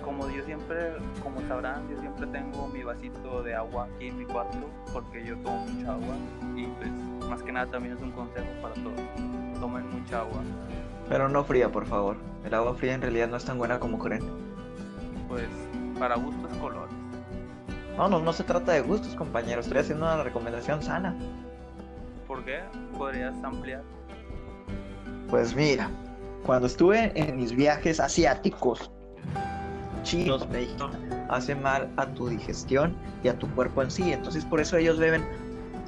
Como 0.03 0.29
yo 0.29 0.43
siempre, 0.43 0.93
como 1.23 1.41
sabrán, 1.47 1.87
yo 1.89 1.99
siempre 1.99 2.27
tengo 2.27 2.67
mi 2.67 2.83
vasito 2.83 3.43
de 3.43 3.55
agua 3.55 3.87
aquí 3.95 4.07
en 4.07 4.17
mi 4.17 4.25
cuarto 4.25 4.57
porque 4.91 5.23
yo 5.25 5.37
tomo 5.37 5.65
mucha 5.67 5.93
agua 5.93 6.15
y 6.55 6.65
pues 6.65 6.89
más 7.29 7.41
que 7.43 7.51
nada 7.51 7.69
también 7.71 7.95
es 7.95 8.01
un 8.01 8.11
consejo 8.11 8.47
para 8.61 8.73
todos. 8.75 8.99
Tomen 9.59 9.89
mucha 9.89 10.19
agua. 10.19 10.41
Pero 11.07 11.29
no 11.29 11.43
fría, 11.43 11.71
por 11.71 11.85
favor. 11.85 12.17
El 12.43 12.53
agua 12.53 12.73
fría 12.75 12.93
en 12.93 13.01
realidad 13.01 13.27
no 13.29 13.37
es 13.37 13.45
tan 13.45 13.57
buena 13.57 13.79
como 13.79 13.99
creen. 13.99 14.23
Pues 15.27 15.47
para 15.99 16.15
gustos 16.15 16.51
colores. 16.57 16.93
No, 17.97 18.07
no, 18.07 18.19
no 18.19 18.33
se 18.33 18.43
trata 18.43 18.71
de 18.71 18.81
gustos, 18.81 19.13
compañeros. 19.15 19.65
Estoy 19.65 19.81
haciendo 19.81 20.05
una 20.05 20.23
recomendación 20.23 20.81
sana. 20.81 21.15
¿Por 22.27 22.43
qué? 22.43 22.61
¿Podrías 22.97 23.35
ampliar? 23.43 23.83
Pues 25.29 25.55
mira, 25.55 25.89
cuando 26.45 26.67
estuve 26.67 27.11
en 27.13 27.37
mis 27.37 27.55
viajes 27.55 27.99
asiáticos, 27.99 28.91
chinos 30.03 30.47
me 30.49 30.67
hace 31.29 31.55
mal 31.55 31.89
a 31.97 32.05
tu 32.07 32.27
digestión 32.27 32.95
y 33.23 33.27
a 33.27 33.37
tu 33.37 33.49
cuerpo 33.55 33.81
en 33.81 33.91
sí. 33.91 34.11
Entonces 34.11 34.45
por 34.45 34.59
eso 34.59 34.77
ellos 34.77 34.99
beben 34.99 35.23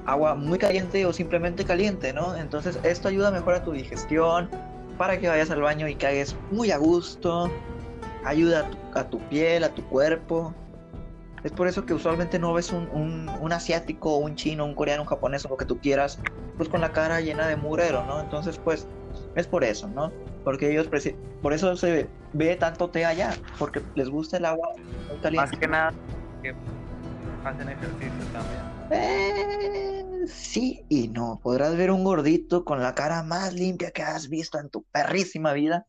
agua 0.05 0.36
muy 0.36 0.57
caliente 0.57 1.05
o 1.05 1.14
simplemente 1.14 1.66
caliente, 1.66 2.14
¿no? 2.14 2.36
Entonces 2.36 2.80
esto 2.84 3.07
ayuda 3.07 3.32
mejor 3.32 3.55
a 3.55 3.64
tu 3.64 3.72
digestión, 3.72 4.49
para 4.97 5.20
que 5.20 5.28
vayas 5.28 5.49
al 5.51 5.61
baño 5.61 5.88
y 5.88 5.95
cagues 5.95 6.36
muy 6.51 6.72
a 6.72 6.78
gusto, 6.78 7.51
ayuda 8.26 8.70
a 8.93 9.09
tu, 9.09 9.20
piel, 9.30 9.64
a 9.64 9.70
tu 9.70 9.84
cuerpo. 9.86 10.53
Es 11.43 11.51
por 11.51 11.68
eso 11.68 11.86
que 11.86 11.93
usualmente 11.93 12.39
no 12.39 12.53
ves 12.53 12.72
un, 12.72 12.88
un, 12.93 13.30
un 13.41 13.51
asiático, 13.51 14.18
un 14.18 14.36
chino, 14.36 14.66
un 14.66 14.76
coreano, 14.76 15.01
un 15.03 15.07
japonés 15.07 15.45
o 15.45 15.49
lo 15.49 15.57
que 15.57 15.66
tú 15.66 15.80
quieras, 15.80 16.20
pues 16.57 16.70
con 16.70 16.80
la 16.80 16.91
cara 16.91 17.20
llena 17.20 17.47
de 17.47 17.57
murero, 17.57 18.05
¿no? 18.05 18.22
Entonces 18.22 18.59
pues 18.64 18.88
es 19.36 19.47
por 19.47 19.64
eso, 19.64 19.88
¿no? 19.89 20.11
Porque 20.44 20.72
ellos, 20.72 20.88
por 21.41 21.54
eso 21.54 21.76
se 21.76 22.10
ve 22.34 22.56
tanto 22.56 22.89
té 22.89 23.06
allá, 23.06 23.38
porque 23.58 23.82
les 23.96 24.10
gusta 24.10 24.38
el 24.38 24.46
agua 24.46 24.68
muy 24.76 25.08
Más 25.08 25.22
caliente. 25.22 25.58
que 25.58 25.68
nada 25.68 25.94
que 26.41 26.54
hacen 27.46 27.70
ejercicio 27.70 28.26
también. 28.32 28.62
Eh, 28.91 30.26
sí 30.28 30.86
y 30.89 31.08
no. 31.08 31.39
Podrás 31.41 31.76
ver 31.78 31.91
un 31.91 32.04
gordito 32.04 32.66
con 32.66 32.82
la 32.82 32.94
cara 32.94 33.24
más 33.24 33.54
limpia 33.54 33.91
que 33.91 34.02
has 34.04 34.30
visto 34.30 34.60
en 34.60 34.70
tu 34.70 34.84
perrísima 34.91 35.54
vida, 35.54 35.86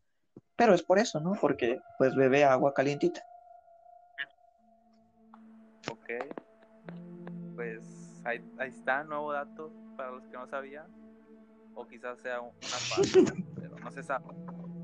Pero 0.57 0.72
es 0.74 0.82
por 0.84 1.00
eso, 1.00 1.18
¿no? 1.20 1.32
Porque 1.40 1.80
pues 1.98 2.14
bebe 2.14 2.44
agua 2.44 2.72
calientita. 2.72 3.20
Ok. 5.90 6.11
Pues 7.57 7.80
ahí, 8.24 8.40
ahí 8.59 8.68
está, 8.70 9.02
nuevo 9.05 9.32
dato 9.32 9.72
para 9.96 10.12
los 10.12 10.22
que 10.28 10.32
no 10.36 10.46
sabían. 10.46 10.86
O 11.74 11.86
quizás 11.88 12.20
sea 12.20 12.40
un- 12.40 12.50
una 12.50 12.76
pero 12.88 13.34
no 13.85 13.91
se 13.91 14.03
sabe. 14.03 14.24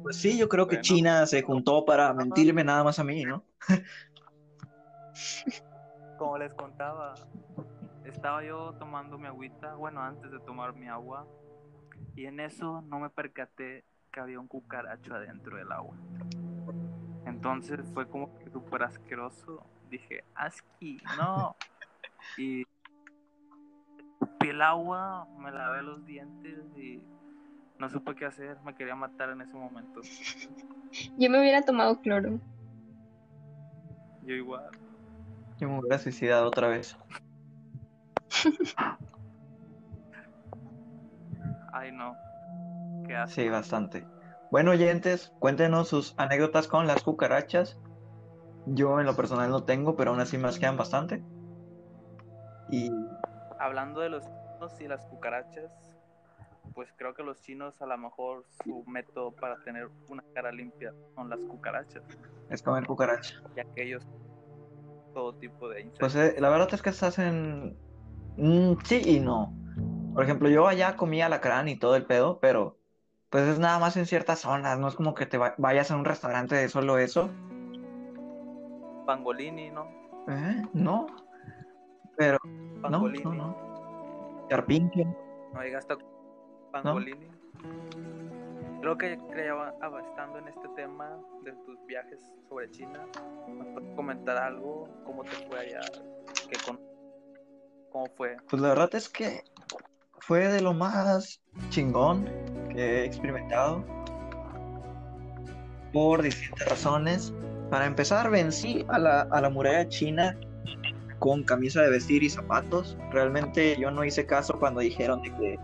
Pues 0.03 0.17
sí, 0.17 0.39
yo 0.39 0.49
creo 0.49 0.67
que 0.67 0.77
Bueno. 0.77 0.83
China 0.83 1.27
se 1.27 1.43
juntó 1.43 1.85
para 1.85 2.13
mentirme 2.13 2.63
nada 2.63 2.85
más 2.85 2.99
a 2.99 3.05
mí, 3.05 3.25
¿no? 3.25 3.45
Como 6.19 6.39
les 6.39 6.53
contaba, 6.55 7.15
estaba 8.05 8.45
yo 8.45 8.75
tomando 8.79 9.19
mi 9.19 9.27
agüita, 9.27 9.75
bueno, 9.75 10.03
antes 10.03 10.31
de 10.31 10.39
tomar 10.41 10.75
mi 10.75 10.89
agua, 10.89 11.27
y 12.15 12.27
en 12.27 12.41
eso 12.41 12.83
no 12.83 13.01
me 13.01 13.09
percaté 13.09 13.85
que 14.13 14.21
había 14.21 14.39
un 14.39 14.49
cucaracho 14.49 15.15
adentro 15.15 15.57
del 15.57 15.73
agua. 15.73 15.97
Entonces 17.25 17.81
fue 17.95 18.09
como 18.09 18.37
que 18.39 18.51
súper 18.51 18.83
asqueroso. 18.83 19.65
Dije, 19.89 20.25
asqui, 20.35 21.01
no. 21.17 21.57
Y 22.37 22.65
el 24.41 24.63
agua, 24.63 25.27
me 25.39 25.51
lavé 25.51 25.83
los 25.83 26.05
dientes 26.05 26.59
y 26.77 27.03
no 27.81 27.89
supe 27.89 28.15
qué 28.15 28.27
hacer. 28.27 28.59
Me 28.65 28.75
quería 28.75 28.95
matar 28.95 29.31
en 29.31 29.41
ese 29.41 29.55
momento. 29.55 30.01
Yo 31.17 31.31
me 31.31 31.41
hubiera 31.41 31.63
tomado 31.63 32.01
cloro. 32.01 32.39
Yo 34.23 34.35
igual. 34.35 34.71
Yo 35.59 35.69
me 35.69 35.79
hubiera 35.79 35.99
suicidado 35.99 36.47
otra 36.49 36.69
vez. 36.69 36.97
Ay, 41.73 41.93
no. 41.93 42.15
Qué 43.07 43.17
asco. 43.17 43.35
Sí, 43.35 43.49
bastante. 43.49 44.07
Bueno, 44.51 44.73
oyentes, 44.73 45.33
cuéntenos 45.39 45.89
sus 45.89 46.15
anécdotas 46.19 46.69
con 46.69 46.87
las 46.87 47.03
cucarachas. 47.03 47.79
Yo 48.67 49.01
en 49.01 49.07
lo 49.07 49.17
personal 49.17 49.51
no 49.51 49.65
tengo, 49.65 49.97
pero 49.97 50.11
aún 50.11 50.21
así 50.21 50.37
me 50.37 50.51
quedan 50.51 50.77
bastante. 50.77 51.23
Y 52.71 52.91
Hablando 53.59 54.01
de 54.01 54.11
los 54.11 54.25
y 54.79 54.87
las 54.87 55.07
cucarachas, 55.07 55.71
pues 56.75 56.89
creo 56.97 57.15
que 57.15 57.23
los 57.23 57.41
chinos 57.41 57.81
a 57.83 57.87
lo 57.87 57.99
mejor 57.99 58.45
su 58.65 58.85
método 58.87 59.33
para 59.33 59.57
tener 59.65 59.89
una 60.09 60.23
cara 60.35 60.53
limpia 60.53 60.93
son 61.15 61.29
las 61.31 61.41
cucarachas, 61.41 62.03
es 62.49 62.63
comer 62.63 62.87
cucaracha. 62.87 63.35
ya 63.57 63.65
que 63.75 63.83
ellos 63.83 64.07
todo 65.15 65.35
tipo 65.35 65.69
de 65.69 65.83
Pues 65.99 66.15
insectos. 66.15 66.17
eh, 66.17 66.41
la 66.41 66.49
verdad 66.51 66.69
es 66.73 66.83
que 66.83 66.91
estás 66.91 67.19
en... 67.19 67.77
Mm, 68.37 68.75
sí 68.85 69.03
y 69.05 69.21
no. 69.21 69.53
Por 70.15 70.25
ejemplo, 70.25 70.49
yo 70.49 70.67
allá 70.69 70.97
comía 70.97 71.27
alacrán 71.27 71.69
y 71.69 71.77
todo 71.79 71.97
el 71.97 72.07
pedo, 72.07 72.39
pero 72.41 72.77
pues 73.29 73.45
es 73.49 73.59
nada 73.59 73.79
más 73.79 73.97
en 73.97 74.07
ciertas 74.07 74.41
zonas, 74.41 74.79
no 74.79 74.89
es 74.89 74.95
como 74.95 75.15
que 75.15 75.27
te 75.27 75.39
va- 75.39 75.55
vayas 75.59 75.91
a 75.91 75.97
un 75.97 76.05
restaurante 76.05 76.55
de 76.57 76.69
solo 76.69 76.99
eso. 76.99 77.31
Pangolini, 79.07 79.71
¿no? 79.71 79.87
¿Eh? 80.29 80.63
No. 80.73 81.07
Pero 82.17 82.39
no, 82.45 82.83
Pangolini. 82.83 83.25
no, 83.25 83.35
no. 83.35 83.57
Carpincho. 84.49 85.05
No 85.55 85.63
llegaste 85.63 85.95
Pangolini. 86.71 87.29
Creo 88.81 88.97
que 88.97 89.17
va 89.53 90.01
estando 90.01 90.39
en 90.39 90.49
este 90.49 90.69
tema 90.77 91.19
de 91.45 91.53
tus 91.67 91.85
viajes 91.87 92.21
sobre 92.49 92.71
China, 92.71 93.07
¿me 93.47 93.65
puedes 93.73 93.95
comentar 93.95 94.37
algo? 94.39 94.89
¿Cómo 95.05 95.23
te 95.23 95.31
fue 95.49 95.61
allá? 95.61 95.81
¿Qué 96.49 96.57
con... 96.65 96.81
¿Cómo 97.91 98.07
fue? 98.17 98.37
Pues 98.49 98.63
la 98.63 98.71
verdad 98.71 98.95
es 98.95 99.09
que 99.09 99.43
fue 100.21 100.49
de 100.49 100.61
lo 100.63 100.73
más 100.73 101.43
chingón 101.69 102.25
que 102.71 103.03
he 103.03 103.05
experimentado 103.05 103.85
por 105.93 106.23
distintas 106.23 106.69
razones. 106.69 107.35
Para 107.71 107.87
empezar, 107.87 108.31
vencí 108.31 108.85
a 108.89 108.99
la, 108.99 109.23
a 109.23 109.41
la 109.41 109.51
muralla 109.51 109.89
china 109.89 110.39
con 111.19 111.45
camisa 111.45 111.83
de 111.83 111.91
vestir 111.91 112.23
y 112.23 112.31
zapatos. 112.31 112.97
Realmente 113.11 113.77
yo 113.79 113.91
no 113.91 114.05
hice 114.05 114.25
caso 114.25 114.59
cuando 114.59 114.81
dijeron 114.81 115.21
de 115.23 115.35
que 115.35 115.59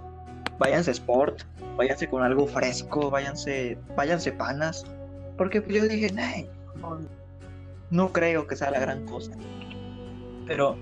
váyanse 0.58 0.90
sport, 0.92 1.42
váyanse 1.76 2.08
con 2.08 2.22
algo 2.22 2.46
fresco, 2.46 3.10
váyanse, 3.10 3.78
váyanse 3.96 4.32
panas. 4.32 4.84
Porque 5.36 5.60
pues 5.60 5.76
yo 5.76 5.88
dije, 5.88 6.12
"Nay, 6.12 6.48
no, 6.80 6.98
no 7.90 8.12
creo 8.12 8.46
que 8.46 8.56
sea 8.56 8.70
la 8.70 8.80
gran 8.80 9.04
cosa. 9.06 9.32
Pero 10.46 10.76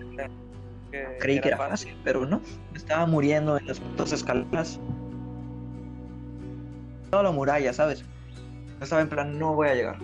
¿Qué- 0.91 1.16
creí 1.20 1.41
que 1.41 1.49
era 1.49 1.57
fácil, 1.57 1.97
pero 2.05 2.25
no. 2.27 2.41
Me 2.72 2.79
estaba 2.79 3.07
muriendo 3.07 3.57
en 3.59 3.66
las 3.66 3.81
putas 3.81 4.12
escaleras. 4.12 4.79
Toda 7.11 7.22
la 7.25 7.31
muralla, 7.33 7.72
¿sabes? 7.72 8.05
Estaba 8.81 9.03
en 9.03 9.09
plan, 9.09 9.39
no 9.39 9.55
voy 9.55 9.68
a 9.68 9.75
llegar. 9.75 9.97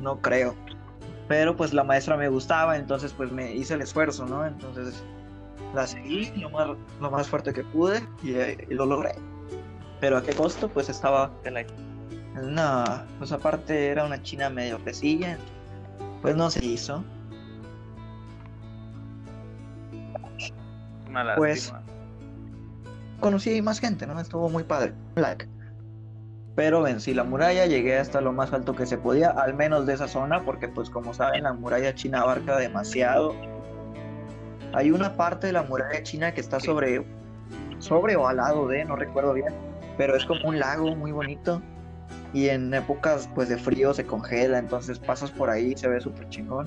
No 0.00 0.20
creo. 0.20 0.54
Pero 1.28 1.56
pues 1.56 1.72
la 1.72 1.84
maestra 1.84 2.16
me 2.16 2.28
gustaba, 2.28 2.76
entonces 2.76 3.12
pues 3.12 3.30
me 3.32 3.52
hice 3.54 3.74
el 3.74 3.80
esfuerzo, 3.82 4.26
¿no? 4.26 4.44
Entonces 4.46 5.02
la 5.74 5.86
seguí 5.86 6.32
lo 6.36 6.50
más, 6.50 6.68
lo 7.00 7.10
más 7.10 7.28
fuerte 7.28 7.52
que 7.52 7.64
pude 7.64 8.02
y, 8.22 8.30
y 8.32 8.74
lo 8.74 8.86
logré. 8.86 9.14
Pero 10.00 10.16
a 10.16 10.22
qué 10.22 10.32
costo? 10.32 10.68
Pues 10.68 10.88
estaba 10.88 11.30
de 11.44 11.50
la 11.52 11.64
no, 12.34 12.84
pues 13.18 13.30
aparte 13.30 13.88
era 13.88 14.04
una 14.04 14.22
china 14.22 14.48
medio 14.48 14.78
fresilla, 14.78 15.36
pues 16.22 16.34
no 16.34 16.50
se 16.50 16.64
hizo. 16.64 17.04
una? 21.08 21.34
Pues, 21.36 21.72
Conocí 23.20 23.62
más 23.62 23.78
gente, 23.78 24.06
¿no? 24.06 24.18
Estuvo 24.18 24.48
muy 24.48 24.64
padre. 24.64 24.94
Like. 25.14 25.46
Pero 26.56 26.82
vencí 26.82 27.14
la 27.14 27.22
muralla, 27.22 27.66
llegué 27.66 27.98
hasta 27.98 28.20
lo 28.20 28.32
más 28.32 28.52
alto 28.52 28.74
que 28.74 28.84
se 28.84 28.98
podía, 28.98 29.30
al 29.30 29.54
menos 29.54 29.86
de 29.86 29.94
esa 29.94 30.08
zona, 30.08 30.44
porque 30.44 30.68
pues 30.68 30.90
como 30.90 31.14
saben, 31.14 31.44
la 31.44 31.52
muralla 31.52 31.94
china 31.94 32.22
abarca 32.22 32.56
demasiado. 32.56 33.34
Hay 34.74 34.90
una 34.90 35.14
parte 35.16 35.48
de 35.48 35.52
la 35.52 35.62
muralla 35.62 36.02
china 36.02 36.32
que 36.32 36.40
está 36.40 36.58
sobre, 36.60 37.04
sobre 37.78 38.16
o 38.16 38.26
al 38.26 38.36
lado 38.38 38.66
de, 38.68 38.84
no 38.84 38.96
recuerdo 38.96 39.34
bien, 39.34 39.52
pero 39.98 40.16
es 40.16 40.24
como 40.24 40.48
un 40.48 40.58
lago 40.58 40.94
muy 40.96 41.12
bonito. 41.12 41.60
Y 42.34 42.48
en 42.48 42.72
épocas 42.72 43.28
pues 43.34 43.50
de 43.50 43.58
frío 43.58 43.92
se 43.92 44.06
congela, 44.06 44.58
entonces 44.58 44.98
pasas 44.98 45.30
por 45.30 45.50
ahí 45.50 45.72
y 45.72 45.76
se 45.76 45.88
ve 45.88 46.00
súper 46.00 46.28
chingón. 46.30 46.66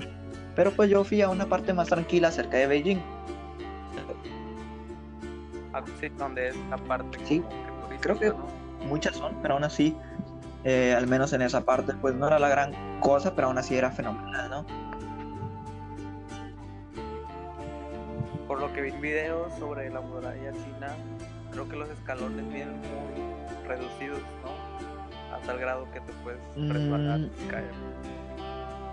Pero 0.54 0.70
pues 0.70 0.88
yo 0.88 1.02
fui 1.02 1.20
a 1.22 1.28
una 1.28 1.46
parte 1.46 1.72
más 1.74 1.88
tranquila 1.88 2.30
cerca 2.30 2.56
de 2.58 2.66
Beijing. 2.68 3.00
Ah, 5.72 5.82
sí, 6.00 6.08
donde 6.16 6.48
es 6.48 6.56
la 6.70 6.76
parte 6.78 7.18
Sí, 7.24 7.40
que 7.40 7.44
turística, 7.44 8.00
creo 8.00 8.18
que- 8.18 8.28
¿no? 8.28 8.46
muchas 8.88 9.16
son, 9.16 9.34
pero 9.42 9.54
aún 9.54 9.64
así, 9.64 9.96
eh, 10.64 10.94
al 10.96 11.06
menos 11.06 11.32
en 11.32 11.42
esa 11.42 11.62
parte, 11.62 11.92
pues 12.00 12.14
no 12.14 12.26
era 12.28 12.38
la 12.38 12.48
gran 12.48 12.72
cosa, 13.00 13.34
pero 13.34 13.48
aún 13.48 13.58
así 13.58 13.76
era 13.76 13.90
fenomenal, 13.90 14.48
¿no? 14.48 14.66
Por 18.46 18.60
lo 18.60 18.72
que 18.72 18.82
vi 18.82 18.90
en 18.90 19.00
videos 19.00 19.52
sobre 19.58 19.90
la 19.90 20.00
muralla 20.00 20.52
china, 20.52 20.88
creo 21.52 21.68
que 21.68 21.76
los 21.76 21.88
escalones 21.90 22.48
vienen 22.48 22.76
muy 22.78 23.66
reducidos, 23.68 24.20
¿no? 24.44 25.34
A 25.36 25.40
tal 25.40 25.58
grado 25.58 25.86
que 25.92 26.00
te 26.00 26.12
puedes 26.22 26.40
Mm. 26.56 26.70
resbalar 26.70 27.20
y 27.20 27.48
caer. 27.48 27.70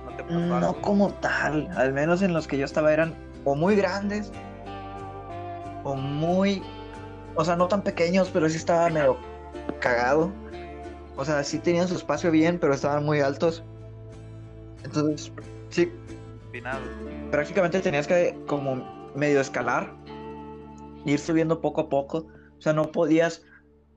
¿No 0.05 0.15
te 0.17 0.23
pasó 0.23 0.59
No 0.59 0.81
como 0.81 1.13
tal, 1.15 1.69
al 1.75 1.93
menos 1.93 2.21
en 2.21 2.33
los 2.33 2.47
que 2.47 2.57
yo 2.57 2.65
estaba 2.65 2.91
eran 2.93 3.13
o 3.45 3.55
muy 3.55 3.75
grandes 3.75 4.31
o 5.83 5.95
muy, 5.95 6.61
o 7.35 7.43
sea, 7.45 7.55
no 7.55 7.67
tan 7.67 7.81
pequeños, 7.83 8.29
pero 8.33 8.49
sí 8.49 8.57
estaba 8.57 8.89
medio 8.89 9.17
cagado. 9.79 10.31
O 11.15 11.23
sea, 11.25 11.43
sí 11.43 11.59
tenían 11.59 11.87
su 11.87 11.95
espacio 11.95 12.31
bien, 12.31 12.57
pero 12.59 12.73
estaban 12.73 13.05
muy 13.05 13.19
altos. 13.19 13.63
Entonces, 14.83 15.31
sí, 15.69 15.91
Empinados. 16.45 16.87
prácticamente 17.31 17.79
tenías 17.81 18.07
que 18.07 18.35
como 18.47 19.02
medio 19.15 19.39
escalar, 19.39 19.93
ir 21.05 21.19
subiendo 21.19 21.61
poco 21.61 21.81
a 21.81 21.89
poco. 21.89 22.27
O 22.57 22.61
sea, 22.61 22.73
no 22.73 22.91
podías 22.91 23.43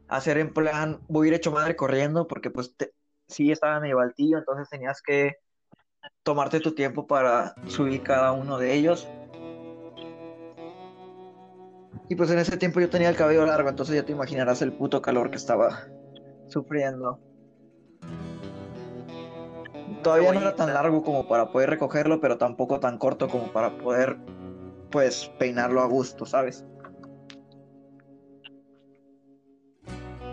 hacer 0.08 0.38
en 0.38 0.52
plan, 0.52 1.00
voy 1.08 1.26
a 1.26 1.28
ir 1.28 1.34
hecho 1.34 1.52
madre 1.52 1.76
corriendo, 1.76 2.26
porque 2.26 2.50
pues 2.50 2.76
te- 2.76 2.92
sí 3.28 3.50
estaba 3.50 3.80
medio 3.80 3.98
altillo, 4.00 4.38
entonces 4.38 4.68
tenías 4.68 5.02
que 5.02 5.36
tomarte 6.22 6.60
tu 6.60 6.72
tiempo 6.72 7.06
para 7.06 7.54
subir 7.66 8.02
cada 8.02 8.32
uno 8.32 8.58
de 8.58 8.74
ellos. 8.74 9.08
Y 12.08 12.14
pues 12.14 12.30
en 12.30 12.38
ese 12.38 12.56
tiempo 12.56 12.80
yo 12.80 12.88
tenía 12.88 13.08
el 13.08 13.16
cabello 13.16 13.44
largo, 13.46 13.68
entonces 13.68 13.96
ya 13.96 14.04
te 14.04 14.12
imaginarás 14.12 14.62
el 14.62 14.72
puto 14.72 15.02
calor 15.02 15.30
que 15.30 15.36
estaba 15.38 15.88
sufriendo. 16.48 17.18
Todavía 20.02 20.32
no 20.32 20.40
era 20.40 20.54
tan 20.54 20.72
largo 20.72 21.02
como 21.02 21.26
para 21.26 21.50
poder 21.50 21.70
recogerlo, 21.70 22.20
pero 22.20 22.38
tampoco 22.38 22.78
tan 22.78 22.96
corto 22.96 23.28
como 23.28 23.52
para 23.52 23.76
poder, 23.76 24.16
pues, 24.91 25.30
peinarlo 25.39 25.80
a 25.80 25.87
gusto, 25.87 26.26
¿sabes? 26.26 26.64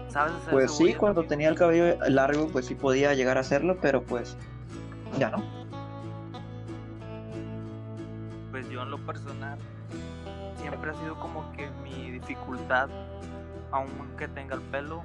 ¿Sabes 0.09 0.33
Pues 0.51 0.71
sí, 0.71 0.93
cuando 0.93 1.23
tenía 1.23 1.49
el 1.49 1.55
cabello 1.55 1.97
largo, 2.07 2.47
pues 2.47 2.67
sí 2.67 2.75
podía 2.75 3.13
llegar 3.15 3.37
a 3.37 3.41
hacerlo, 3.41 3.77
pero 3.81 4.03
pues 4.03 4.37
ya 5.17 5.31
no. 5.31 5.43
Pues 8.51 8.69
yo 8.69 8.83
en 8.83 8.91
lo 8.91 9.03
personal 9.05 9.57
siempre 10.61 10.91
ha 10.91 10.93
sido 10.93 11.19
como 11.19 11.51
que 11.53 11.67
mi 11.83 12.11
dificultad 12.11 12.89
aunque 13.73 14.27
tenga 14.27 14.53
el 14.53 14.61
pelo 14.61 15.03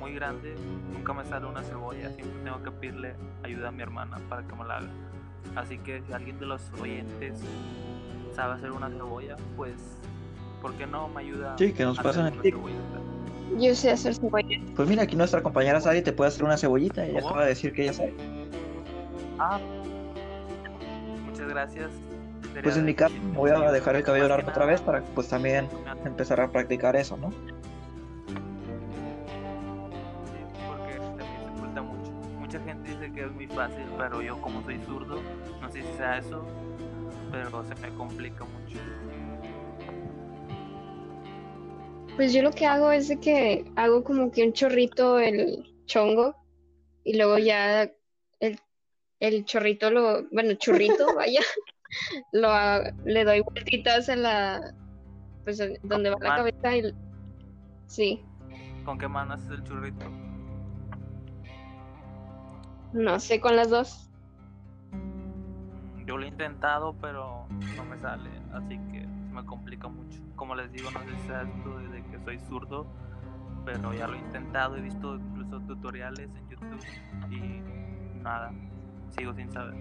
muy 0.00 0.14
grande, 0.14 0.56
nunca 0.90 1.12
me 1.12 1.24
sale 1.26 1.46
una 1.46 1.62
cebolla. 1.62 2.10
Siempre 2.12 2.40
tengo 2.42 2.62
que 2.62 2.70
pedirle 2.70 3.14
ayuda 3.42 3.68
a 3.68 3.70
mi 3.70 3.82
hermana 3.82 4.18
para 4.30 4.42
que 4.42 4.54
me 4.54 4.64
la 4.64 4.78
haga. 4.78 4.88
Así 5.54 5.78
que 5.78 6.02
si 6.02 6.12
alguien 6.14 6.38
de 6.40 6.46
los 6.46 6.62
oyentes 6.80 7.38
sabe 8.36 8.54
hacer 8.54 8.70
una 8.70 8.88
cebolla, 8.90 9.34
pues, 9.56 9.74
¿por 10.62 10.74
qué 10.74 10.86
no 10.86 11.08
me 11.08 11.22
ayuda? 11.22 11.56
Sí, 11.58 11.72
que 11.72 11.84
nos 11.84 11.98
a 11.98 12.02
pasen 12.02 12.26
hacer 12.26 12.32
el 12.34 12.38
una 12.38 12.42
tip. 12.42 12.54
cebollita? 12.54 13.00
Yo 13.58 13.74
sé 13.74 13.90
hacer 13.90 14.14
cebolla. 14.14 14.58
Pues 14.76 14.88
mira, 14.88 15.02
aquí 15.04 15.16
nuestra 15.16 15.42
compañera 15.42 15.80
Sari 15.80 16.02
te 16.02 16.12
puede 16.12 16.28
hacer 16.28 16.44
una 16.44 16.56
cebollita. 16.58 17.04
Ella 17.04 17.20
¿Cómo? 17.20 17.28
acaba 17.30 17.42
de 17.44 17.48
decir 17.50 17.72
que 17.72 17.82
ella 17.84 17.92
sabe. 17.94 18.14
Ah, 19.38 19.58
muchas 21.26 21.48
gracias. 21.48 21.90
Sería 22.48 22.62
Pues 22.62 22.76
en 22.76 22.84
mi 22.84 22.94
caso 22.94 23.14
me 23.32 23.36
voy 23.38 23.50
a 23.50 23.72
dejar 23.72 23.96
el 23.96 24.02
cabello 24.02 24.28
largo 24.28 24.48
otra 24.50 24.66
vez 24.66 24.80
para 24.80 25.02
pues 25.02 25.28
también 25.28 25.68
empezar 26.04 26.40
a 26.40 26.50
practicar 26.50 26.96
eso, 26.96 27.16
¿no? 27.16 27.30
Sí, 27.30 27.36
porque 30.66 30.94
también 30.98 31.42
se 31.44 31.50
oculta 31.50 31.82
mucho. 31.82 32.10
Mucha 32.40 32.60
gente 32.60 32.90
dice 32.90 33.12
que 33.12 33.24
es 33.24 33.32
muy 33.32 33.46
fácil, 33.46 33.84
pero 33.98 34.22
yo 34.22 34.40
como 34.40 34.62
soy 34.62 34.78
zurdo, 34.86 35.20
no 35.60 35.70
sé 35.70 35.82
si 35.82 35.92
sea 35.96 36.18
eso, 36.18 36.44
pero 37.30 37.62
se 37.64 37.74
me 37.76 37.88
complica 37.94 38.44
mucho. 38.44 38.78
Pues 42.16 42.32
yo 42.32 42.42
lo 42.42 42.50
que 42.50 42.64
hago 42.66 42.90
es 42.92 43.08
de 43.08 43.18
que 43.20 43.64
hago 43.76 44.02
como 44.02 44.30
que 44.32 44.44
un 44.44 44.52
chorrito 44.54 45.18
el 45.18 45.64
chongo 45.86 46.34
y 47.04 47.16
luego 47.16 47.36
ya 47.38 47.90
el, 48.40 48.58
el 49.20 49.44
chorrito 49.44 49.90
lo, 49.90 50.26
bueno, 50.32 50.54
churrito, 50.54 51.06
vaya, 51.14 51.40
lo 52.32 52.48
le 53.04 53.24
doy 53.24 53.40
vueltitas 53.42 54.08
en 54.08 54.22
la, 54.22 54.74
pues 55.44 55.60
en- 55.60 55.78
donde 55.82 56.10
va 56.10 56.16
la 56.22 56.36
cabeza 56.36 56.76
y 56.76 56.94
sí, 57.86 58.24
¿Con 58.84 58.98
qué 58.98 59.08
mano 59.08 59.34
haces 59.34 59.50
el 59.50 59.62
churrito? 59.64 60.06
no 62.92 63.20
sé, 63.20 63.40
con 63.40 63.56
las 63.56 63.68
dos. 63.68 64.08
Yo 66.06 66.16
lo 66.16 66.24
he 66.24 66.28
intentado, 66.28 66.94
pero 67.00 67.46
no 67.76 67.84
me 67.84 67.98
sale, 67.98 68.30
así 68.52 68.78
que 68.92 69.00
se 69.00 69.32
me 69.34 69.44
complica 69.44 69.88
mucho. 69.88 70.20
Como 70.36 70.54
les 70.54 70.70
digo, 70.70 70.88
no 70.92 71.00
sé 71.00 71.16
si 71.16 71.26
sea 71.26 71.42
esto 71.42 71.78
de 71.78 72.02
que 72.04 72.18
soy 72.24 72.38
zurdo, 72.48 72.86
pero 73.64 73.92
ya 73.92 74.06
lo 74.06 74.14
he 74.14 74.18
intentado, 74.18 74.76
he 74.76 74.80
visto 74.80 75.16
incluso 75.16 75.60
tutoriales 75.62 76.30
en 76.30 76.48
YouTube 76.48 76.80
y 77.28 78.20
nada, 78.22 78.52
sigo 79.16 79.34
sin 79.34 79.50
saber. 79.50 79.74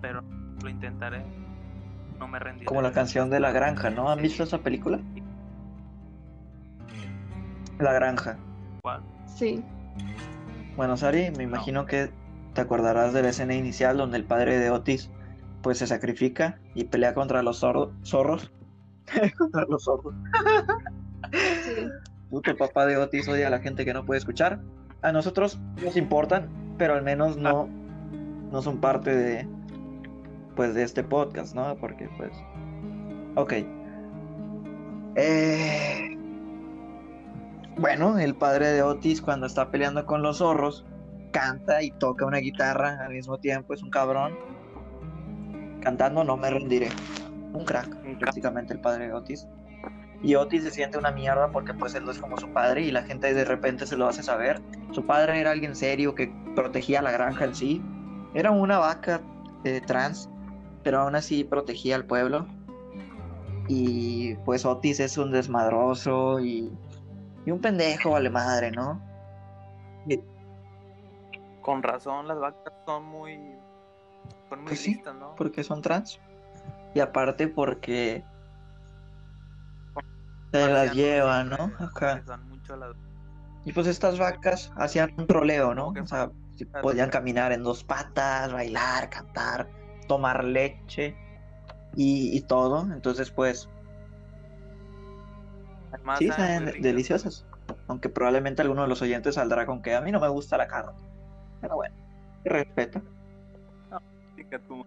Pero 0.00 0.22
lo 0.62 0.68
intentaré. 0.68 1.24
No 2.18 2.28
me 2.28 2.38
rendiré. 2.38 2.66
Como 2.66 2.82
la 2.82 2.92
canción 2.92 3.30
de 3.30 3.40
La 3.40 3.52
Granja, 3.52 3.90
¿no? 3.90 4.08
¿Han 4.08 4.20
visto 4.22 4.42
esa 4.42 4.58
película? 4.58 5.00
La 7.78 7.92
Granja. 7.92 8.36
¿Cuál? 8.82 9.02
Sí, 9.26 9.64
Bueno, 10.76 10.96
Sari, 10.96 11.30
me 11.36 11.44
imagino 11.44 11.86
que 11.86 12.10
te 12.54 12.60
acordarás 12.60 13.12
de 13.12 13.22
la 13.22 13.28
escena 13.30 13.54
inicial 13.54 13.96
donde 13.96 14.16
el 14.16 14.24
padre 14.24 14.58
de 14.58 14.70
Otis 14.70 15.10
pues 15.62 15.78
se 15.78 15.86
sacrifica 15.86 16.58
y 16.74 16.84
pelea 16.84 17.14
contra 17.14 17.42
los 17.42 17.62
zorro- 17.62 17.92
zorros. 18.04 18.52
contra 19.38 19.64
los 19.68 19.84
zorros. 19.84 20.14
sí. 21.64 21.86
Puto 22.30 22.56
papá 22.56 22.86
de 22.86 22.96
Otis 22.96 23.28
odia 23.28 23.46
a 23.46 23.50
la 23.50 23.60
gente 23.60 23.84
que 23.84 23.94
no 23.94 24.04
puede 24.04 24.18
escuchar. 24.18 24.60
A 25.02 25.12
nosotros 25.12 25.58
nos 25.82 25.96
importan, 25.96 26.48
pero 26.78 26.94
al 26.94 27.02
menos 27.02 27.36
no, 27.36 27.68
no 28.50 28.62
son 28.62 28.80
parte 28.80 29.14
de 29.14 29.46
pues 30.56 30.74
de 30.74 30.82
este 30.84 31.02
podcast, 31.04 31.54
¿no? 31.54 31.76
Porque 31.76 32.08
pues. 32.16 32.32
Ok. 33.36 33.52
Eh, 35.16 36.16
Bueno, 37.76 38.18
el 38.18 38.34
padre 38.34 38.68
de 38.68 38.82
Otis 38.82 39.20
cuando 39.20 39.46
está 39.46 39.70
peleando 39.70 40.06
con 40.06 40.22
los 40.22 40.38
zorros 40.38 40.84
canta 41.34 41.82
y 41.82 41.90
toca 41.90 42.24
una 42.24 42.38
guitarra 42.38 43.04
al 43.04 43.12
mismo 43.12 43.38
tiempo, 43.38 43.74
es 43.74 43.82
un 43.82 43.90
cabrón. 43.90 44.38
Cantando 45.82 46.22
no 46.22 46.36
me 46.36 46.48
rendiré. 46.48 46.88
Un 47.52 47.64
crack, 47.64 47.88
prácticamente 48.20 48.72
el 48.72 48.80
padre 48.80 49.08
de 49.08 49.12
Otis. 49.12 49.46
Y 50.22 50.36
Otis 50.36 50.62
se 50.62 50.70
siente 50.70 50.96
una 50.96 51.10
mierda 51.10 51.50
porque 51.50 51.74
pues 51.74 51.94
él 51.96 52.04
no 52.04 52.12
es 52.12 52.18
como 52.18 52.38
su 52.38 52.48
padre 52.52 52.82
y 52.82 52.92
la 52.92 53.02
gente 53.02 53.34
de 53.34 53.44
repente 53.44 53.86
se 53.86 53.96
lo 53.96 54.06
hace 54.06 54.22
saber. 54.22 54.62
Su 54.92 55.04
padre 55.04 55.40
era 55.40 55.50
alguien 55.50 55.74
serio 55.74 56.14
que 56.14 56.32
protegía 56.54 57.02
la 57.02 57.10
granja 57.10 57.44
en 57.44 57.54
sí. 57.54 57.82
Era 58.32 58.52
una 58.52 58.78
vaca 58.78 59.20
eh, 59.64 59.80
trans, 59.84 60.30
pero 60.84 61.00
aún 61.00 61.16
así 61.16 61.42
protegía 61.42 61.96
al 61.96 62.06
pueblo. 62.06 62.46
Y 63.66 64.36
pues 64.44 64.64
Otis 64.64 65.00
es 65.00 65.18
un 65.18 65.32
desmadroso 65.32 66.38
y, 66.38 66.72
y 67.44 67.50
un 67.50 67.60
pendejo 67.60 68.12
vale 68.12 68.30
madre, 68.30 68.70
¿no? 68.70 69.13
Con 71.64 71.82
razón, 71.82 72.28
las 72.28 72.38
vacas 72.38 72.74
son 72.84 73.04
muy. 73.06 73.38
Son 74.50 74.58
muy 74.58 74.68
Pues 74.68 74.80
sí, 74.80 74.96
listas, 74.96 75.14
¿no? 75.14 75.34
Porque 75.34 75.64
son 75.64 75.80
trans. 75.80 76.20
Y 76.94 77.00
aparte 77.00 77.48
porque 77.48 78.22
se 80.52 80.68
las 80.68 80.92
llevan, 80.92 81.48
¿no? 81.48 81.72
Acá. 81.78 82.22
Y 83.64 83.72
pues 83.72 83.86
estas 83.86 84.18
vacas 84.18 84.72
hacían 84.76 85.14
un 85.16 85.26
troleo, 85.26 85.74
¿no? 85.74 85.88
O 85.88 86.06
sea, 86.06 86.30
podían 86.82 87.08
caminar 87.08 87.50
en 87.52 87.62
dos 87.62 87.82
patas, 87.82 88.52
bailar, 88.52 89.08
cantar, 89.08 89.66
tomar 90.06 90.44
leche 90.44 91.16
y, 91.96 92.36
y 92.36 92.42
todo. 92.42 92.82
Entonces, 92.92 93.30
pues, 93.30 93.70
Además, 95.92 96.18
sí, 96.18 96.28
saben 96.28 96.82
deliciosas. 96.82 97.46
Aunque 97.88 98.10
probablemente 98.10 98.60
alguno 98.60 98.82
de 98.82 98.88
los 98.88 99.00
oyentes 99.00 99.36
saldrá 99.36 99.64
con 99.64 99.80
que 99.80 99.94
a 99.94 100.02
mí 100.02 100.12
no 100.12 100.20
me 100.20 100.28
gusta 100.28 100.58
la 100.58 100.68
carne. 100.68 100.92
Pero 101.64 101.76
bueno. 101.76 101.94
Chica, 104.36 104.58
tú. 104.68 104.84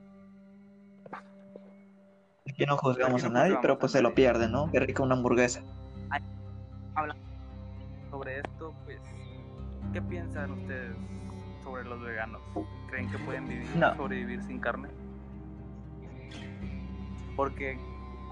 Aquí 2.48 2.66
no 2.66 2.78
juzgamos 2.78 3.24
a 3.24 3.30
nadie, 3.30 3.58
pero 3.62 3.80
pues 3.80 3.92
se 3.92 4.02
lo 4.02 4.14
pierde, 4.14 4.48
¿no? 4.48 4.72
Qué 4.72 4.80
rica 4.80 5.02
una 5.04 5.16
hamburguesa. 5.16 5.62
Sobre 8.12 8.40
esto, 8.40 8.74
pues, 8.86 9.00
¿qué 9.92 10.02
piensan 10.02 10.52
ustedes 10.52 10.96
sobre 11.64 11.84
los 11.84 12.02
veganos? 12.02 12.42
¿Creen 12.90 13.12
que 13.12 13.18
pueden 13.20 13.48
vivir, 13.48 13.68
No. 13.76 13.96
sobrevivir 13.96 14.42
sin 14.44 14.60
carne? 14.60 14.90
Porque, 17.36 17.78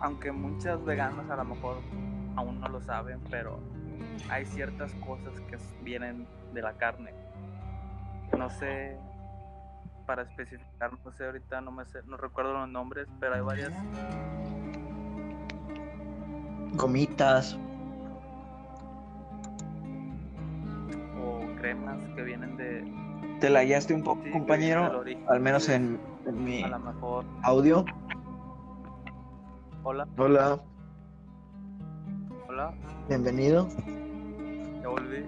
aunque 0.02 0.32
muchos 0.32 0.84
veganos 0.86 1.30
a 1.30 1.36
lo 1.36 1.46
mejor 1.46 1.78
aún 2.36 2.60
no 2.60 2.68
lo 2.70 2.82
saben, 2.82 3.20
pero 3.30 3.60
hay 4.30 4.46
ciertas 4.46 4.94
cosas 5.06 5.34
que 5.42 5.58
vienen 5.84 6.26
de 6.54 6.62
la 6.62 6.74
carne. 6.74 7.12
No 8.38 8.50
sé, 8.50 8.98
para 10.06 10.24
especificar, 10.24 10.92
no 11.04 11.12
sé, 11.12 11.26
ahorita 11.26 11.62
no 11.62 11.72
me 11.72 11.86
sé, 11.86 12.00
no 12.06 12.18
recuerdo 12.18 12.54
los 12.54 12.70
nombres, 12.70 13.08
pero 13.20 13.36
hay 13.36 13.42
varias 13.42 13.72
Gomitas. 16.74 17.58
o 21.18 21.40
cremas 21.60 21.98
que 22.16 22.24
vienen 22.24 22.58
de... 22.58 22.84
Te 23.40 23.50
la 23.50 23.64
guiaste 23.64 23.94
un 23.94 24.04
poco, 24.04 24.22
sí, 24.24 24.32
compañero. 24.32 25.00
origen. 25.00 25.26
Al 25.30 25.40
menos 25.40 25.68
en, 25.70 26.00
en 26.26 26.44
mi 26.44 26.64
A 26.64 26.68
lo 26.68 26.80
mejor... 26.80 27.26
audio. 27.44 27.86
Hola, 29.84 30.08
Hola, 30.18 30.60
hola. 32.50 32.74
bienvenido. 33.08 33.68
Ya 34.82 34.88
volví. 34.90 35.24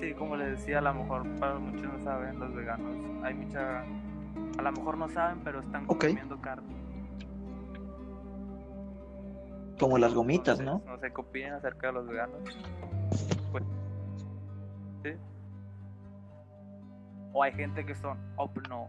Sí, 0.00 0.14
como 0.14 0.34
les 0.34 0.58
decía, 0.58 0.78
a 0.78 0.80
lo 0.80 0.94
mejor 0.94 1.28
para 1.38 1.58
muchos 1.58 1.82
no 1.92 2.02
saben, 2.02 2.38
los 2.40 2.54
veganos, 2.54 2.96
hay 3.22 3.34
mucha... 3.34 3.80
A 4.58 4.62
lo 4.62 4.72
mejor 4.72 4.96
no 4.96 5.08
saben, 5.10 5.40
pero 5.44 5.60
están 5.60 5.84
Ok. 5.88 6.06
comiendo 6.06 6.40
carne. 6.40 6.74
Como 9.78 9.98
las 9.98 10.14
gomitas, 10.14 10.58
¿no? 10.58 10.76
Entonces, 10.78 10.90
No 10.90 10.98
sé 11.00 11.14
qué 11.14 11.20
opinan 11.20 11.52
acerca 11.54 11.86
de 11.88 11.92
los 11.92 12.06
veganos. 12.06 12.40
Pues, 13.52 13.64
sí. 15.04 15.10
O 17.32 17.42
hay 17.42 17.52
gente 17.52 17.84
que 17.84 17.94
son 17.94 18.18
opno 18.36 18.88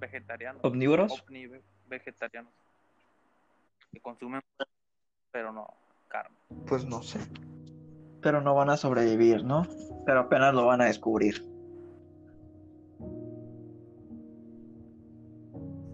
vegetarianos. 0.00 0.64
¿Omnívoros? 0.64 1.24
Vegetarianos. 1.88 2.52
Que 3.92 4.00
consumen, 4.00 4.42
pero 5.30 5.52
no 5.52 5.68
carne. 6.08 6.36
Pues 6.66 6.84
no 6.84 7.02
sé. 7.02 7.20
Pero 8.22 8.40
no 8.40 8.54
van 8.54 8.70
a 8.70 8.76
sobrevivir, 8.76 9.44
¿no? 9.44 9.66
Pero 10.04 10.20
apenas 10.20 10.54
lo 10.54 10.66
van 10.66 10.80
a 10.80 10.86
descubrir. 10.86 11.36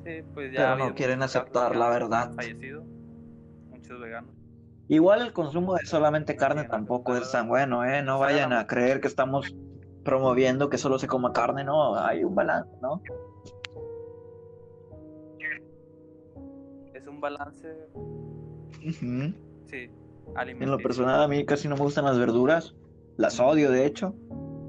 Sí, 0.04 0.22
pues 0.34 0.52
ya 0.52 0.74
Pero 0.74 0.76
no 0.76 0.94
quieren 0.94 1.22
aceptar 1.22 1.76
la 1.76 1.88
verdad. 1.88 2.32
Fallecido. 2.34 2.84
Muchos 3.70 4.00
veganos. 4.00 4.34
Igual 4.88 5.22
el 5.22 5.32
consumo 5.32 5.74
de 5.74 5.86
solamente 5.86 6.36
carne 6.36 6.64
tampoco 6.64 7.16
es 7.16 7.30
tan 7.30 7.48
bueno, 7.48 7.84
¿eh? 7.84 8.02
No 8.02 8.18
vayan 8.18 8.52
a 8.52 8.66
creer 8.66 9.00
que 9.00 9.08
estamos 9.08 9.54
promoviendo 10.04 10.68
que 10.68 10.78
solo 10.78 10.98
se 10.98 11.06
coma 11.06 11.32
carne, 11.32 11.64
no, 11.64 11.96
hay 11.96 12.24
un 12.24 12.34
balance, 12.34 12.70
¿no? 12.80 13.00
Es 16.92 17.06
un 17.06 17.20
balance, 17.20 17.88
Ujú. 18.84 19.34
sí, 19.66 19.90
En 20.36 20.70
lo 20.70 20.78
personal 20.78 21.22
a 21.22 21.28
mí 21.28 21.44
casi 21.44 21.68
no 21.68 21.76
me 21.76 21.82
gustan 21.82 22.04
las 22.04 22.18
verduras, 22.18 22.74
las 23.16 23.38
odio 23.38 23.70
de 23.70 23.84
hecho, 23.84 24.14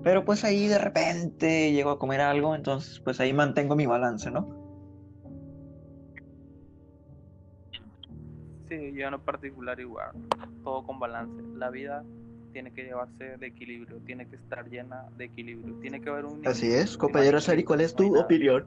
pero 0.04 0.26
pues 0.26 0.44
ahí 0.44 0.68
de 0.68 0.78
repente 0.78 1.72
llego 1.72 1.92
a 1.92 2.00
comer 2.00 2.20
algo, 2.20 2.56
entonces 2.56 3.00
pues 3.00 3.20
ahí 3.20 3.32
mantengo 3.32 3.76
mi 3.76 3.86
balance, 3.86 4.30
¿no? 4.30 4.62
Sí, 8.68 8.94
yo 8.94 9.06
en 9.06 9.12
lo 9.12 9.22
particular 9.24 9.80
igual, 9.80 10.12
todo 10.64 10.84
con 10.84 11.00
balance. 11.00 11.42
La 11.56 11.70
vida 11.70 12.04
tiene 12.52 12.74
que 12.74 12.84
llevarse 12.84 13.38
de 13.38 13.48
equilibrio, 13.48 13.98
tiene 14.06 14.28
que 14.28 14.36
estar 14.36 14.68
llena 14.70 15.06
de 15.16 15.26
equilibrio, 15.26 15.76
tiene 15.76 16.02
que 16.02 16.10
haber 16.10 16.26
un... 16.26 16.46
Así 16.46 16.72
es, 16.72 16.98
compañero 16.98 17.40
Sari, 17.40 17.64
¿cuál 17.64 17.82
es 17.82 17.96
tu 17.96 18.12
no 18.12 18.22
opinión? 18.22 18.66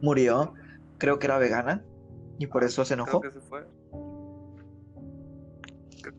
Murió, 0.00 0.54
creo 0.98 1.18
que 1.18 1.26
era 1.26 1.36
vegana 1.36 1.84
y 2.40 2.46
por 2.46 2.64
eso 2.64 2.84
se 2.86 2.94
Creo 2.94 3.04
enojó. 3.06 3.20
que 3.20 3.30
se 3.32 3.40
fue. 3.42 3.66
Creo- 6.02 6.14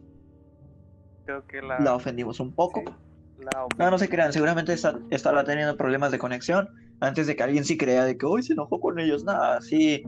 Creo 1.26 1.48
que 1.48 1.62
la... 1.64 1.80
La 1.80 1.96
ofendimos 1.96 2.40
un 2.40 2.54
poco. 2.54 2.82
sí, 2.86 3.44
la 3.44 3.66
No, 3.80 3.90
no 3.92 3.98
se 3.98 4.08
crean, 4.08 4.32
seguramente 4.32 4.72
está, 4.74 5.00
estará 5.10 5.44
teniendo 5.44 5.76
problemas 5.76 6.12
de 6.12 6.20
conexión 6.20 6.70
antes 7.00 7.26
de 7.26 7.36
que 7.36 7.42
alguien 7.42 7.66
sí 7.66 7.76
crea 7.76 8.06
de 8.06 8.18
que 8.18 8.26
hoy 8.28 8.44
se 8.44 8.54
enojó 8.54 8.80
con 8.80 9.00
ellos. 9.00 9.24
Nada, 9.24 9.60
sí, 9.62 10.04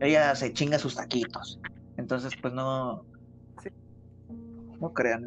ella 0.00 0.34
se 0.34 0.52
chinga 0.52 0.78
sus 0.80 0.96
taquitos. 0.96 1.60
Entonces, 1.96 2.32
pues 2.42 2.52
no, 2.52 3.04
Sí. 3.62 3.68
no 4.80 4.92
crean. 4.92 5.24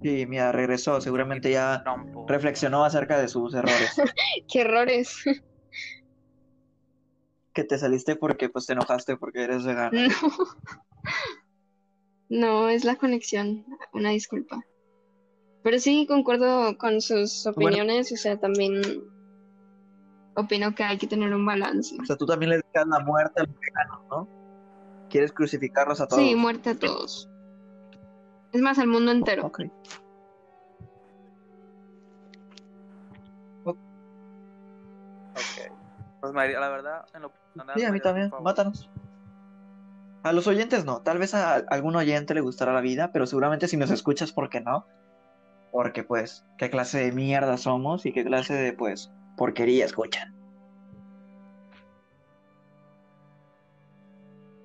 Sí, 0.00 0.26
mira, 0.26 0.52
regresó, 0.52 1.00
seguramente 1.00 1.50
ya 1.50 1.82
reflexionó 2.28 2.84
acerca 2.84 3.18
de 3.18 3.26
sus 3.26 3.52
errores. 3.52 3.90
Qué 4.48 4.60
errores. 4.60 5.16
Que 7.52 7.64
te 7.64 7.78
saliste 7.78 8.16
porque 8.16 8.48
pues 8.48 8.66
te 8.66 8.72
enojaste 8.74 9.16
porque 9.16 9.42
eres 9.44 9.64
vegana. 9.64 10.08
No. 10.08 10.14
No, 12.30 12.68
es 12.68 12.84
la 12.84 12.96
conexión. 12.96 13.64
Una 13.94 14.10
disculpa. 14.10 14.60
Pero 15.62 15.78
sí, 15.78 16.06
concuerdo 16.06 16.76
con 16.76 17.00
sus 17.00 17.44
Bueno. 17.54 17.68
opiniones. 17.68 18.12
O 18.12 18.18
sea, 18.18 18.38
también 18.38 18.82
opino 20.34 20.74
que 20.74 20.84
hay 20.84 20.98
que 20.98 21.06
tener 21.06 21.32
un 21.34 21.46
balance. 21.46 21.96
O 21.98 22.04
sea, 22.04 22.16
tú 22.16 22.26
también 22.26 22.50
le 22.50 22.56
dejas 22.56 22.86
la 22.86 23.00
muerte 23.00 23.40
a 23.40 23.44
los 23.44 23.58
veganos, 23.58 24.00
¿no? 24.10 24.28
Quieres 25.08 25.32
crucificarlos 25.32 26.02
a 26.02 26.06
todos. 26.06 26.22
Sí, 26.22 26.34
muerte 26.34 26.68
a 26.68 26.78
todos. 26.78 27.30
Es 28.52 28.60
más, 28.60 28.78
al 28.78 28.88
mundo 28.88 29.10
entero. 29.10 29.46
Ok. 29.46 29.62
Ok. 33.64 35.67
Pues 36.20 36.32
María, 36.32 36.58
la 36.58 36.68
verdad, 36.68 37.04
en 37.14 37.22
lo 37.22 37.30
personal, 37.30 37.78
Sí, 37.78 37.84
a 37.84 37.92
mí 37.92 38.00
también, 38.00 38.30
mátanos. 38.42 38.90
A 40.24 40.32
los 40.32 40.46
oyentes 40.46 40.84
no, 40.84 41.00
tal 41.00 41.18
vez 41.18 41.34
a 41.34 41.54
algún 41.54 41.94
oyente 41.94 42.34
le 42.34 42.40
gustará 42.40 42.72
la 42.72 42.80
vida, 42.80 43.12
pero 43.12 43.26
seguramente 43.26 43.68
si 43.68 43.76
nos 43.76 43.90
escuchas, 43.90 44.32
¿por 44.32 44.50
qué 44.50 44.60
no? 44.60 44.86
Porque 45.70 46.02
pues, 46.02 46.44
¿qué 46.56 46.70
clase 46.70 46.98
de 46.98 47.12
mierda 47.12 47.56
somos 47.56 48.04
y 48.04 48.12
qué 48.12 48.24
clase 48.24 48.54
de 48.54 48.72
pues 48.72 49.12
porquería 49.36 49.84
escuchan? 49.84 50.34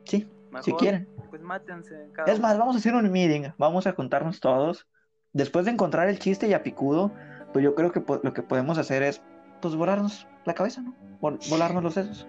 Sí, 0.06 0.28
si 0.62 0.74
quieren. 0.74 1.08
Pues 1.30 1.42
mátense. 1.42 2.10
cada 2.14 2.32
Es 2.32 2.40
más, 2.40 2.58
vamos 2.58 2.76
a 2.76 2.80
hacer 2.80 2.96
un 2.96 3.12
meeting, 3.12 3.50
vamos 3.58 3.86
a 3.86 3.94
juntarnos 3.94 4.40
todos. 4.40 4.88
Después 5.34 5.66
de 5.66 5.72
encontrar 5.72 6.10
el 6.10 6.20
chiste 6.20 6.48
y 6.48 6.54
a 6.54 6.64
picudo, 6.64 7.12
pues 7.54 7.64
yo 7.64 7.76
creo 7.76 7.92
que 7.92 8.04
lo 8.24 8.34
que 8.34 8.42
podemos 8.42 8.78
hacer 8.78 9.04
es, 9.04 9.22
pues, 9.62 9.76
volarnos 9.76 10.28
la 10.46 10.54
cabeza, 10.54 10.82
¿no? 10.82 10.94
Vol- 11.22 11.40
volarnos 11.50 11.84
los 11.84 11.94
sesos. 11.94 12.28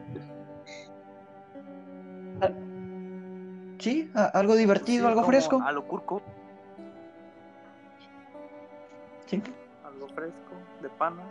Ah, 2.41 2.51
Sí, 3.79 4.11
algo 4.33 4.55
divertido, 4.57 5.05
Sí, 5.05 5.09
algo 5.11 5.25
fresco. 5.25 5.61
A 5.63 5.73
lo 5.73 5.87
curco, 5.87 6.23
Sí, 9.27 9.43
algo 9.85 10.09
fresco, 10.09 10.53
de 10.81 10.89
pana. 10.91 11.23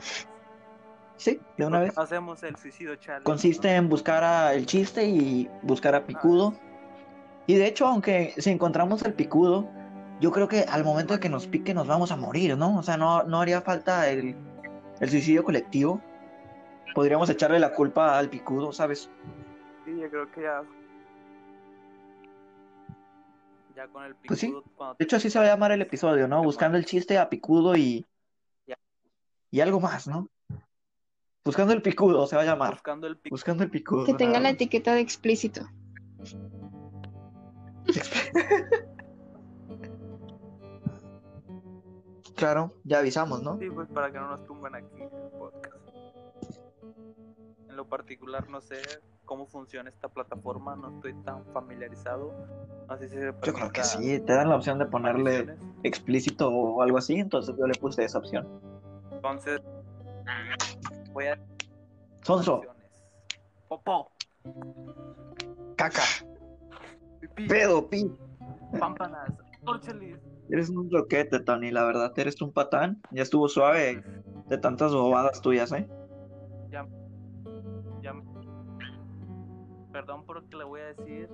sí, 1.18 1.40
de 1.58 1.66
una 1.66 1.80
vez. 1.80 1.98
Hacemos 1.98 2.44
el 2.44 2.56
suicidio 2.58 2.96
challenge. 2.98 3.24
Consiste 3.24 3.74
en 3.76 3.88
buscar 3.90 4.24
a 4.24 4.54
el 4.54 4.66
chiste 4.66 5.06
y 5.06 5.50
buscar 5.64 5.96
a 5.96 6.06
picudo. 6.06 6.54
Y 7.48 7.56
de 7.56 7.66
hecho, 7.68 7.88
aunque 7.88 8.34
si 8.38 8.50
encontramos 8.52 9.04
el 9.04 9.14
picudo, 9.14 9.68
yo 10.20 10.32
creo 10.32 10.48
que 10.48 10.62
al 10.70 10.84
momento 10.84 11.14
de 11.14 11.20
que 11.20 11.30
nos 11.30 11.48
pique 11.48 11.74
nos 11.74 11.88
vamos 11.88 12.12
a 12.12 12.16
morir, 12.18 12.58
¿no? 12.58 12.78
O 12.78 12.84
sea, 12.84 12.98
no, 12.98 13.24
no 13.24 13.42
haría 13.42 13.62
falta 13.62 14.10
el, 14.10 14.36
el 15.00 15.10
suicidio 15.10 15.44
colectivo. 15.44 16.02
Podríamos 16.94 17.30
echarle 17.30 17.60
la 17.60 17.74
culpa 17.74 18.18
al 18.18 18.30
picudo, 18.30 18.72
¿sabes? 18.72 19.10
Sí, 19.86 20.00
yo 20.00 20.10
creo 20.10 20.32
que 20.32 20.42
ya. 20.44 20.64
Ya 23.76 23.88
con 23.88 24.04
el 24.04 24.16
picudo. 24.16 24.28
Pues 24.28 24.40
sí. 24.40 24.54
cuando 24.76 24.96
De 25.00 25.06
hecho, 25.06 25.16
así 25.16 25.30
se 25.30 25.40
va 25.40 25.46
a 25.46 25.48
llamar 25.50 25.72
el 25.72 25.82
episodio, 25.82 26.28
¿no? 26.28 26.44
Buscando 26.44 26.78
el 26.78 26.86
chiste 26.86 27.18
a 27.18 27.30
picudo 27.30 27.76
y, 27.76 28.06
Ya. 28.68 28.78
y 29.50 29.62
algo 29.62 29.80
más, 29.80 30.08
¿no? 30.08 30.30
Buscando 31.44 31.74
el 31.74 31.82
picudo 31.82 32.26
se 32.28 32.36
va 32.36 32.44
a 32.44 32.46
llamar. 32.46 32.74
Buscando 32.74 33.08
el 33.08 33.18
picudo. 33.18 33.34
Buscando 33.34 33.64
el 33.64 33.70
picudo. 33.70 34.06
Que 34.06 34.14
tenga 34.14 34.40
la 34.40 34.52
etiqueta 34.52 34.94
de 34.94 35.02
explícito. 35.02 35.68
Claro, 42.36 42.74
ya 42.84 43.00
avisamos, 43.00 43.42
¿no? 43.44 43.58
Sí, 43.60 43.70
pues 43.70 43.88
para 43.90 44.12
que 44.12 44.18
no 44.18 44.28
nos 44.28 44.46
tumben 44.46 44.76
aquí 44.76 45.02
el 45.02 45.10
podcast. 45.38 45.83
En 47.74 47.78
lo 47.78 47.88
particular, 47.88 48.48
no 48.52 48.62
sé 48.62 48.84
cómo 49.26 49.48
funciona 49.48 49.90
esta 49.90 50.08
plataforma, 50.08 50.76
no 50.76 50.94
estoy 50.94 51.16
tan 51.24 51.44
familiarizado. 51.46 52.32
No 52.88 52.96
sé 53.00 53.10
si 53.10 53.16
se 53.16 53.34
Yo 53.42 53.52
creo 53.52 53.72
que 53.72 53.84
sí, 53.84 54.20
te 54.20 54.34
dan 54.34 54.50
la 54.50 54.58
opción 54.58 54.78
de 54.78 54.86
ponerle 54.86 55.56
explícito 55.82 56.52
o 56.52 56.84
algo 56.84 57.00
así, 57.00 57.16
entonces 57.16 57.56
yo 57.58 57.66
le 57.66 57.74
puse 57.74 58.04
esa 58.04 58.20
opción. 58.20 58.48
Entonces, 59.12 59.60
voy 61.14 61.26
a. 61.26 61.40
Sonso. 62.22 62.62
Popó, 63.68 64.12
caca, 65.76 66.04
pipí, 67.22 67.48
pedo, 67.48 67.90
pi. 67.90 68.16
pámpanas, 68.80 69.34
torchelis. 69.66 70.20
Eres 70.52 70.70
un 70.70 70.92
roquete, 70.92 71.40
Tony, 71.40 71.72
la 71.72 71.86
verdad, 71.86 72.14
eres 72.18 72.40
un 72.40 72.54
patán. 72.54 73.02
Ya 73.10 73.24
estuvo 73.24 73.50
suave 73.50 74.04
de 74.48 74.58
tantas 74.60 74.94
bobadas 74.94 75.42
tuyas, 75.42 75.72
¿eh? 75.72 75.88
Ya. 76.70 76.86
Perdón 79.94 80.26
por 80.26 80.42
lo 80.42 80.50
que 80.50 80.58
le 80.58 80.64
voy 80.64 80.82
a 80.82 80.86
decir, 80.86 81.30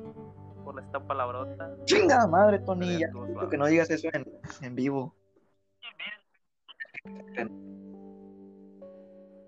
por 0.65 0.77
esta 0.81 0.99
palabrota. 0.99 1.77
Chinga 1.85 2.27
madre, 2.27 2.59
Tony, 2.59 2.99
ya 2.99 3.09
que 3.49 3.57
no 3.57 3.65
digas 3.65 3.89
eso 3.89 4.09
en, 4.11 4.27
en 4.61 4.75
vivo. 4.75 5.15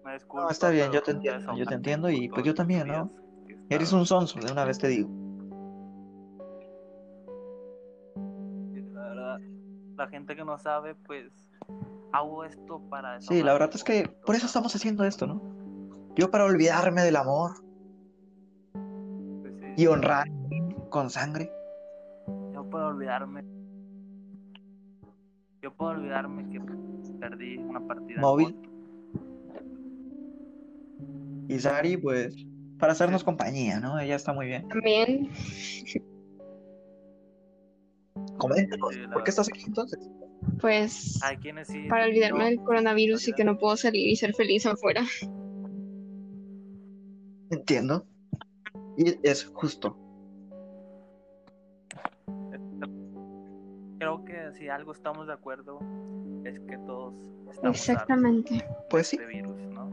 Me 0.05 0.13
disculpo, 0.13 0.45
No, 0.45 0.49
está 0.49 0.69
bien, 0.69 0.93
yo 0.93 1.03
te 1.03 1.11
entiendo, 1.11 1.55
yo 1.57 1.65
te 1.65 1.73
entiendo 1.73 2.09
y 2.09 2.29
pues 2.29 2.45
yo 2.45 2.55
también, 2.55 2.87
¿no? 2.87 3.11
Eres 3.69 3.91
un 3.91 4.05
sonso, 4.05 4.39
de 4.39 4.49
una 4.49 4.63
vez 4.63 4.79
te 4.79 4.87
digo. 4.87 5.09
La 8.93 9.09
verdad, 9.09 9.39
la 9.97 10.07
gente 10.07 10.37
que 10.37 10.45
no 10.45 10.57
sabe, 10.57 10.95
pues 10.95 11.33
hago 12.13 12.45
esto 12.45 12.81
para. 12.89 13.19
Sí, 13.19 13.43
la 13.43 13.51
verdad 13.51 13.71
es 13.73 13.83
que 13.83 14.07
por 14.25 14.35
eso 14.35 14.45
estamos 14.45 14.73
haciendo 14.73 15.03
esto, 15.03 15.27
¿no? 15.27 15.41
Yo 16.15 16.31
para 16.31 16.45
olvidarme 16.45 17.03
del 17.03 17.17
amor 17.17 17.70
y 19.77 19.87
honrar 19.87 20.27
con 20.89 21.09
sangre. 21.09 21.51
Yo 22.53 22.69
puedo 22.69 22.87
olvidarme. 22.87 23.43
Yo 25.61 25.73
puedo 25.75 25.91
olvidarme 25.91 26.49
que 26.49 26.59
perdí 27.19 27.57
una 27.57 27.85
partida. 27.87 28.19
Móvil. 28.21 28.55
Y 31.47 31.59
Sari, 31.59 31.97
pues, 31.97 32.35
para 32.79 32.93
hacernos 32.93 33.21
Sí. 33.21 33.25
compañía, 33.25 33.79
¿no? 33.79 33.99
Ella 33.99 34.15
está 34.15 34.33
muy 34.33 34.47
bien. 34.47 34.67
También, 34.69 35.29
Coméntanos, 38.37 38.93
Sí, 38.93 39.01
¿por 39.13 39.23
qué 39.23 39.29
estás 39.29 39.47
aquí 39.49 39.63
entonces? 39.67 39.99
pues, 40.59 41.19
sí. 41.65 41.87
para 41.89 42.05
olvidarme 42.05 42.39
no, 42.39 42.45
del 42.45 42.59
coronavirus 42.61 43.27
y 43.27 43.33
que 43.33 43.43
no 43.43 43.57
puedo 43.57 43.77
salir 43.77 44.09
y 44.09 44.15
ser 44.15 44.33
feliz 44.33 44.65
afuera. 44.65 45.03
Entiendo. 47.51 48.05
Y 48.97 49.17
es 49.27 49.45
justo. 49.53 49.97
Creo 53.97 54.25
que 54.25 54.51
si 54.53 54.67
algo 54.69 54.93
estamos 54.93 55.27
de 55.27 55.33
acuerdo 55.33 55.79
es 56.43 56.59
que 56.61 56.77
todos 56.79 57.13
estamos 57.51 57.77
Exactamente. 57.77 58.55
hartos 58.55 58.85
Pues 58.89 59.03
de 59.11 59.17
sí. 59.17 59.17
este 59.21 59.27
virus, 59.33 59.55
¿no? 59.73 59.91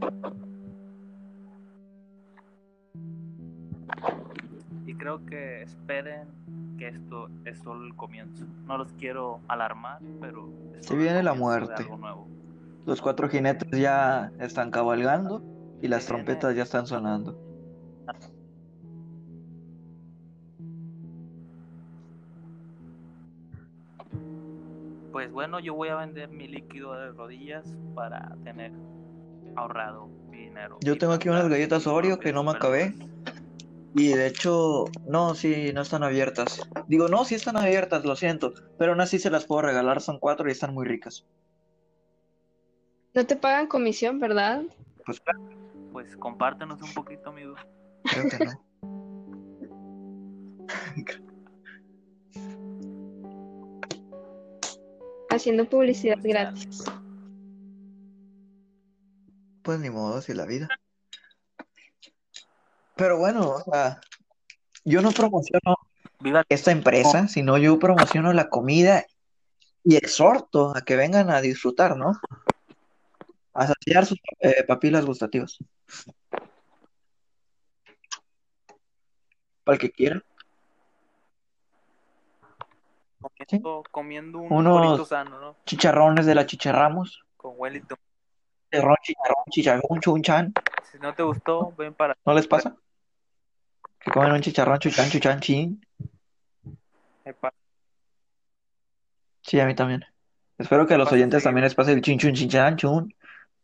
Y 4.85 4.95
creo 4.95 5.23
que 5.25 5.61
esperen 5.63 6.27
que 6.77 6.87
esto 6.89 7.29
es 7.45 7.59
solo 7.59 7.85
el 7.85 7.95
comienzo. 7.95 8.45
No 8.65 8.77
los 8.77 8.91
quiero 8.93 9.39
alarmar, 9.47 9.99
pero 10.19 10.49
Se 10.79 10.95
viene 10.95 11.21
la 11.21 11.33
de 11.33 11.37
muerte. 11.39 11.73
algo 11.83 11.97
nuevo. 11.97 12.27
Los 12.85 13.01
cuatro 13.01 13.29
jinetes 13.29 13.69
ya 13.79 14.31
están 14.39 14.71
cabalgando. 14.71 15.43
Y 15.81 15.87
las 15.87 16.07
trompetas 16.07 16.55
ya 16.57 16.63
están 16.63 16.87
sonando. 16.87 17.39
Pues 25.29 25.35
bueno, 25.35 25.59
yo 25.59 25.75
voy 25.75 25.89
a 25.89 25.95
vender 25.95 26.27
mi 26.29 26.47
líquido 26.47 26.91
de 26.93 27.11
rodillas 27.11 27.63
para 27.93 28.35
tener 28.43 28.71
ahorrado 29.55 30.07
mi 30.31 30.39
dinero. 30.45 30.79
Yo 30.81 30.97
tengo 30.97 31.13
aquí 31.13 31.29
unas 31.29 31.47
galletas 31.47 31.85
Oreo 31.85 32.17
que 32.17 32.33
no 32.33 32.43
me 32.43 32.49
acabé. 32.49 32.95
Y 33.93 34.07
de 34.07 34.25
hecho, 34.25 34.85
no, 35.05 35.35
sí, 35.35 35.71
no 35.71 35.83
están 35.83 36.01
abiertas. 36.01 36.67
Digo, 36.87 37.09
no, 37.09 37.25
sí 37.25 37.35
están 37.35 37.57
abiertas, 37.57 38.05
lo 38.05 38.15
siento. 38.15 38.55
Pero 38.79 38.93
aún 38.93 39.01
así 39.01 39.19
se 39.19 39.29
las 39.29 39.45
puedo 39.45 39.61
regalar, 39.61 40.01
son 40.01 40.17
cuatro 40.17 40.49
y 40.49 40.51
están 40.51 40.73
muy 40.73 40.87
ricas. 40.87 41.27
No 43.13 43.23
te 43.23 43.35
pagan 43.35 43.67
comisión, 43.67 44.19
¿verdad? 44.19 44.63
Pues 45.05 45.19
claro, 45.19 45.41
Pues 45.91 46.17
compártenos 46.17 46.81
un 46.81 46.91
poquito, 46.95 47.29
amigo. 47.29 47.53
creo 48.03 48.27
que 48.29 48.45
no. 48.45 48.63
Haciendo 55.29 55.69
publicidad 55.69 56.17
ya. 56.17 56.29
gratis. 56.29 56.83
Pues 59.63 59.79
ni 59.79 59.89
modo, 59.89 60.17
así 60.17 60.33
la 60.33 60.45
vida. 60.45 60.67
Pero 62.95 63.17
bueno, 63.17 63.49
o 63.49 63.63
sea, 63.71 64.01
yo 64.83 65.01
no 65.01 65.11
promociono 65.11 65.75
Viva 66.21 66.43
esta 66.49 66.71
empresa, 66.71 67.29
sino 67.29 67.57
yo 67.57 67.79
promociono 67.79 68.33
la 68.33 68.49
comida 68.49 69.05
y 69.85 69.95
exhorto 69.95 70.75
a 70.75 70.81
que 70.81 70.97
vengan 70.97 71.29
a 71.29 71.39
disfrutar, 71.39 71.95
¿no? 71.95 72.11
A 73.53 73.67
saciar 73.67 74.05
sus 74.05 74.19
eh, 74.39 74.65
papilas 74.67 75.05
gustativas. 75.05 75.57
Para 79.63 79.75
el 79.75 79.79
que 79.79 79.91
quiera. 79.91 80.21
Comiendo, 83.49 83.83
comiendo 83.91 84.39
un 84.39 84.51
Unos- 84.51 85.07
sano, 85.07 85.39
¿no? 85.39 85.55
Chicharrones 85.65 86.25
de 86.25 86.35
la 86.35 86.45
Chicharramos. 86.45 87.23
Con 87.35 87.53
Wellington. 87.57 87.97
Chicharrón, 88.71 88.95
chicharrón, 89.01 89.43
chicharrón, 89.49 89.99
chunchan. 89.99 90.53
Si 90.91 90.99
no 90.99 91.13
te 91.13 91.23
gustó, 91.23 91.73
ven 91.77 91.93
para 91.93 92.15
¿No 92.25 92.33
les 92.33 92.47
pasa? 92.47 92.75
Que 93.99 94.11
comen 94.11 94.31
un 94.31 94.41
chicharrón, 94.41 94.79
chuchan, 94.79 95.09
chuchan, 95.09 95.39
chin. 95.39 95.85
Epa, 97.25 97.51
Sí, 99.41 99.59
a 99.59 99.65
mí 99.65 99.73
también. 99.73 100.05
Espero 100.57 100.85
que 100.85 100.93
a 100.93 100.97
los 100.97 101.11
oyentes 101.11 101.43
también 101.43 101.63
les 101.63 101.73
pase 101.73 101.93
el 101.93 102.01
chin, 102.01 102.19
chun, 102.19 102.33
chin, 102.33 102.49
chan, 102.49 102.75
chun. 102.77 103.13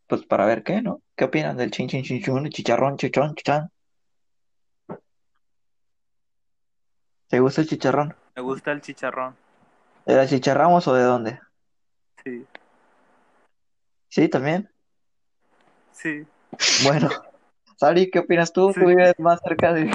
Pues 0.08 0.26
para 0.26 0.46
ver 0.46 0.64
qué, 0.64 0.82
¿no? 0.82 1.02
¿Qué 1.16 1.26
opinan 1.26 1.58
del 1.58 1.70
chin, 1.72 1.88
chin, 1.88 2.04
chin, 2.04 2.22
chun, 2.24 2.50
chicharrón, 2.50 2.98
chuchón, 2.98 3.36
chuchan? 3.36 3.70
¿Te 7.28 7.40
gusta 7.40 7.62
el 7.62 7.68
chicharrón? 7.68 8.16
Me 8.36 8.42
gusta 8.42 8.72
el 8.72 8.82
chicharrón. 8.82 9.36
¿De 10.06 10.16
la 10.16 10.28
chicharramos 10.28 10.88
o 10.88 10.94
de 10.94 11.04
dónde? 11.04 11.40
Sí, 12.24 12.46
Sí, 14.10 14.30
también. 14.30 14.70
sí. 15.92 16.26
Bueno, 16.84 17.10
Sari, 17.78 18.10
¿qué 18.10 18.20
opinas 18.20 18.54
tú? 18.54 18.72
Sí. 18.74 18.80
¿Tú 18.80 18.88
vives 18.88 19.14
más 19.20 19.42
cerca 19.42 19.74
de, 19.74 19.92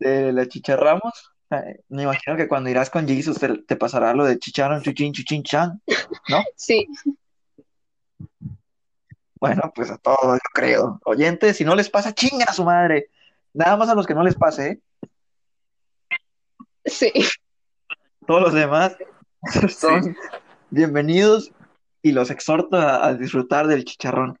de 0.00 0.32
la 0.32 0.46
chicharramos? 0.48 1.32
Me 1.88 2.02
imagino 2.02 2.36
que 2.36 2.48
cuando 2.48 2.70
irás 2.70 2.88
con 2.90 3.06
Jesus 3.06 3.38
te, 3.38 3.58
te 3.58 3.76
pasará 3.76 4.14
lo 4.14 4.24
de 4.24 4.38
chicharrón, 4.38 4.82
chuchín, 4.82 5.12
chuchín, 5.12 5.42
chan. 5.44 5.80
Sí, 6.56 6.88
Bueno, 9.38 9.70
pues 9.74 9.90
a 9.90 9.98
todos, 9.98 10.34
yo 10.34 10.48
creo. 10.54 11.00
Oyentes, 11.04 11.56
si 11.58 11.64
no 11.64 11.74
les 11.74 11.90
pasa, 11.90 12.14
chinga 12.14 12.46
a 12.46 12.52
su 12.52 12.64
madre. 12.64 13.10
Nada 13.52 13.76
más 13.76 13.88
a 13.90 13.94
los 13.94 14.06
que 14.06 14.14
no 14.14 14.22
les 14.24 14.34
pase, 14.34 14.70
¿eh? 14.70 14.80
sí. 16.86 17.12
Todos 18.26 18.40
los 18.42 18.54
demás 18.54 18.96
son 19.70 20.16
bienvenidos 20.70 21.52
y 22.00 22.12
los 22.12 22.30
exhorto 22.30 22.76
a, 22.76 23.04
a 23.04 23.14
disfrutar 23.14 23.66
del 23.66 23.84
chicharrón. 23.84 24.38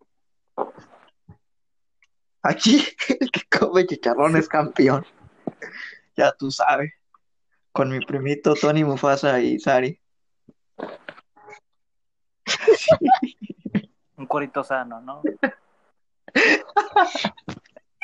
Aquí 2.42 2.84
el 3.20 3.30
que 3.30 3.40
come 3.58 3.84
chicharrón 3.86 4.36
es 4.36 4.48
campeón. 4.48 5.04
Ya 6.16 6.32
tú 6.32 6.50
sabes. 6.50 6.92
Con 7.72 7.90
mi 7.90 8.04
primito 8.04 8.54
Tony 8.54 8.84
Mufasa 8.84 9.40
y 9.40 9.58
Sari. 9.58 9.98
Un 14.16 14.26
corito 14.26 14.62
sano, 14.62 15.00
¿no? 15.00 15.22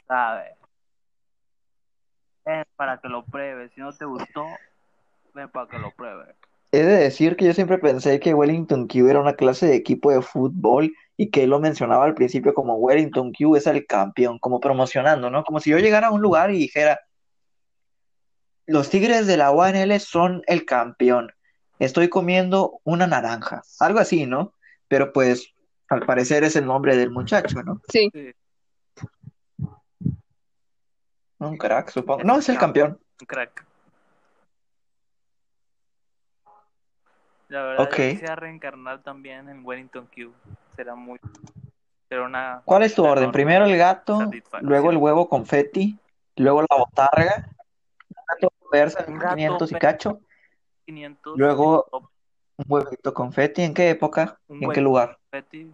¿Sabes? 0.09 0.57
Ven 2.45 2.65
para 2.75 2.99
que 3.01 3.09
lo 3.09 3.25
pruebes. 3.25 3.71
Si 3.75 3.81
no 3.81 3.93
te 3.93 4.05
gustó, 4.05 4.47
ven 5.35 5.49
para 5.51 5.69
que 5.69 5.79
lo 5.79 5.93
pruebes. 5.93 6.35
He 6.71 6.83
de 6.83 6.99
decir 6.99 7.37
que 7.37 7.47
yo 7.47 7.55
siempre 7.55 7.79
pensé 7.79 8.21
que 8.21 8.35
Wellington 8.35 8.89
Q 8.89 9.09
era 9.09 9.21
una 9.21 9.35
clase 9.35 9.67
de 9.67 9.77
equipo 9.77 10.11
de 10.11 10.21
fútbol 10.21 10.93
y 11.17 11.31
que 11.31 11.45
él 11.45 11.51
lo 11.51 11.61
mencionaba 11.61 12.05
al 12.05 12.15
principio 12.15 12.53
como 12.53 12.75
Wellington 12.75 13.33
Q 13.33 13.57
es 13.57 13.67
el 13.67 13.87
campeón, 13.87 14.39
como 14.39 14.61
promocionando, 14.61 15.31
¿no? 15.31 15.45
Como 15.45 15.61
si 15.61 15.71
yo 15.71 15.79
llegara 15.79 16.09
a 16.09 16.13
un 16.13 16.21
lugar 16.21 16.51
y 16.51 16.59
dijera, 16.59 17.01
los 18.67 18.91
Tigres 18.91 19.27
de 19.27 19.39
la 19.39 19.51
UNL 19.51 19.99
son 19.99 20.43
el 20.47 20.67
campeón, 20.67 21.33
estoy 21.79 22.09
comiendo 22.09 22.81
una 22.85 23.07
naranja, 23.07 23.63
algo 23.81 23.99
así, 23.99 24.27
¿no? 24.27 24.53
Pero 24.89 25.13
pues 25.13 25.55
al 25.89 26.05
parecer 26.05 26.45
es 26.45 26.55
el 26.55 26.67
nombre 26.67 26.97
del 26.97 27.11
muchacho, 27.11 27.63
¿no? 27.63 27.81
Sí, 27.89 28.11
Sí, 28.13 28.33
Un 31.39 31.57
crack, 31.57 31.91
supongo. 31.91 32.25
No, 32.25 32.39
es 32.39 32.49
el 32.49 32.59
campeón. 32.59 32.99
un 33.21 33.27
crack. 33.27 33.68
La 37.49 37.63
verdad, 37.63 37.85
Ok. 37.87 37.97
yo 37.97 38.11
quisiera 38.11 38.37
reencarnar 38.37 39.03
también 39.03 39.49
en 39.49 39.65
Wellington 39.65 40.07
Q. 40.15 40.33
Será 40.77 40.95
muy. 40.95 41.19
Será 42.09 42.25
una. 42.25 42.63
¿Cuál 42.65 42.83
es 42.83 42.95
tu 42.95 43.03
orden? 43.03 43.25
enorme 43.25 43.33
Primero 43.33 43.65
el 43.65 43.77
gato, 43.77 44.31
luego 44.61 44.91
el 44.91 44.97
huevo 44.99 45.29
confeti, 45.29 45.99
luego 46.37 46.63
la 46.63 46.77
botarga, 46.77 47.49
gato 48.29 48.53
persa 48.71 49.05
en 49.07 49.15
Un 49.15 49.19
gato 49.19 49.37
500 49.37 49.73
y 49.73 49.75
cacho, 49.77 50.21
500. 50.87 51.39
Luego- 51.39 52.11
un 52.61 52.65
huevito 52.69 53.15
confeti. 53.15 53.63
¿En 53.63 53.73
qué 53.73 53.89
época? 53.91 54.39
Un 54.49 54.61
¿Y 54.61 54.65
en 54.65 54.73
qué 54.73 54.81
lugar? 54.81 55.17
Betty. 55.31 55.73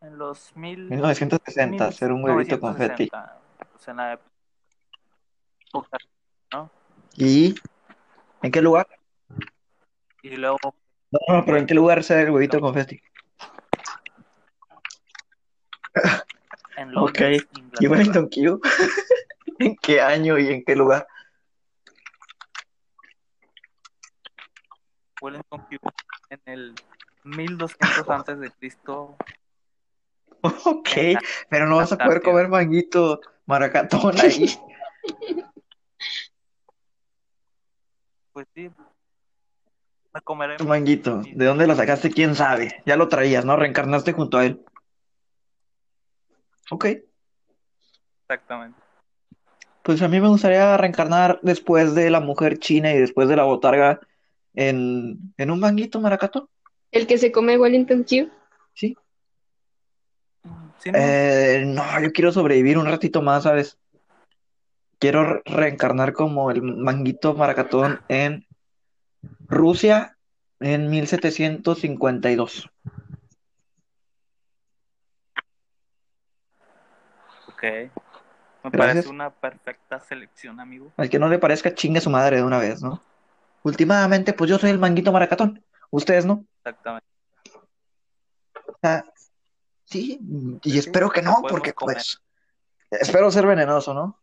En 0.00 0.16
los 0.18 0.56
mil. 0.56 0.88
1960, 0.88 1.86
hacer 1.86 2.12
un 2.12 2.24
huevito 2.24 2.58
confeti. 2.58 3.10
1960, 3.12 3.40
pues 3.72 3.88
en 3.88 3.96
la 3.96 4.12
época. 4.14 5.98
¿Y 7.16 7.54
en 8.42 8.50
qué 8.52 8.60
lugar? 8.62 8.86
Y 10.22 10.36
luego 10.36 10.58
No, 11.10 11.18
no, 11.28 11.44
pero 11.44 11.58
¿en 11.58 11.66
qué 11.66 11.74
lugar 11.74 11.98
hacer 12.00 12.26
el 12.26 12.30
huevito 12.30 12.60
confeti? 12.60 13.02
en 16.76 16.88
Ok. 16.96 17.18
Londres, 17.20 17.46
¿Y 17.52 17.58
Inglaterra. 17.58 17.90
Wellington 17.90 18.28
Q? 18.28 18.60
¿En 19.58 19.76
qué 19.76 20.00
año 20.00 20.38
y 20.38 20.48
en 20.48 20.64
qué 20.64 20.74
lugar? 20.74 21.06
Wellington 25.20 25.60
Q 25.70 25.78
en 26.30 26.40
el 26.46 26.74
1200 27.24 28.08
antes 28.08 28.40
de 28.40 28.50
Cristo. 28.50 29.16
Ok, 30.42 30.88
pero 31.48 31.68
no 31.68 31.76
vas 31.76 31.92
a 31.92 31.98
poder 31.98 32.20
comer 32.20 32.48
manguito 32.48 33.20
maracatón 33.46 34.18
ahí. 34.20 34.58
Pues 38.32 38.46
sí. 38.54 38.70
Me 40.14 40.20
comeré 40.22 40.56
Tu 40.56 40.64
manguito, 40.64 41.22
¿de 41.34 41.44
dónde 41.46 41.66
lo 41.66 41.74
sacaste? 41.74 42.10
¿Quién 42.10 42.34
sabe? 42.34 42.82
Ya 42.84 42.96
lo 42.96 43.08
traías, 43.08 43.44
¿no? 43.44 43.56
Reencarnaste 43.56 44.12
junto 44.12 44.38
a 44.38 44.44
él. 44.44 44.62
Ok, 46.70 46.86
exactamente. 48.22 48.78
pues 49.82 50.00
a 50.00 50.08
mí 50.08 50.20
me 50.20 50.28
gustaría 50.28 50.76
reencarnar 50.76 51.38
después 51.42 51.94
de 51.94 52.08
la 52.08 52.20
mujer 52.20 52.58
china 52.58 52.92
y 52.92 52.98
después 52.98 53.28
de 53.28 53.36
la 53.36 53.44
botarga 53.44 54.00
en, 54.54 55.34
en 55.36 55.50
un 55.50 55.60
manguito 55.60 56.00
maracatón. 56.00 56.48
el 56.92 57.06
que 57.06 57.18
se 57.18 57.32
come 57.32 57.58
Wellington 57.58 58.04
Q. 58.04 58.30
Sí. 58.74 58.96
Sí, 60.78 60.90
¿no? 60.90 60.98
Eh, 60.98 61.64
no, 61.66 61.82
yo 62.00 62.12
quiero 62.12 62.32
sobrevivir 62.32 62.78
un 62.78 62.86
ratito 62.86 63.22
más, 63.22 63.42
¿sabes? 63.42 63.78
Quiero 65.02 65.24
re- 65.24 65.42
reencarnar 65.46 66.12
como 66.12 66.52
el 66.52 66.62
manguito 66.62 67.34
maracatón 67.34 68.00
en 68.06 68.46
Rusia 69.48 70.16
en 70.60 70.88
1752. 70.90 72.70
Ok. 77.48 77.62
Me 77.64 77.90
Gracias. 78.70 78.78
parece 78.94 79.08
una 79.08 79.30
perfecta 79.30 79.98
selección, 79.98 80.60
amigo. 80.60 80.92
Al 80.96 81.10
que 81.10 81.18
no 81.18 81.28
le 81.28 81.40
parezca, 81.40 81.74
chingue 81.74 82.00
su 82.00 82.08
madre 82.10 82.36
de 82.36 82.44
una 82.44 82.58
vez, 82.58 82.80
¿no? 82.80 83.02
Últimamente, 83.64 84.32
pues 84.32 84.48
yo 84.50 84.56
soy 84.60 84.70
el 84.70 84.78
manguito 84.78 85.10
maracatón. 85.10 85.64
Ustedes 85.90 86.24
no. 86.24 86.44
Exactamente. 86.58 87.06
Sea, 88.80 89.04
Sí, 89.84 90.20
y 90.62 90.70
Sí, 90.70 90.78
espero 90.78 91.10
que 91.10 91.22
no, 91.22 91.42
porque 91.48 91.72
comer. 91.72 91.96
pues 91.96 92.22
espero 92.92 93.32
ser 93.32 93.46
venenoso, 93.46 93.92
¿no? 93.94 94.21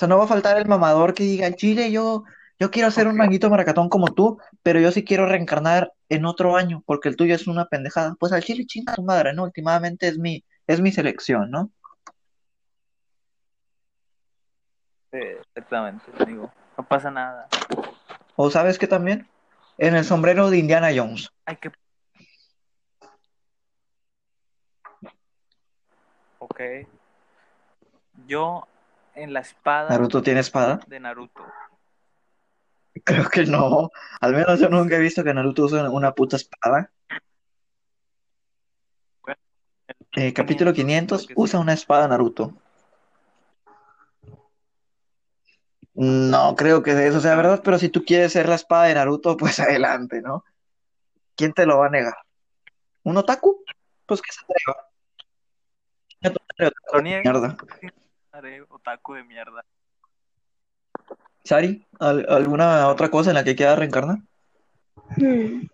O 0.00 0.02
sea, 0.02 0.08
no 0.08 0.16
va 0.16 0.24
a 0.24 0.28
faltar 0.28 0.56
el 0.56 0.66
mamador 0.66 1.12
que 1.12 1.24
diga, 1.24 1.52
Chile, 1.52 1.92
yo, 1.92 2.24
yo 2.58 2.70
quiero 2.70 2.88
hacer 2.88 3.06
un 3.06 3.18
manguito 3.18 3.50
maracatón 3.50 3.90
como 3.90 4.06
tú, 4.14 4.38
pero 4.62 4.80
yo 4.80 4.90
sí 4.92 5.04
quiero 5.04 5.26
reencarnar 5.26 5.92
en 6.08 6.24
otro 6.24 6.56
año, 6.56 6.82
porque 6.86 7.10
el 7.10 7.16
tuyo 7.16 7.34
es 7.34 7.46
una 7.46 7.66
pendejada. 7.66 8.16
Pues 8.18 8.32
al 8.32 8.42
Chile 8.42 8.64
chinga 8.64 8.94
tu 8.94 9.02
madre, 9.02 9.34
¿no? 9.34 9.42
Últimamente 9.42 10.08
es 10.08 10.16
mi, 10.16 10.42
es 10.66 10.80
mi 10.80 10.90
selección, 10.90 11.50
¿no? 11.50 11.70
Sí, 15.12 15.18
exactamente, 15.18 16.06
digo, 16.26 16.50
no 16.78 16.88
pasa 16.88 17.10
nada. 17.10 17.46
O 18.36 18.50
sabes 18.50 18.78
que 18.78 18.86
también, 18.86 19.28
en 19.76 19.96
el 19.96 20.06
sombrero 20.06 20.48
de 20.48 20.56
Indiana 20.56 20.88
Jones. 20.96 21.28
Hay 21.44 21.56
que... 21.56 21.70
Ok. 26.38 26.60
Yo 28.26 28.66
en 29.14 29.32
la 29.32 29.40
espada 29.40 29.90
¿Naruto 29.90 30.22
tiene 30.22 30.40
espada? 30.40 30.80
de 30.86 31.00
Naruto. 31.00 31.44
Creo 33.04 33.28
que 33.28 33.44
no. 33.44 33.90
Al 34.20 34.32
menos 34.34 34.60
yo 34.60 34.68
nunca 34.68 34.96
he 34.96 35.00
visto 35.00 35.22
que 35.24 35.32
Naruto 35.32 35.64
use 35.64 35.80
una 35.80 36.12
puta 36.12 36.36
espada. 36.36 36.90
Eh, 40.16 40.32
capítulo 40.32 40.72
500, 40.72 41.26
creo 41.26 41.28
que 41.28 41.34
sí. 41.34 41.40
usa 41.40 41.60
una 41.60 41.72
espada 41.72 42.08
Naruto. 42.08 42.52
No 45.94 46.54
creo 46.56 46.82
que 46.82 47.06
eso 47.06 47.20
sea 47.20 47.36
verdad, 47.36 47.60
pero 47.64 47.78
si 47.78 47.88
tú 47.88 48.04
quieres 48.04 48.32
ser 48.32 48.48
la 48.48 48.54
espada 48.54 48.84
de 48.84 48.94
Naruto, 48.94 49.36
pues 49.36 49.60
adelante, 49.60 50.20
¿no? 50.20 50.44
¿Quién 51.36 51.52
te 51.52 51.66
lo 51.66 51.78
va 51.78 51.86
a 51.86 51.90
negar? 51.90 52.14
¿Un 53.02 53.16
otaku? 53.16 53.62
Pues 54.06 54.20
que 54.20 54.32
se 54.32 54.40
atreva. 54.40 54.88
Lo 56.92 57.02
mierda. 57.02 57.56
Haré 58.40 58.62
otaku 58.70 59.12
de 59.12 59.22
mierda. 59.22 59.62
Sari, 61.44 61.86
¿al- 61.98 62.24
¿alguna 62.26 62.88
otra 62.88 63.10
cosa 63.10 63.28
en 63.30 63.34
la 63.34 63.44
que 63.44 63.54
quieras 63.54 63.78
reencarnar? 63.78 64.16
Hmm. 65.18 65.66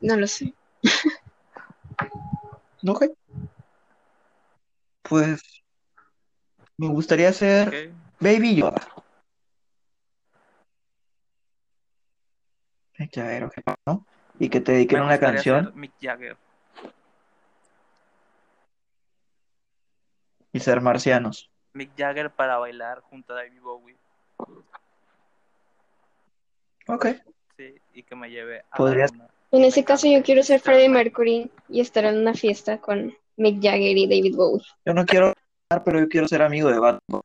No 0.00 0.16
lo 0.16 0.26
sé. 0.26 0.52
Ok. 2.88 3.04
Pues 5.02 5.40
me 6.76 6.88
gustaría 6.88 7.32
ser. 7.32 7.92
Baby 8.20 8.56
Yoda. 8.56 8.80
Ay, 12.98 13.08
Ya 13.12 13.32
era, 13.32 13.50
¿no? 13.86 14.04
Y 14.38 14.48
que 14.48 14.60
te 14.60 14.72
dediquen 14.72 15.00
una 15.02 15.18
canción 15.18 15.72
Mick 15.74 15.92
Jagger. 16.00 16.36
Y 20.56 20.60
ser 20.60 20.80
marcianos. 20.80 21.50
Mick 21.74 21.90
Jagger 21.96 22.30
para 22.30 22.56
bailar 22.56 23.00
junto 23.00 23.34
a 23.34 23.36
David 23.36 23.60
Bowie. 23.60 23.96
Ok. 26.88 27.06
Sí, 27.58 27.74
y 27.92 28.02
que 28.02 28.16
me 28.16 28.30
lleve 28.30 28.64
a 28.70 28.76
Podrías-. 28.76 29.12
En 29.52 29.64
ese 29.64 29.84
caso 29.84 30.06
yo 30.08 30.22
quiero 30.22 30.42
ser 30.42 30.60
Freddie 30.60 30.88
Mercury 30.88 31.50
y 31.68 31.80
estar 31.80 32.06
en 32.06 32.18
una 32.18 32.32
fiesta 32.32 32.78
con 32.78 33.14
Mick 33.36 33.62
Jagger 33.62 33.98
y 33.98 34.06
David 34.06 34.34
Bowie. 34.34 34.64
Yo 34.86 34.94
no 34.94 35.04
quiero 35.04 35.34
reencarnar, 35.34 35.84
pero 35.84 36.00
yo 36.00 36.08
quiero 36.08 36.26
ser 36.26 36.40
amigo 36.40 36.70
de 36.70 36.78
Batman. 36.78 37.20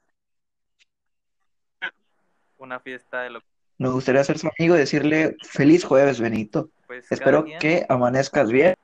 Una 2.58 2.80
fiesta 2.82 3.22
de 3.22 3.30
lo 3.32 3.40
Me 3.78 3.90
gustaría 3.90 4.24
ser 4.26 4.38
su 4.38 4.50
amigo 4.60 4.76
y 4.76 4.80
decirle 4.80 5.38
feliz 5.42 5.86
jueves, 5.86 6.20
Benito. 6.20 6.70
pues 6.86 7.10
Espero 7.10 7.46
que 7.60 7.86
amanezcas 7.88 8.52
bien. 8.52 8.76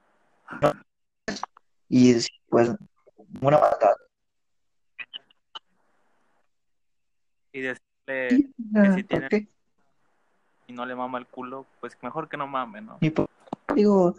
Y 1.90 2.14
pues 2.50 2.72
una 3.42 3.60
matada. 3.60 3.96
Y 7.58 7.62
decirle 7.62 8.52
Ah, 8.76 8.94
si 8.96 9.04
tiene- 9.04 9.48
y 10.68 10.74
no 10.74 10.86
le 10.86 10.96
mama 10.96 11.18
el 11.18 11.26
culo, 11.26 11.66
pues 11.80 11.98
mejor 12.04 12.28
que 12.30 12.38
no 12.38 12.46
mame, 12.48 12.82
¿no? 12.82 12.98
Ni 13.02 13.10
po- 13.10 13.30
Digo, 13.74 14.16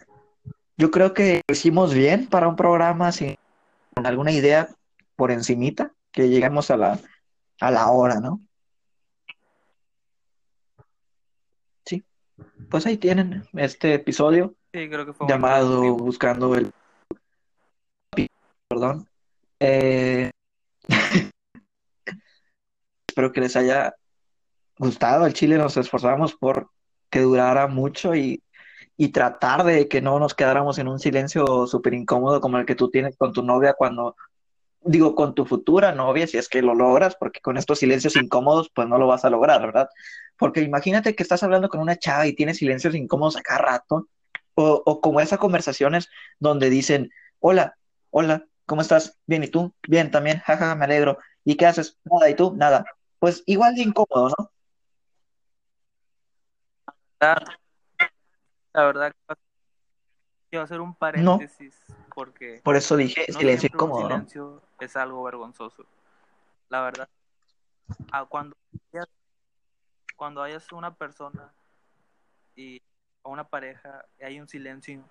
yo 0.76 0.90
creo 0.90 1.14
que 1.14 1.42
lo 1.46 1.52
hicimos 1.52 1.94
bien 1.94 2.26
para 2.26 2.48
un 2.48 2.56
programa 2.56 3.12
sin 3.12 3.36
con 3.94 4.06
alguna 4.06 4.32
idea 4.32 4.68
por 5.16 5.30
encimita, 5.30 5.92
que 6.12 6.28
lleguemos 6.28 6.70
a 6.70 6.76
la, 6.76 6.98
a 7.60 7.70
la 7.70 7.88
hora, 7.90 8.20
¿no? 8.20 8.40
Sí, 11.84 12.04
pues 12.70 12.86
ahí 12.86 12.96
tienen 12.96 13.44
este 13.54 13.94
episodio 13.94 14.54
Sí, 14.72 14.88
creo 14.88 15.06
que 15.06 15.12
fue 15.14 15.26
llamado. 15.28 15.94
Buscando 15.96 16.54
el... 16.54 16.70
Perdón. 18.68 19.08
Eh, 19.60 20.30
Espero 23.18 23.32
que 23.32 23.40
les 23.40 23.56
haya 23.56 23.96
gustado. 24.78 25.24
Al 25.24 25.32
Chile 25.32 25.58
nos 25.58 25.76
esforzamos 25.76 26.36
por 26.36 26.70
que 27.10 27.18
durara 27.18 27.66
mucho 27.66 28.14
y, 28.14 28.44
y 28.96 29.08
tratar 29.08 29.64
de 29.64 29.88
que 29.88 30.00
no 30.00 30.20
nos 30.20 30.34
quedáramos 30.34 30.78
en 30.78 30.86
un 30.86 31.00
silencio 31.00 31.66
súper 31.66 31.94
incómodo 31.94 32.40
como 32.40 32.58
el 32.58 32.64
que 32.64 32.76
tú 32.76 32.90
tienes 32.90 33.16
con 33.16 33.32
tu 33.32 33.42
novia 33.42 33.74
cuando, 33.76 34.14
digo, 34.82 35.16
con 35.16 35.34
tu 35.34 35.46
futura 35.46 35.90
novia, 35.90 36.28
si 36.28 36.38
es 36.38 36.48
que 36.48 36.62
lo 36.62 36.76
logras, 36.76 37.16
porque 37.16 37.40
con 37.40 37.56
estos 37.56 37.80
silencios 37.80 38.14
incómodos, 38.14 38.70
pues 38.72 38.86
no 38.86 38.98
lo 38.98 39.08
vas 39.08 39.24
a 39.24 39.30
lograr, 39.30 39.62
¿verdad? 39.62 39.88
Porque 40.36 40.60
imagínate 40.60 41.16
que 41.16 41.24
estás 41.24 41.42
hablando 41.42 41.68
con 41.68 41.80
una 41.80 41.96
chava 41.96 42.24
y 42.28 42.36
tienes 42.36 42.58
silencios 42.58 42.94
incómodos 42.94 43.36
a 43.36 43.42
cada 43.42 43.62
rato, 43.62 44.06
o, 44.54 44.80
o 44.86 45.00
como 45.00 45.20
esas 45.20 45.40
conversaciones 45.40 46.08
donde 46.38 46.70
dicen, 46.70 47.10
hola, 47.40 47.74
hola, 48.10 48.46
¿cómo 48.64 48.80
estás? 48.80 49.18
Bien, 49.26 49.42
¿y 49.42 49.48
tú? 49.48 49.74
Bien, 49.88 50.12
también, 50.12 50.38
jaja, 50.38 50.76
me 50.76 50.84
alegro. 50.84 51.18
¿Y 51.44 51.56
qué 51.56 51.66
haces? 51.66 51.98
Nada, 52.04 52.30
¿y 52.30 52.36
tú? 52.36 52.54
Nada. 52.54 52.84
Pues 53.18 53.42
igual 53.46 53.74
de 53.74 53.82
incómodo, 53.82 54.30
¿no? 54.38 54.50
La, 57.20 57.42
la 58.72 58.84
verdad, 58.84 59.12
quiero 60.50 60.64
hacer 60.64 60.80
un 60.80 60.94
paréntesis 60.94 61.74
porque 62.14 62.60
Por 62.62 62.76
eso 62.76 62.96
dije 62.96 63.26
no 63.28 63.38
silencio 63.38 63.68
siempre 63.68 63.78
un 63.78 63.90
incómodo, 63.90 64.08
¿no? 64.08 64.08
silencio 64.08 64.62
es 64.80 64.96
algo 64.96 65.22
vergonzoso. 65.24 65.84
La 66.68 66.82
verdad, 66.82 67.08
a 68.12 68.24
cuando 68.24 68.56
hayas, 68.92 69.08
cuando 70.16 70.42
hayas 70.42 70.70
una 70.72 70.94
persona 70.94 71.52
y 72.54 72.80
o 73.22 73.30
una 73.30 73.44
pareja 73.44 74.04
y 74.20 74.24
hay 74.24 74.40
un 74.40 74.48
silencio 74.48 75.02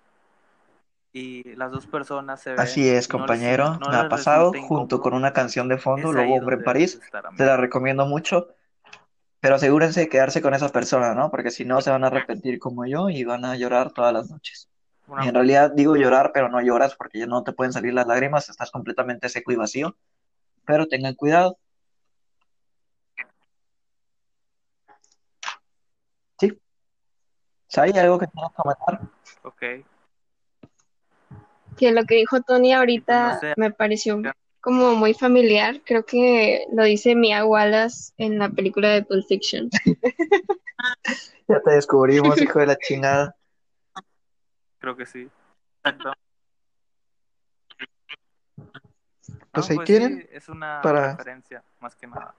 y 1.18 1.42
las 1.56 1.72
dos 1.72 1.86
personas 1.86 2.40
se 2.40 2.50
ven 2.50 2.60
Así 2.60 2.88
es, 2.88 3.06
y 3.06 3.12
no 3.12 3.18
les- 3.18 3.26
compañero. 3.26 3.78
no 3.80 3.90
Me 3.90 3.96
ha 3.96 4.08
pasado 4.08 4.52
junto 4.52 5.00
con 5.00 5.14
una 5.14 5.32
canción 5.32 5.68
de 5.68 5.78
fondo, 5.78 6.10
ahí 6.10 6.32
Hombre 6.38 6.56
en 6.56 6.64
París. 6.64 7.00
Te 7.36 7.44
la 7.44 7.56
recomiendo 7.56 8.06
mucho, 8.06 8.48
pero 9.40 9.56
asegúrense 9.56 10.00
de 10.00 10.08
quedarse 10.08 10.40
con 10.40 10.54
esa 10.54 10.68
persona, 10.68 11.14
¿no? 11.14 11.30
Porque 11.30 11.50
si 11.50 11.64
no 11.64 11.80
se 11.80 11.90
van 11.90 12.04
a 12.04 12.08
arrepentir 12.08 12.58
como 12.58 12.86
yo 12.86 13.10
y 13.10 13.24
van 13.24 13.44
a 13.44 13.56
llorar 13.56 13.92
todas 13.92 14.12
las 14.12 14.30
noches. 14.30 14.68
Una- 15.08 15.24
en 15.26 15.34
realidad 15.34 15.72
digo 15.74 15.96
llorar, 15.96 16.30
pero 16.32 16.48
no 16.48 16.60
lloras 16.60 16.94
porque 16.94 17.18
ya 17.18 17.26
no 17.26 17.42
te 17.42 17.52
pueden 17.52 17.72
salir 17.72 17.94
las 17.94 18.06
lágrimas, 18.06 18.48
estás 18.48 18.70
completamente 18.70 19.28
seco 19.28 19.52
y 19.52 19.56
vacío. 19.56 19.96
Pero 20.64 20.86
tengan 20.86 21.14
cuidado. 21.14 21.58
Sí. 26.38 26.56
¿Hay 27.76 27.90
algo 27.92 28.18
que 28.18 28.26
quieras 28.28 28.52
comentar? 28.54 29.00
ok. 29.42 29.62
Que 31.78 31.92
lo 31.92 32.04
que 32.04 32.16
dijo 32.16 32.40
Tony 32.42 32.72
ahorita 32.72 33.34
No 33.34 33.40
sé. 33.40 33.54
me 33.56 33.70
pareció 33.70 34.20
como 34.60 34.94
muy 34.96 35.14
familiar. 35.14 35.80
Creo 35.86 36.04
que 36.04 36.66
lo 36.72 36.82
dice 36.84 37.14
Mia 37.14 37.44
Wallace 37.44 38.12
en 38.18 38.38
la 38.38 38.48
película 38.50 38.88
de 38.90 39.02
Pulp 39.04 39.24
Fiction. 39.26 39.70
Ya 41.48 41.60
te 41.60 41.70
descubrimos, 41.72 42.40
hijo 42.40 42.58
de 42.60 42.66
la 42.66 42.76
chingada. 42.76 43.34
Creo 44.78 44.94
que 44.96 45.06
sí. 45.06 45.28
Exacto. 45.82 46.12
Pues 49.52 49.70
No, 49.70 49.72
ahí 49.72 49.78
sí, 49.78 49.84
tienen 49.84 50.28
es 50.30 50.48
una 50.48 50.80
para- 50.82 51.12
referencia, 51.16 51.64
más 51.80 51.96
que 51.96 52.06
nada. 52.06 52.34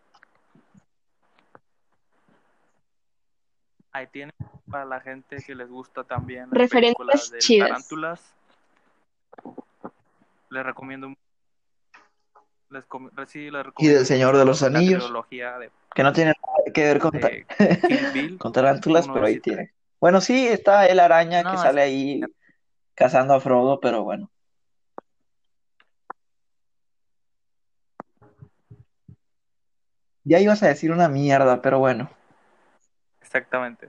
Ahí 3.91 4.07
tienen 4.07 4.33
para 4.69 4.85
la 4.85 4.99
gente 5.01 5.37
que 5.45 5.55
les 5.55 5.67
gusta 5.69 6.03
también 6.03 6.43
las 6.43 6.51
Referencias 6.51 6.95
películas 6.95 7.31
de 7.31 7.39
chidas. 7.39 7.69
tarántulas. 7.69 8.33
Les 10.49 10.63
recomiendo. 10.65 11.13
Les, 12.69 12.85
com- 12.85 13.09
sí, 13.27 13.49
les 13.51 13.65
recomiendo 13.65 13.97
del 13.97 14.05
Señor 14.05 14.37
de 14.37 14.45
los 14.45 14.63
Anillos. 14.63 15.11
de, 15.31 15.71
Que 15.95 16.03
no 16.03 16.13
tiene 16.13 16.31
nada 16.31 16.73
que 16.73 16.83
ver 16.83 16.99
con, 16.99 17.11
ta- 17.11 17.29
de 17.29 17.45
Kill 17.87 18.11
Bill. 18.13 18.37
con 18.39 18.51
tarántulas, 18.51 19.07
pero 19.07 19.25
ahí 19.25 19.35
y 19.35 19.39
tiene. 19.39 19.73
Bueno, 19.99 20.21
sí, 20.21 20.47
está 20.47 20.87
el 20.87 20.99
araña 20.99 21.43
que 21.43 21.57
sale 21.57 21.81
ahí 21.81 22.21
cazando 22.95 23.33
a 23.33 23.39
Frodo, 23.39 23.79
pero 23.79 24.03
bueno. 24.03 24.29
Ya 30.23 30.39
ibas 30.39 30.61
a 30.63 30.67
decir 30.67 30.91
una 30.91 31.09
mierda, 31.09 31.61
pero 31.61 31.79
bueno. 31.79 32.09
Exactamente. 33.21 33.87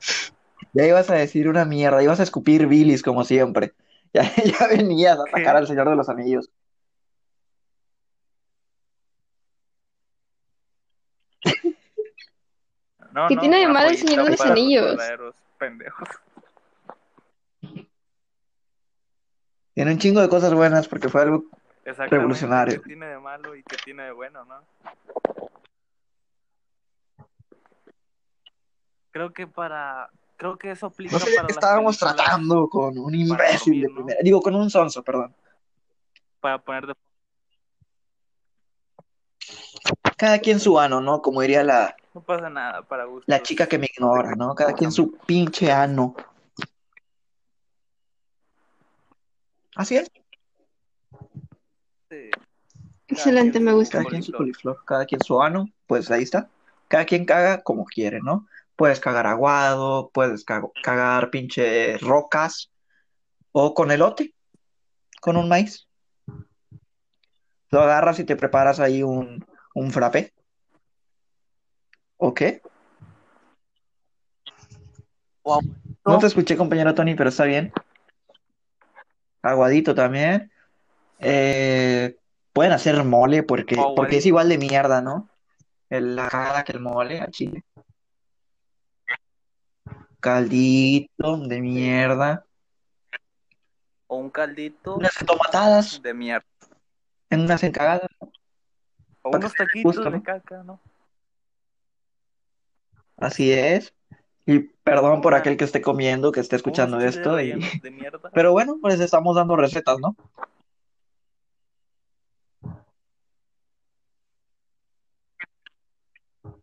Ya 0.73 0.87
ibas 0.87 1.11
a 1.11 1.15
decir 1.15 1.49
una 1.49 1.65
mierda, 1.65 2.03
ibas 2.03 2.21
a 2.21 2.23
escupir 2.23 2.67
bilis 2.67 3.03
como 3.03 3.25
siempre. 3.25 3.73
Ya, 4.13 4.23
ya 4.25 4.67
venías 4.67 5.17
a 5.19 5.23
atacar 5.23 5.55
¿Qué? 5.55 5.59
al 5.59 5.67
Señor 5.69 5.89
de 5.89 5.97
los 5.97 6.09
Anillos. 6.09 6.51
No, 13.13 13.27
¿Qué 13.27 13.35
no, 13.35 13.41
tiene 13.41 13.59
de 13.59 13.67
malo 13.67 13.89
el 13.89 13.99
Señor 13.99 14.25
de 14.25 14.31
los 14.31 14.41
Anillos? 14.41 14.97
pendejos. 15.59 16.09
Tiene 19.75 19.93
un 19.93 19.99
chingo 19.99 20.21
de 20.21 20.29
cosas 20.29 20.53
buenas 20.55 20.87
porque 20.89 21.09
fue 21.09 21.23
algo. 21.23 21.45
Revolucionario. 21.85 22.83
¿Qué 22.83 22.89
tiene 22.89 23.07
de 23.07 23.19
malo 23.19 23.57
y 23.57 23.63
qué 23.65 23.77
tiene 23.85 24.05
de 24.05 24.13
bueno, 24.13 24.45
no? 24.45 24.63
Creo 29.11 29.33
que 29.33 29.47
para. 29.47 30.11
Creo 30.41 30.57
que 30.57 30.71
eso 30.71 30.87
aplica 30.87 31.13
No 31.13 31.19
sé 31.19 31.35
para 31.37 31.49
estábamos 31.49 31.99
películas, 31.99 32.17
tratando 32.17 32.67
con 32.71 32.97
un 32.97 33.15
imbécil 33.15 33.83
dormir, 33.83 33.83
de 33.83 33.89
¿no? 33.89 33.95
primera. 33.95 34.21
Digo, 34.23 34.41
con 34.41 34.55
un 34.55 34.71
sonso, 34.71 35.03
perdón. 35.03 35.35
Para 36.41 36.57
poner 36.65 36.87
de. 36.87 36.95
Cada 40.17 40.39
quien 40.39 40.59
su 40.59 40.81
ano, 40.81 41.03
¿no? 41.03 41.21
Como 41.21 41.43
diría 41.43 41.63
la, 41.63 41.95
No 42.15 42.23
pasa 42.23 42.49
nada, 42.49 42.81
para 42.81 43.05
gusto. 43.05 43.25
la 43.27 43.43
chica 43.43 43.67
que 43.67 43.77
me 43.77 43.89
ignora, 43.95 44.35
¿no? 44.35 44.55
Cada 44.55 44.73
quien 44.73 44.91
su 44.91 45.13
pinche 45.27 45.71
ano. 45.71 46.15
Así 49.77 49.97
es. 49.99 50.11
Excelente, 53.09 53.61
me 53.61 53.75
gusta. 53.75 53.99
Cada 53.99 54.09
quien 54.09 54.23
su 54.23 54.33
coliflor, 54.33 54.83
cada 54.87 55.05
quien 55.05 55.21
su 55.21 55.43
ano, 55.43 55.69
pues 55.87 56.11
ahí 56.11 56.23
está. 56.23 56.49
Cada 56.89 57.05
quien 57.05 57.27
caga 57.27 57.63
como 57.63 57.85
quiere, 57.85 58.21
¿no? 58.23 58.47
Puedes 58.81 58.99
cagar 58.99 59.27
aguado, 59.27 60.11
puedes 60.11 60.43
cagar 60.43 61.29
pinche 61.29 61.99
rocas 61.99 62.73
o 63.53 63.75
con 63.75 63.91
elote, 63.91 64.35
con 65.21 65.37
un 65.37 65.51
maíz. 65.51 65.87
Lo 67.69 67.83
agarras 67.83 68.19
y 68.21 68.25
te 68.25 68.37
preparas 68.37 68.81
ahí 68.81 69.03
un, 69.03 69.45
un 69.75 69.91
frappé. 69.91 70.33
¿O 72.17 72.33
qué? 72.33 72.63
No 75.45 76.19
te 76.19 76.27
escuché, 76.29 76.57
compañero 76.57 76.95
Tony, 76.95 77.15
pero 77.15 77.29
está 77.29 77.45
bien. 77.45 77.75
Aguadito 79.43 79.95
también. 79.95 80.51
Eh, 81.19 82.17
pueden 82.55 82.73
hacer 82.73 83.05
mole 83.05 83.43
porque, 83.43 83.77
porque 83.95 84.17
es 84.17 84.25
igual 84.25 84.49
de 84.49 84.57
mierda, 84.57 85.03
¿no? 85.03 85.29
El, 85.91 86.17
la 86.17 86.31
cagada 86.31 86.65
que 86.65 86.73
el 86.73 86.81
mole 86.81 87.21
a 87.21 87.31
chile. 87.31 87.63
Caldito 90.21 91.39
de 91.39 91.61
mierda. 91.61 92.45
O 94.07 94.17
un 94.17 94.31
caldito 94.31 94.97
Unas 94.97 95.15
tomatadas 95.27 96.03
de 96.03 96.15
mierda. 96.15 96.47
en 97.31 97.41
unas 97.41 97.63
encagadas. 97.63 98.11
O 99.23 99.31
unos 99.37 99.55
taquitos 99.55 99.97
de 99.97 100.11
¿no? 100.11 100.23
caca, 100.23 100.63
¿no? 100.63 100.81
Así 103.17 103.53
es. 103.53 103.95
Y 104.47 104.59
perdón 104.61 105.21
por 105.21 105.35
aquel 105.35 105.57
que 105.57 105.65
esté 105.65 105.81
comiendo, 105.81 106.33
que 106.33 106.41
esté 106.41 106.57
escuchando 106.57 106.99
esto. 107.01 107.41
Y... 107.41 107.53
rellenos 107.53 107.71
de 107.83 107.91
mierda. 107.91 108.31
Pero 108.35 108.53
bueno, 108.53 108.79
pues 108.81 108.99
estamos 109.01 109.37
dando 109.37 109.57
recetas, 109.57 109.99
¿no? 110.01 110.17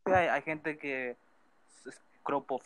Hay, 0.06 0.28
hay 0.28 0.42
gente 0.42 0.78
que 0.78 1.18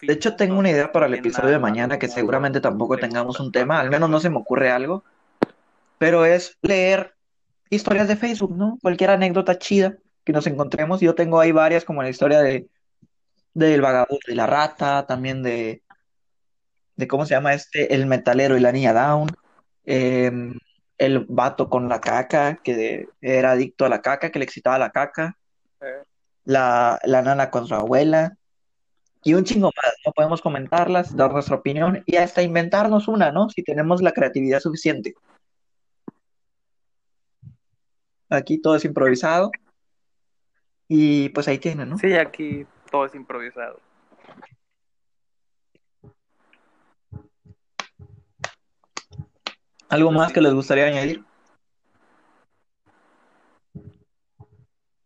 De 0.07 0.13
hecho, 0.13 0.35
tengo 0.35 0.57
una 0.57 0.69
idea 0.71 0.91
para 0.91 1.05
el 1.05 1.13
episodio 1.13 1.49
de 1.49 1.59
mañana 1.59 1.99
que 1.99 2.07
seguramente 2.07 2.61
tampoco 2.61 2.97
tengamos 2.97 3.39
un 3.39 3.51
tema, 3.51 3.79
al 3.79 3.89
menos 3.89 4.09
no 4.09 4.19
se 4.19 4.29
me 4.29 4.37
ocurre 4.37 4.71
algo, 4.71 5.03
pero 5.97 6.25
es 6.25 6.57
leer 6.61 7.13
historias 7.69 8.07
de 8.07 8.15
Facebook, 8.15 8.55
¿no? 8.55 8.77
Cualquier 8.81 9.11
anécdota 9.11 9.57
chida 9.57 9.97
que 10.23 10.33
nos 10.33 10.47
encontremos. 10.47 10.99
Yo 11.01 11.15
tengo 11.15 11.39
ahí 11.39 11.51
varias, 11.51 11.85
como 11.85 12.01
la 12.01 12.09
historia 12.09 12.41
de 12.41 12.67
del 13.53 13.81
vagabundo 13.81 14.25
y 14.27 14.35
la 14.35 14.47
rata, 14.47 15.05
también 15.05 15.43
de, 15.43 15.83
de 16.95 17.07
¿cómo 17.07 17.25
se 17.25 17.33
llama 17.33 17.53
este? 17.53 17.93
El 17.93 18.05
metalero 18.05 18.55
y 18.55 18.61
la 18.61 18.71
niña 18.71 18.93
Down, 18.93 19.27
em, 19.85 20.57
el 20.97 21.25
vato 21.27 21.69
con 21.69 21.89
la 21.89 21.99
caca, 21.99 22.55
que 22.63 23.07
era 23.19 23.51
adicto 23.51 23.85
a 23.85 23.89
la 23.89 24.01
caca, 24.01 24.31
que 24.31 24.39
le 24.39 24.45
excitaba 24.45 24.77
la 24.77 24.91
caca, 24.91 25.37
Eh, 25.81 26.03
la, 26.45 26.99
la 27.03 27.21
nana 27.23 27.49
con 27.49 27.67
su 27.67 27.73
abuela, 27.75 28.37
y 29.23 29.33
un 29.33 29.43
chingo 29.43 29.71
más, 29.75 29.93
¿no? 30.05 30.11
Podemos 30.13 30.41
comentarlas, 30.41 31.15
dar 31.15 31.31
nuestra 31.31 31.55
opinión 31.57 32.03
y 32.05 32.15
hasta 32.15 32.41
inventarnos 32.41 33.07
una, 33.07 33.31
¿no? 33.31 33.49
Si 33.49 33.63
tenemos 33.63 34.01
la 34.01 34.11
creatividad 34.11 34.59
suficiente. 34.59 35.13
Aquí 38.29 38.59
todo 38.59 38.75
es 38.75 38.85
improvisado. 38.85 39.51
Y 40.87 41.29
pues 41.29 41.47
ahí 41.47 41.57
tienen, 41.59 41.89
¿no? 41.89 41.97
Sí, 41.97 42.13
aquí 42.13 42.65
todo 42.89 43.05
es 43.05 43.15
improvisado. 43.15 43.79
¿Algo 49.89 50.09
Pues 50.09 50.17
más 50.17 50.27
sí. 50.29 50.33
que 50.33 50.41
les 50.41 50.53
gustaría 50.53 50.85
añadir? 50.85 51.23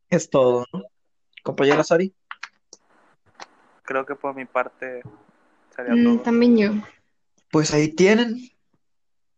Es 0.10 0.30
todo, 0.30 0.66
¿no? 0.72 0.84
Compañera 1.44 1.84
Sari. 1.84 2.14
Creo 3.86 4.06
que 4.06 4.16
por 4.16 4.36
mi 4.36 4.46
parte 4.46 5.04
sería 5.76 5.94
Mm, 5.96 6.04
todo. 6.16 6.24
también 6.24 6.58
yo. 6.58 6.72
Pues 7.52 7.74
ahí 7.74 7.90
tienen. 7.90 8.50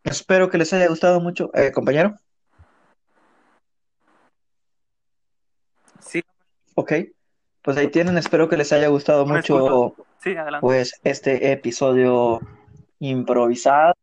Espero 0.04 0.50
que 0.50 0.58
les 0.58 0.72
haya 0.74 0.88
gustado 0.88 1.20
mucho. 1.20 1.50
Eh, 1.54 1.72
compañero, 1.72 2.16
Sí, 6.00 6.24
ok. 6.76 6.94
Pues 7.62 7.78
ahí 7.78 7.90
tienen. 7.90 8.18
Espero 8.18 8.48
que 8.48 8.56
les 8.58 8.72
haya 8.72 8.88
gustado 8.88 9.26
¿Me 9.26 9.34
mucho, 9.36 9.96
sí, 10.20 10.36
adelante. 10.36 10.62
pues, 10.62 10.94
este 11.04 11.52
episodio 11.52 12.40
improvisado. 13.00 13.94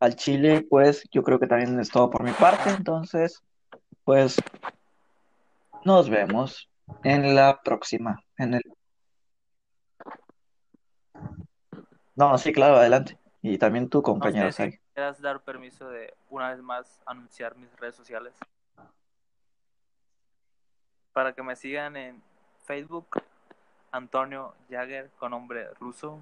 Al 0.00 0.16
Chile, 0.16 0.64
pues, 0.70 1.02
yo 1.10 1.22
creo 1.22 1.38
que 1.38 1.46
también 1.46 1.78
es 1.80 1.90
todo 1.90 2.08
por 2.08 2.22
mi 2.22 2.30
parte. 2.32 2.70
Entonces, 2.70 3.42
pues, 4.04 4.36
nos 5.84 6.08
vemos 6.08 6.70
en 7.04 7.34
la 7.34 7.60
próxima. 7.62 8.22
En 8.36 8.54
el... 8.54 8.62
No, 12.14 12.36
sí, 12.38 12.52
claro, 12.52 12.76
adelante. 12.76 13.18
Y 13.42 13.58
también 13.58 13.88
tu 13.88 14.02
compañero 14.02 14.50
si 14.50 14.56
Sari. 14.56 14.80
quieras 14.92 15.20
dar 15.20 15.40
permiso 15.40 15.88
de 15.88 16.14
una 16.28 16.50
vez 16.50 16.60
más 16.60 17.00
anunciar 17.06 17.56
mis 17.56 17.74
redes 17.76 17.94
sociales. 17.94 18.34
Para 21.12 21.32
que 21.32 21.42
me 21.42 21.56
sigan 21.56 21.96
en 21.96 22.22
Facebook, 22.64 23.22
Antonio 23.92 24.54
Jagger 24.68 25.10
con 25.18 25.30
nombre 25.30 25.68
ruso. 25.80 26.20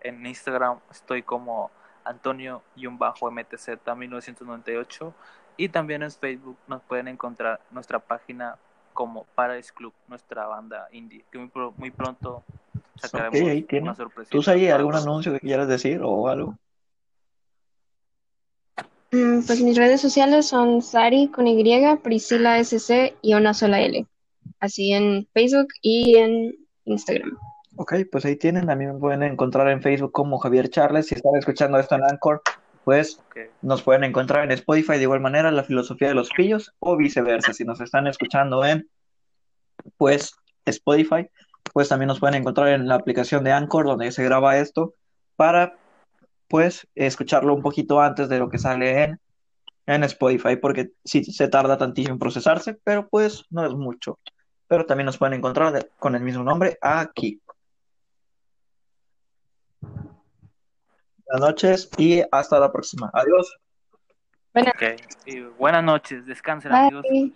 En 0.00 0.24
Instagram 0.24 0.80
estoy 0.90 1.22
como 1.22 1.70
Antonio-MTZ 2.04 3.68
1998. 3.96 5.14
Y 5.56 5.68
también 5.70 6.02
en 6.02 6.10
Facebook 6.10 6.56
nos 6.68 6.82
pueden 6.82 7.08
encontrar 7.08 7.60
nuestra 7.70 7.98
página 7.98 8.56
como 8.98 9.26
Paradise 9.36 9.72
Club, 9.72 9.92
nuestra 10.08 10.48
banda 10.48 10.88
indie, 10.90 11.24
que 11.30 11.38
muy, 11.38 11.46
pro- 11.46 11.72
muy 11.76 11.92
pronto 11.92 12.42
sacaremos 12.96 13.40
Ok, 13.40 13.46
ahí 13.48 13.62
una 13.84 13.94
sorpresita. 13.94 14.36
¿Tú, 14.36 14.42
para 14.42 14.78
algún 14.80 14.96
anuncio 14.96 15.32
que 15.32 15.38
quieras 15.38 15.68
decir 15.68 16.00
o 16.02 16.26
algo? 16.26 16.58
Mm, 19.12 19.46
Pues 19.46 19.60
mis 19.62 19.76
redes 19.76 20.00
sociales 20.00 20.48
son 20.48 20.82
Sari 20.82 21.28
con 21.28 21.46
Y, 21.46 21.96
Priscila 22.02 22.58
SC 22.58 23.14
y 23.22 23.34
una 23.34 23.54
sola 23.54 23.80
L. 23.82 24.04
Así 24.58 24.92
en 24.92 25.28
Facebook 25.32 25.68
y 25.80 26.16
en 26.16 26.56
Instagram. 26.86 27.38
Ok, 27.76 27.94
pues 28.10 28.24
ahí 28.24 28.34
tienen. 28.34 28.66
También 28.66 28.94
me 28.94 28.98
pueden 28.98 29.22
encontrar 29.22 29.68
en 29.68 29.80
Facebook 29.80 30.10
como 30.10 30.38
Javier 30.38 30.70
Charles. 30.70 31.06
Si 31.06 31.14
están 31.14 31.36
escuchando 31.36 31.78
esto 31.78 31.94
en 31.94 32.02
Anchor, 32.02 32.42
pues 32.88 33.20
Ok. 33.28 33.36
nos 33.60 33.82
pueden 33.82 34.02
encontrar 34.02 34.44
en 34.44 34.50
Spotify 34.52 34.92
de 34.94 35.02
igual 35.02 35.20
manera, 35.20 35.50
La 35.50 35.62
Filosofía 35.62 36.08
de 36.08 36.14
los 36.14 36.30
Pillos, 36.30 36.72
o 36.78 36.96
viceversa. 36.96 37.52
Si 37.52 37.62
nos 37.62 37.82
están 37.82 38.06
escuchando 38.06 38.64
en, 38.64 38.88
pues, 39.98 40.34
Spotify, 40.64 41.28
pues 41.74 41.90
también 41.90 42.06
nos 42.06 42.18
pueden 42.18 42.36
encontrar 42.36 42.68
en 42.68 42.88
la 42.88 42.94
aplicación 42.94 43.44
de 43.44 43.52
Anchor, 43.52 43.84
donde 43.84 44.10
se 44.10 44.24
graba 44.24 44.56
esto, 44.56 44.94
para, 45.36 45.76
pues, 46.48 46.88
escucharlo 46.94 47.52
un 47.54 47.60
poquito 47.60 48.00
antes 48.00 48.30
de 48.30 48.38
lo 48.38 48.48
que 48.48 48.56
sale 48.56 49.02
en, 49.02 49.20
en 49.84 50.04
Spotify, 50.04 50.56
porque 50.56 50.92
sí 51.04 51.22
se 51.24 51.48
tarda 51.48 51.76
tantísimo 51.76 52.14
en 52.14 52.18
procesarse, 52.18 52.78
pero 52.84 53.06
pues 53.06 53.44
no 53.50 53.66
es 53.66 53.74
mucho. 53.74 54.18
Pero 54.66 54.86
también 54.86 55.04
nos 55.04 55.18
pueden 55.18 55.34
encontrar 55.34 55.74
de- 55.74 55.90
con 55.98 56.14
el 56.14 56.22
mismo 56.22 56.42
nombre 56.42 56.78
aquí. 56.80 57.38
Buenas 61.28 61.50
noches 61.50 61.90
y 61.98 62.22
hasta 62.32 62.58
la 62.58 62.72
próxima. 62.72 63.10
Adiós. 63.12 63.54
Y 65.26 65.40
buenas 65.40 65.84
noches, 65.84 66.24
descansen 66.24 66.72
amigos. 66.72 67.04
bye. 67.10 67.34